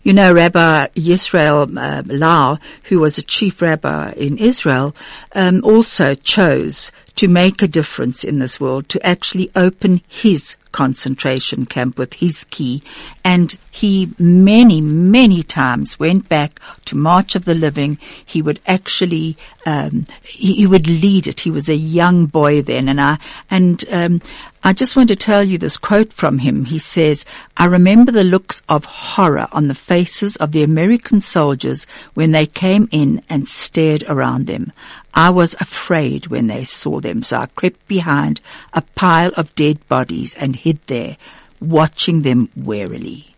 You 0.03 0.13
know, 0.13 0.33
Rabbi 0.33 0.87
Yisrael 0.95 1.77
uh, 1.77 2.03
Lau, 2.05 2.59
who 2.83 2.99
was 2.99 3.17
a 3.17 3.23
chief 3.23 3.61
rabbi 3.61 4.11
in 4.11 4.37
Israel, 4.37 4.95
um, 5.33 5.61
also 5.63 6.13
chose 6.15 6.91
to 7.15 7.27
make 7.27 7.61
a 7.61 7.67
difference 7.67 8.23
in 8.23 8.39
this 8.39 8.59
world, 8.59 8.87
to 8.89 9.05
actually 9.05 9.51
open 9.55 10.01
his 10.07 10.55
concentration 10.72 11.65
camp 11.65 11.97
with 11.97 12.13
his 12.15 12.43
key. 12.45 12.84
And 13.24 13.57
he 13.72 14.11
many, 14.18 14.82
many 14.82 15.43
times 15.43 15.99
went 15.99 16.30
back 16.30 16.59
to 16.86 16.95
March 16.95 17.36
of 17.36 17.45
the 17.45 17.55
Living. 17.55 17.97
He 18.26 18.41
would 18.41 18.59
actually, 18.68 19.38
um, 19.65 20.07
he, 20.24 20.55
he, 20.55 20.68
would 20.68 20.88
lead 20.88 21.28
it. 21.28 21.41
He 21.41 21.51
was 21.51 21.70
a 21.70 21.76
young 21.76 22.26
boy 22.26 22.61
then. 22.61 22.89
And 22.89 22.99
I, 22.99 23.18
and, 23.49 23.84
um, 23.91 24.22
I 24.68 24.74
just 24.74 24.97
want 24.97 25.07
to 25.07 25.15
tell 25.15 25.45
you 25.45 25.57
this 25.57 25.78
quote 25.78 26.11
from 26.11 26.39
him. 26.39 26.65
He 26.65 26.78
says, 26.78 27.24
I 27.55 27.68
remember 27.68 28.11
the 28.11 28.26
looks 28.26 28.63
of 28.68 28.84
horror 28.84 29.47
on 29.53 29.70
the 29.70 29.74
faces 29.76 30.36
of 30.36 30.51
the 30.51 30.61
American 30.61 31.22
soldiers 31.22 31.86
when 32.15 32.32
they 32.32 32.47
came 32.47 32.89
in 32.91 33.24
and 33.30 33.47
stared 33.47 34.03
around 34.09 34.47
them. 34.47 34.74
I 35.13 35.30
was 35.30 35.55
afraid 35.55 36.28
when 36.28 36.47
they 36.47 36.65
saw 36.65 36.99
them, 36.99 37.24
so 37.24 37.38
I 37.38 37.45
crept 37.45 37.88
behind 37.88 38.41
a 38.74 38.82
pile 38.82 39.32
of 39.38 39.55
dead 39.55 39.80
bodies 39.88 40.36
and 40.36 40.56
hid 40.57 40.79
there, 40.87 41.15
watching 41.61 42.23
them 42.23 42.49
warily. 42.55 43.33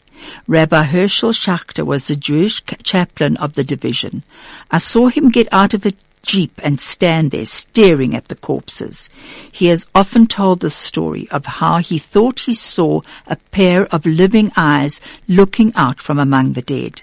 Rabbi 0.47 0.83
Herschel 0.83 1.31
Schachter 1.31 1.85
was 1.85 2.07
the 2.07 2.15
Jewish 2.15 2.61
chaplain 2.83 3.37
of 3.37 3.53
the 3.53 3.63
division. 3.63 4.23
I 4.71 4.79
saw 4.79 5.07
him 5.07 5.29
get 5.29 5.47
out 5.51 5.73
of 5.73 5.85
a 5.85 5.93
jeep 6.25 6.59
and 6.63 6.79
stand 6.79 7.31
there 7.31 7.45
staring 7.45 8.15
at 8.15 8.27
the 8.27 8.35
corpses. 8.35 9.09
He 9.51 9.67
has 9.67 9.87
often 9.95 10.27
told 10.27 10.59
the 10.59 10.69
story 10.69 11.27
of 11.31 11.45
how 11.45 11.77
he 11.77 11.97
thought 11.99 12.41
he 12.41 12.53
saw 12.53 13.01
a 13.27 13.37
pair 13.51 13.85
of 13.87 14.05
living 14.05 14.51
eyes 14.57 14.99
looking 15.27 15.73
out 15.75 16.01
from 16.01 16.19
among 16.19 16.53
the 16.53 16.61
dead. 16.61 17.01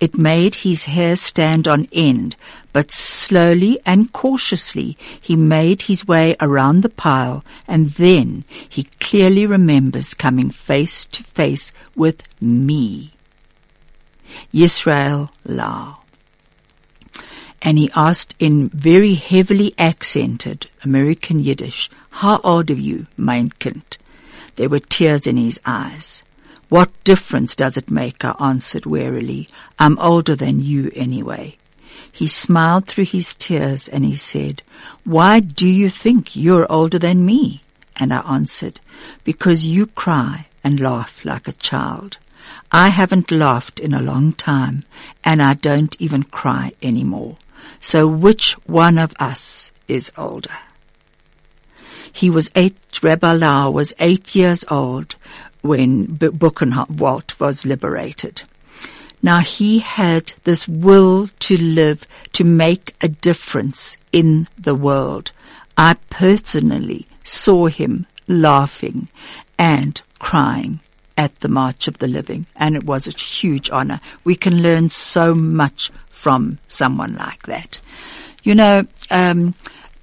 It 0.00 0.16
made 0.16 0.56
his 0.56 0.84
hair 0.84 1.16
stand 1.16 1.66
on 1.66 1.88
end, 1.92 2.36
but 2.72 2.90
slowly 2.90 3.80
and 3.84 4.12
cautiously 4.12 4.96
he 5.20 5.36
made 5.36 5.82
his 5.82 6.06
way 6.06 6.36
around 6.40 6.82
the 6.82 6.88
pile, 6.88 7.44
and 7.66 7.90
then 7.92 8.44
he 8.68 8.84
clearly 9.00 9.46
remembers 9.46 10.14
coming 10.14 10.50
face 10.50 11.06
to 11.06 11.22
face 11.22 11.72
with 11.96 12.22
me. 12.40 13.12
Yisrael 14.52 15.30
Lau. 15.44 15.98
And 17.60 17.78
he 17.78 17.90
asked 17.96 18.36
in 18.38 18.68
very 18.68 19.14
heavily 19.14 19.74
accented 19.78 20.68
American 20.84 21.40
Yiddish, 21.40 21.90
How 22.10 22.40
old 22.44 22.70
are 22.70 22.74
you, 22.74 23.06
mein 23.16 23.50
Kind? 23.58 23.98
There 24.56 24.68
were 24.68 24.78
tears 24.78 25.26
in 25.26 25.36
his 25.36 25.60
eyes. 25.64 26.22
What 26.68 26.90
difference 27.04 27.54
does 27.54 27.76
it 27.76 27.90
make? 27.90 28.24
I 28.24 28.34
answered 28.38 28.84
wearily. 28.84 29.48
I'm 29.78 29.98
older 29.98 30.36
than 30.36 30.60
you 30.60 30.90
anyway. 30.94 31.56
He 32.12 32.26
smiled 32.26 32.86
through 32.86 33.06
his 33.06 33.34
tears 33.34 33.88
and 33.88 34.04
he 34.04 34.16
said, 34.16 34.62
Why 35.04 35.40
do 35.40 35.66
you 35.66 35.88
think 35.88 36.36
you're 36.36 36.70
older 36.70 36.98
than 36.98 37.24
me? 37.24 37.62
And 37.96 38.12
I 38.12 38.20
answered, 38.20 38.80
Because 39.24 39.64
you 39.66 39.86
cry 39.86 40.46
and 40.62 40.80
laugh 40.80 41.24
like 41.24 41.48
a 41.48 41.52
child. 41.52 42.18
I 42.70 42.88
haven't 42.88 43.30
laughed 43.30 43.80
in 43.80 43.94
a 43.94 44.02
long 44.02 44.32
time 44.32 44.84
and 45.24 45.42
I 45.42 45.54
don't 45.54 45.96
even 45.98 46.22
cry 46.24 46.72
anymore. 46.82 47.36
So 47.80 48.06
which 48.06 48.52
one 48.66 48.98
of 48.98 49.14
us 49.18 49.70
is 49.86 50.12
older? 50.18 50.56
He 52.12 52.30
was 52.30 52.50
eight, 52.56 52.76
Rebbe 53.02 53.32
Lau 53.32 53.70
was 53.70 53.94
eight 54.00 54.34
years 54.34 54.64
old 54.68 55.14
when 55.62 56.06
Buchenwald 56.06 57.38
was 57.40 57.66
liberated. 57.66 58.42
Now 59.22 59.40
he 59.40 59.80
had 59.80 60.32
this 60.44 60.68
will 60.68 61.28
to 61.40 61.58
live, 61.58 62.06
to 62.34 62.44
make 62.44 62.94
a 63.00 63.08
difference 63.08 63.96
in 64.12 64.46
the 64.56 64.74
world. 64.74 65.32
I 65.76 65.94
personally 66.10 67.06
saw 67.24 67.66
him 67.66 68.06
laughing 68.28 69.08
and 69.58 70.00
crying 70.18 70.80
at 71.16 71.40
the 71.40 71.48
March 71.48 71.88
of 71.88 71.98
the 71.98 72.06
Living, 72.06 72.46
and 72.54 72.76
it 72.76 72.84
was 72.84 73.08
a 73.08 73.10
huge 73.10 73.70
honor. 73.70 74.00
We 74.22 74.36
can 74.36 74.62
learn 74.62 74.88
so 74.88 75.34
much 75.34 75.90
from 76.08 76.58
someone 76.68 77.16
like 77.16 77.44
that. 77.46 77.80
You 78.44 78.54
know, 78.54 78.86
um, 79.10 79.54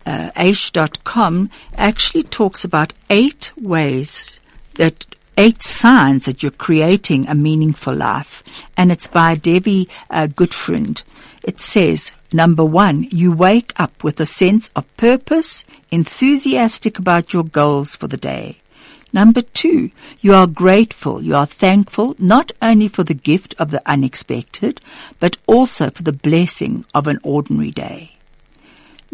uh, 0.05 0.31
Aish.com 0.35 1.49
actually 1.75 2.23
talks 2.23 2.63
about 2.65 2.93
eight 3.09 3.51
ways 3.57 4.39
that 4.75 5.14
eight 5.37 5.63
signs 5.63 6.25
that 6.25 6.41
you're 6.41 6.51
creating 6.51 7.27
a 7.27 7.35
meaningful 7.35 7.93
life. 7.93 8.43
And 8.77 8.91
it's 8.91 9.07
by 9.07 9.35
Debbie 9.35 9.89
uh, 10.09 10.27
Gutfreund. 10.27 11.03
It 11.43 11.59
says, 11.59 12.11
number 12.33 12.65
one, 12.65 13.03
you 13.11 13.31
wake 13.31 13.73
up 13.77 14.03
with 14.03 14.19
a 14.19 14.25
sense 14.25 14.69
of 14.75 14.97
purpose, 14.97 15.63
enthusiastic 15.91 16.97
about 16.97 17.33
your 17.33 17.43
goals 17.43 17.95
for 17.95 18.07
the 18.07 18.17
day. 18.17 18.57
Number 19.13 19.41
two, 19.41 19.91
you 20.19 20.33
are 20.33 20.47
grateful, 20.47 21.23
you 21.23 21.35
are 21.35 21.45
thankful 21.45 22.15
not 22.19 22.51
only 22.61 22.89
for 22.89 23.03
the 23.03 23.13
gift 23.13 23.55
of 23.57 23.71
the 23.71 23.81
unexpected, 23.85 24.81
but 25.21 25.37
also 25.47 25.89
for 25.89 26.03
the 26.03 26.11
blessing 26.11 26.83
of 26.93 27.07
an 27.07 27.19
ordinary 27.23 27.71
day. 27.71 28.14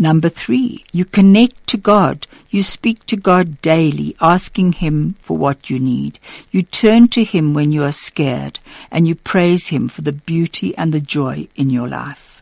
Number 0.02 0.30
three, 0.30 0.84
you 0.92 1.06
connect 1.06 1.68
to 1.68 1.78
God. 1.78 2.26
You 2.50 2.64
speak 2.64 3.06
to 3.06 3.16
God 3.16 3.62
daily, 3.62 4.16
asking 4.20 4.82
Him 4.82 5.14
for 5.20 5.38
what 5.38 5.70
you 5.70 5.78
need. 5.78 6.18
You 6.50 6.64
turn 6.64 7.08
to 7.10 7.24
Him 7.24 7.54
when 7.54 7.72
you 7.72 7.84
are 7.84 7.92
scared, 7.92 8.58
and 8.90 9.08
you 9.08 9.14
praise 9.14 9.68
Him 9.68 9.88
for 9.90 10.02
the 10.02 10.12
beauty 10.12 10.76
and 10.76 10.92
the 10.92 11.00
joy 11.00 11.50
in 11.56 11.70
your 11.70 11.88
life. 11.88 12.42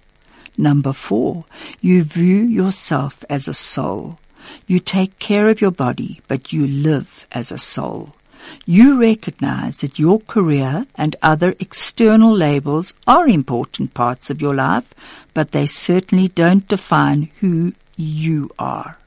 Number 0.57 0.93
four, 0.93 1.43
you 1.81 2.05
view 2.05 2.43
yourself 2.43 3.25
as 3.29 3.49
a 3.49 3.53
soul. 3.53 4.19
You 4.65 4.79
take 4.79 5.19
care 5.19 5.49
of 5.49 5.59
your 5.59 5.71
body, 5.71 6.21
but 6.29 6.53
you 6.53 6.65
live 6.65 7.27
as 7.29 7.51
a 7.51 7.57
soul. 7.57 8.15
You 8.65 8.99
recognize 8.99 9.81
that 9.81 9.99
your 9.99 10.19
career 10.19 10.85
and 10.95 11.15
other 11.21 11.55
external 11.59 12.33
labels 12.35 12.93
are 13.07 13.27
important 13.27 13.93
parts 13.93 14.29
of 14.29 14.41
your 14.41 14.55
life, 14.55 14.93
but 15.33 15.51
they 15.51 15.65
certainly 15.65 16.27
don't 16.27 16.67
define 16.67 17.29
who 17.39 17.73
you 17.95 18.49
are. 18.57 18.97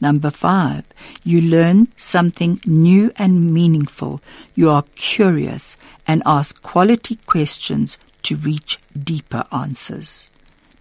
Number 0.00 0.30
five, 0.30 0.84
you 1.22 1.40
learn 1.40 1.88
something 1.96 2.60
new 2.66 3.12
and 3.16 3.54
meaningful. 3.54 4.20
You 4.54 4.70
are 4.70 4.84
curious 4.96 5.76
and 6.06 6.22
ask 6.26 6.60
quality 6.62 7.16
questions 7.26 7.98
to 8.24 8.36
reach 8.36 8.78
deeper 8.92 9.44
answers. 9.52 10.30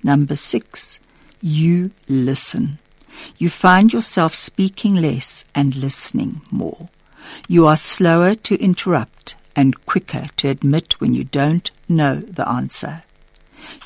Number 0.04 0.36
six, 0.36 1.00
you 1.42 1.92
listen. 2.10 2.80
You 3.38 3.50
find 3.50 3.94
yourself 3.94 4.36
speaking 4.36 4.96
less 4.96 5.46
and 5.54 5.76
listening 5.76 6.42
more. 6.52 6.90
You 7.48 7.68
are 7.68 7.78
slower 7.78 8.36
to 8.36 8.56
interrupt 8.56 9.36
and 9.56 9.86
quicker 9.86 10.28
to 10.38 10.50
admit 10.50 11.00
when 11.00 11.14
you 11.14 11.24
don't 11.24 11.70
know 11.88 12.18
the 12.18 12.48
answer. 12.48 13.04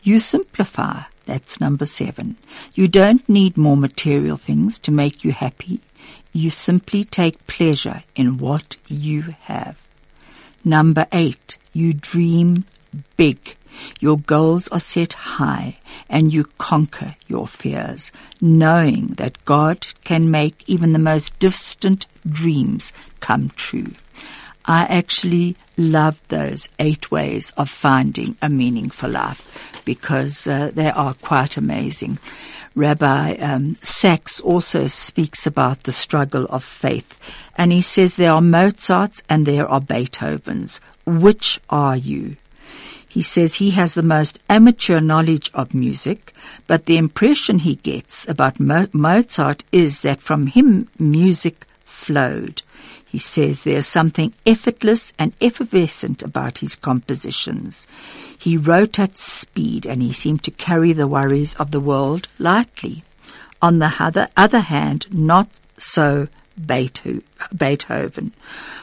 You 0.04 0.20
simplify. 0.20 1.04
That's 1.26 1.60
number 1.60 1.86
seven. 1.86 2.38
You 2.74 2.88
don't 2.88 3.28
need 3.28 3.58
more 3.58 3.76
material 3.76 4.38
things 4.38 4.80
to 4.80 4.92
make 4.92 5.24
you 5.24 5.34
happy. 5.34 5.82
You 6.32 6.50
simply 6.50 7.04
take 7.04 7.48
pleasure 7.48 8.04
in 8.16 8.38
what 8.38 8.78
you 8.88 9.36
have. 9.42 9.78
Number 10.64 11.06
eight, 11.12 11.58
you 11.74 11.94
dream 11.94 12.64
big. 13.18 13.56
Your 14.00 14.18
goals 14.18 14.68
are 14.70 14.80
set 14.80 15.14
high 15.14 15.78
and 16.10 16.34
you 16.34 16.46
conquer 16.58 17.16
your 17.28 17.48
fears, 17.48 18.12
knowing 18.42 19.08
that 19.18 19.44
God 19.46 19.88
can 20.04 20.32
make 20.32 20.64
even 20.68 20.92
the 20.92 21.00
most 21.00 21.38
distant 21.40 22.06
dreams 22.28 22.94
come 23.20 23.50
true. 23.56 23.94
I 24.66 24.84
actually 24.84 25.56
love 25.78 26.22
those 26.28 26.68
eight 26.78 27.10
ways 27.10 27.54
of 27.56 27.70
finding 27.70 28.36
a 28.42 28.50
meaningful 28.50 29.10
life 29.10 29.82
because 29.86 30.46
uh, 30.46 30.72
they 30.74 30.90
are 30.90 31.14
quite 31.14 31.56
amazing. 31.56 32.20
Rabbi 32.76 33.36
um, 33.38 33.76
Sacks 33.82 34.40
also 34.42 34.86
speaks 34.88 35.48
about 35.48 35.84
the 35.84 35.92
struggle 35.92 36.46
of 36.50 36.64
faith, 36.64 37.20
and 37.58 37.72
he 37.72 37.82
says 37.82 38.16
there 38.16 38.34
are 38.34 38.42
Mozarts 38.42 39.24
and 39.30 39.46
there 39.46 39.68
are 39.68 39.82
Beethovens. 39.82 40.80
Which 41.06 41.60
are 41.70 41.96
you? 41.96 42.36
He 43.18 43.24
says 43.24 43.56
he 43.56 43.72
has 43.72 43.96
the 43.96 44.04
most 44.04 44.38
amateur 44.48 45.00
knowledge 45.00 45.50
of 45.56 45.74
music, 45.74 46.36
but 46.68 46.86
the 46.86 46.98
impression 46.98 47.58
he 47.58 47.78
gets 47.78 48.30
about 48.30 48.60
Mo- 48.60 48.90
Mozart 48.94 49.64
is 49.72 50.02
that 50.02 50.22
from 50.22 50.46
him 50.46 50.88
music 51.00 51.66
flowed. 51.82 52.62
He 53.04 53.18
says 53.18 53.64
there's 53.64 53.88
something 53.88 54.36
effortless 54.46 55.14
and 55.18 55.34
effervescent 55.42 56.22
about 56.22 56.60
his 56.60 56.76
compositions. 56.76 57.88
He 58.38 58.56
wrote 58.56 59.00
at 59.00 59.18
speed 59.18 59.88
and 59.88 60.04
he 60.04 60.14
seemed 60.14 60.44
to 60.44 60.52
carry 60.52 60.94
the 60.94 61.08
worries 61.08 61.56
of 61.56 61.72
the 61.72 61.80
world 61.80 62.28
lightly. 62.38 63.04
On 63.64 63.80
the 63.80 63.96
other, 63.98 64.28
other 64.38 64.60
hand, 64.60 65.08
not 65.12 65.50
so 65.80 66.28
Beethoven, 66.64 68.34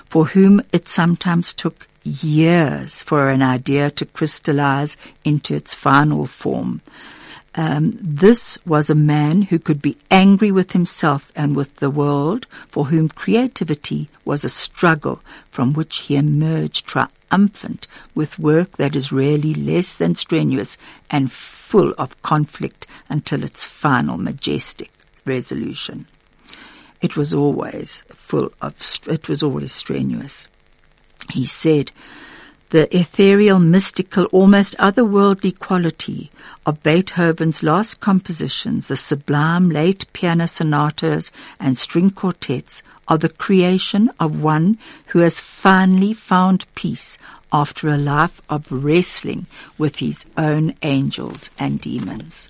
for 0.07 0.27
whom 0.27 0.61
it 0.73 0.89
sometimes 0.89 1.55
took 1.55 1.87
years 2.05 3.03
for 3.03 3.31
an 3.31 3.43
idea 3.43 3.91
to 3.91 4.05
crystallize 4.07 4.97
into 5.25 5.55
its 5.55 5.75
final 5.75 6.27
form. 6.27 6.81
Um, 7.57 7.97
this 8.01 8.59
was 8.67 8.91
a 8.91 8.97
man 8.97 9.43
who 9.43 9.59
could 9.61 9.81
be 9.81 9.97
angry 10.11 10.51
with 10.51 10.73
himself 10.73 11.31
and 11.37 11.55
with 11.55 11.77
the 11.77 11.91
world, 11.91 12.47
for 12.69 12.87
whom 12.87 13.09
creativity 13.09 14.09
was 14.25 14.45
a 14.45 14.49
struggle 14.49 15.21
from 15.51 15.73
which 15.73 15.99
he 15.99 16.17
emerged 16.17 16.87
triumphant 16.87 17.87
with 18.15 18.41
work 18.41 18.77
that 18.77 18.97
is 18.97 19.13
rarely 19.13 19.55
less 19.55 19.95
than 19.95 20.17
strenuous 20.17 20.77
and 21.11 21.31
full 21.31 21.95
of 21.97 22.21
conflict 22.23 22.89
until 23.09 23.45
its 23.45 23.65
final 23.65 24.17
majestic 24.17 24.91
resolution. 25.25 26.07
It 27.01 27.17
was 27.17 27.33
always 27.33 28.03
full 28.09 28.53
of, 28.61 28.77
it 29.07 29.29
was 29.29 29.43
always 29.45 29.73
strenuous. 29.73 30.49
He 31.31 31.47
said, 31.47 31.93
the 32.71 32.95
ethereal, 32.97 33.61
mystical, 33.61 34.25
almost 34.27 34.77
otherworldly 34.79 35.57
quality 35.59 36.33
of 36.67 36.83
Beethoven's 36.83 37.63
last 37.63 38.01
compositions, 38.01 38.89
the 38.89 38.97
sublime 38.97 39.71
late 39.71 40.13
piano 40.13 40.49
sonatas 40.49 41.31
and 41.61 41.79
string 41.79 42.11
quartets, 42.11 42.83
are 43.07 43.19
the 43.19 43.29
creation 43.29 44.11
of 44.19 44.43
one 44.43 44.79
who 45.09 45.21
has 45.21 45.39
finally 45.39 46.13
found 46.13 46.67
peace 46.75 47.19
after 47.53 47.89
a 47.89 47.97
life 47.97 48.43
of 48.49 48.67
wrestling 48.73 49.47
with 49.79 49.97
his 49.97 50.27
own 50.37 50.75
angels 50.83 51.51
and 51.59 51.81
demons. 51.81 52.49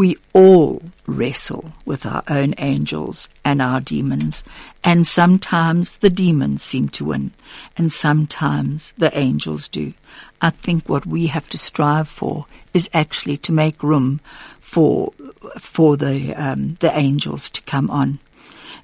We 0.00 0.16
all 0.32 0.80
wrestle 1.06 1.74
with 1.84 2.06
our 2.06 2.22
own 2.26 2.54
angels 2.56 3.28
and 3.44 3.60
our 3.60 3.82
demons, 3.82 4.42
and 4.82 5.06
sometimes 5.06 5.96
the 5.96 6.08
demons 6.08 6.62
seem 6.62 6.88
to 6.96 7.04
win, 7.04 7.32
and 7.76 7.92
sometimes 7.92 8.94
the 8.96 9.14
angels 9.14 9.68
do. 9.68 9.92
I 10.40 10.48
think 10.48 10.88
what 10.88 11.04
we 11.04 11.26
have 11.26 11.50
to 11.50 11.58
strive 11.58 12.08
for 12.08 12.46
is 12.72 12.88
actually 12.94 13.36
to 13.44 13.52
make 13.52 13.82
room 13.82 14.20
for 14.62 15.12
for 15.58 15.98
the 15.98 16.34
um, 16.34 16.78
the 16.80 16.96
angels 16.96 17.50
to 17.50 17.60
come 17.60 17.90
on, 17.90 18.20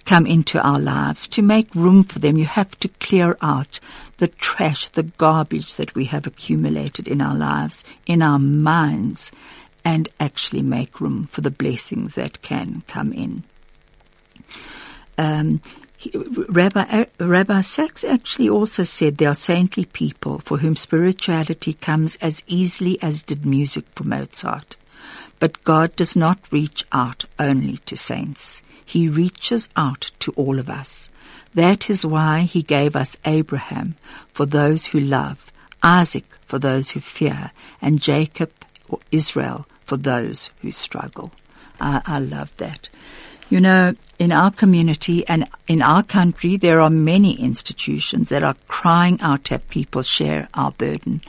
come 0.04 0.26
into 0.26 0.60
our 0.60 0.78
lives. 0.78 1.28
To 1.28 1.40
make 1.40 1.74
room 1.74 2.04
for 2.04 2.18
them, 2.18 2.36
you 2.36 2.44
have 2.44 2.78
to 2.80 2.88
clear 2.88 3.38
out 3.40 3.80
the 4.18 4.28
trash, 4.28 4.88
the 4.88 5.04
garbage 5.04 5.76
that 5.76 5.94
we 5.94 6.04
have 6.04 6.26
accumulated 6.26 7.08
in 7.08 7.22
our 7.22 7.34
lives, 7.34 7.84
in 8.04 8.20
our 8.20 8.38
minds, 8.38 9.32
and 9.87 10.09
actually 10.18 10.62
make 10.62 11.01
room 11.01 11.28
for 11.30 11.43
the 11.43 11.51
blessings 11.51 12.14
that 12.14 12.43
can 12.43 12.82
come 12.89 13.12
in. 13.12 13.45
Um, 15.16 15.62
Rabbi, 16.12 16.80
uh, 16.80 17.05
Rabbi 17.20 17.61
Sacks 17.61 18.03
actually 18.03 18.49
also 18.49 18.82
said 18.82 19.16
there 19.16 19.28
are 19.28 19.34
saintly 19.34 19.84
people 19.84 20.41
for 20.41 20.59
whom 20.59 20.74
spirituality 20.74 21.72
comes 21.72 22.16
as 22.16 22.43
easily 22.49 23.01
as 23.01 23.22
did 23.22 23.47
music 23.47 23.84
for 23.95 24.03
Mozart. 24.03 24.76
But 25.39 25.62
God 25.62 25.95
does 25.95 26.16
not 26.16 26.51
reach 26.51 26.84
out 26.91 27.24
only 27.39 27.76
to 27.87 27.97
saints. 27.97 28.62
He 28.84 29.09
reaches 29.09 29.68
out 29.76 30.11
to 30.18 30.32
all 30.32 30.59
of 30.59 30.68
us. 30.68 31.11
That 31.55 31.89
is 31.89 32.05
why 32.05 32.41
he 32.41 32.62
gave 32.62 32.97
us 32.97 33.16
Abraham 33.24 33.95
for 34.32 34.47
those 34.47 34.87
who 34.87 34.99
love, 34.99 35.53
Isaac 35.80 36.24
for 36.45 36.59
those 36.59 36.91
who 36.91 37.01
fear, 37.01 37.53
and 37.80 38.03
Jacob 38.03 38.51
or 38.89 38.99
Israel 39.12 39.66
for 39.87 39.97
those 39.97 40.51
who 40.61 40.70
struggle. 40.70 41.32
I, 41.80 42.03
I 42.05 42.18
love 42.18 42.55
that. 42.59 42.89
You 43.49 43.61
know, 43.61 43.95
in 44.18 44.32
our 44.32 44.51
community 44.51 45.26
and 45.28 45.49
in 45.68 45.80
our 45.80 46.03
country, 46.03 46.57
there 46.57 46.80
are 46.80 46.91
many 46.91 47.41
institutions 47.41 48.28
that 48.28 48.43
are 48.43 48.57
crying 48.66 49.20
out 49.20 49.45
to 49.45 49.55
have 49.55 49.68
people 49.68 50.03
share 50.03 50.49
our 50.55 50.72
burden. 50.72 51.22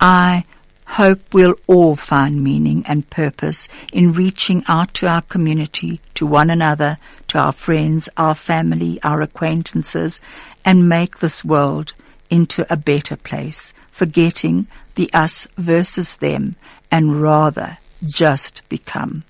I 0.00 0.44
hope 0.86 1.20
we'll 1.32 1.54
all 1.68 1.94
find 1.94 2.42
meaning 2.42 2.84
and 2.86 3.08
purpose 3.10 3.68
in 3.92 4.12
reaching 4.12 4.64
out 4.66 4.92
to 4.94 5.06
our 5.06 5.22
community, 5.22 6.00
to 6.14 6.26
one 6.26 6.50
another, 6.50 6.98
to 7.28 7.38
our 7.38 7.52
friends, 7.52 8.08
our 8.16 8.34
family, 8.34 9.00
our 9.02 9.20
acquaintances, 9.20 10.20
and 10.64 10.88
make 10.88 11.18
this 11.18 11.44
world 11.44 11.92
into 12.28 12.66
a 12.72 12.76
better 12.76 13.16
place, 13.16 13.72
forgetting 13.92 14.66
the 14.96 15.10
us 15.12 15.46
versus 15.56 16.16
them 16.16 16.56
and 16.96 17.20
rather 17.20 17.76
just 18.06 18.66
become 18.70 19.22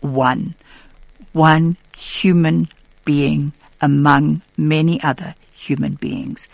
one. 0.00 0.54
One 1.32 1.76
human 1.96 2.68
being 3.04 3.52
among 3.80 4.42
many 4.56 5.02
other 5.02 5.34
human 5.52 5.94
beings. 5.94 6.46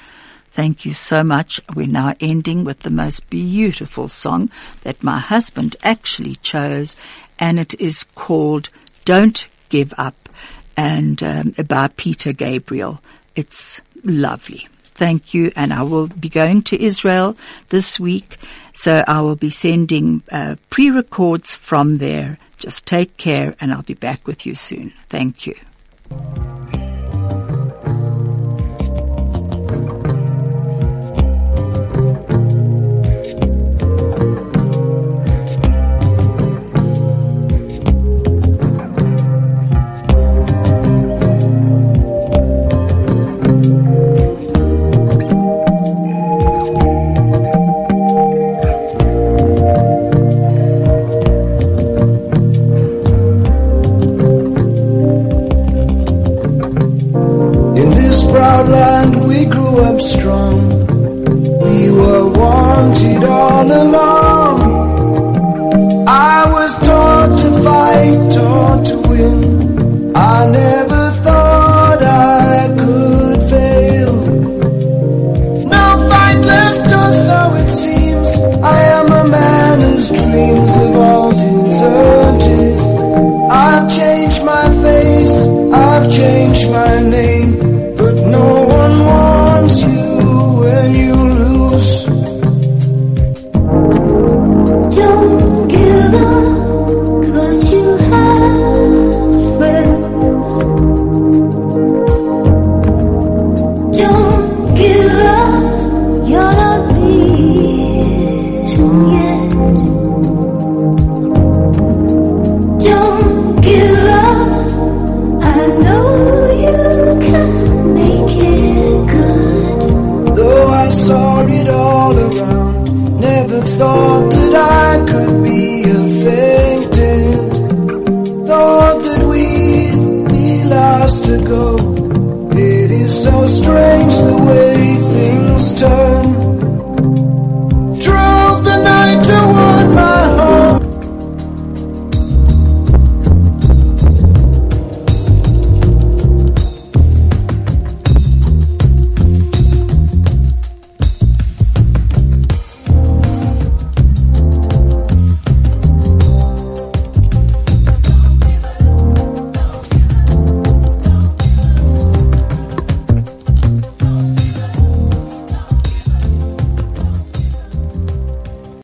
Thank 0.53 0.87
you 0.87 0.95
so 0.95 1.23
much. 1.23 1.61
We're 1.75 1.87
now 1.87 2.15
ending 2.19 2.65
with 2.65 2.81
the 2.81 2.89
most 2.89 3.29
beautiful 3.29 4.09
song 4.09 4.49
that 4.85 5.03
my 5.03 5.19
husband 5.19 5.77
actually 5.83 6.37
chose, 6.37 6.97
and 7.39 7.61
it 7.61 7.79
is 7.79 8.05
called 8.15 8.71
Don't 9.05 9.47
Give 9.69 9.93
Up 9.99 10.31
and 10.79 11.23
um, 11.23 11.55
by 11.69 11.89
Peter 11.89 12.33
Gabriel. 12.33 13.03
It's 13.35 13.83
lovely. 14.03 14.67
Thank 14.97 15.35
you. 15.35 15.53
And 15.55 15.73
I 15.73 15.83
will 15.83 16.09
be 16.09 16.29
going 16.29 16.63
to 16.63 16.83
Israel 16.83 17.37
this 17.69 18.01
week. 18.01 18.39
So 18.73 19.05
I 19.07 19.21
will 19.21 19.37
be 19.37 19.51
sending 19.51 20.23
uh, 20.33 20.57
pre-records 20.71 21.55
from 21.55 21.99
there. 21.99 22.39
Just 22.57 22.87
take 22.87 23.17
care 23.17 23.55
and 23.61 23.73
I'll 23.73 23.83
be 23.83 23.95
back 23.95 24.27
with 24.27 24.47
you 24.47 24.55
soon. 24.55 24.93
Thank 25.11 25.47
you. 25.47 25.57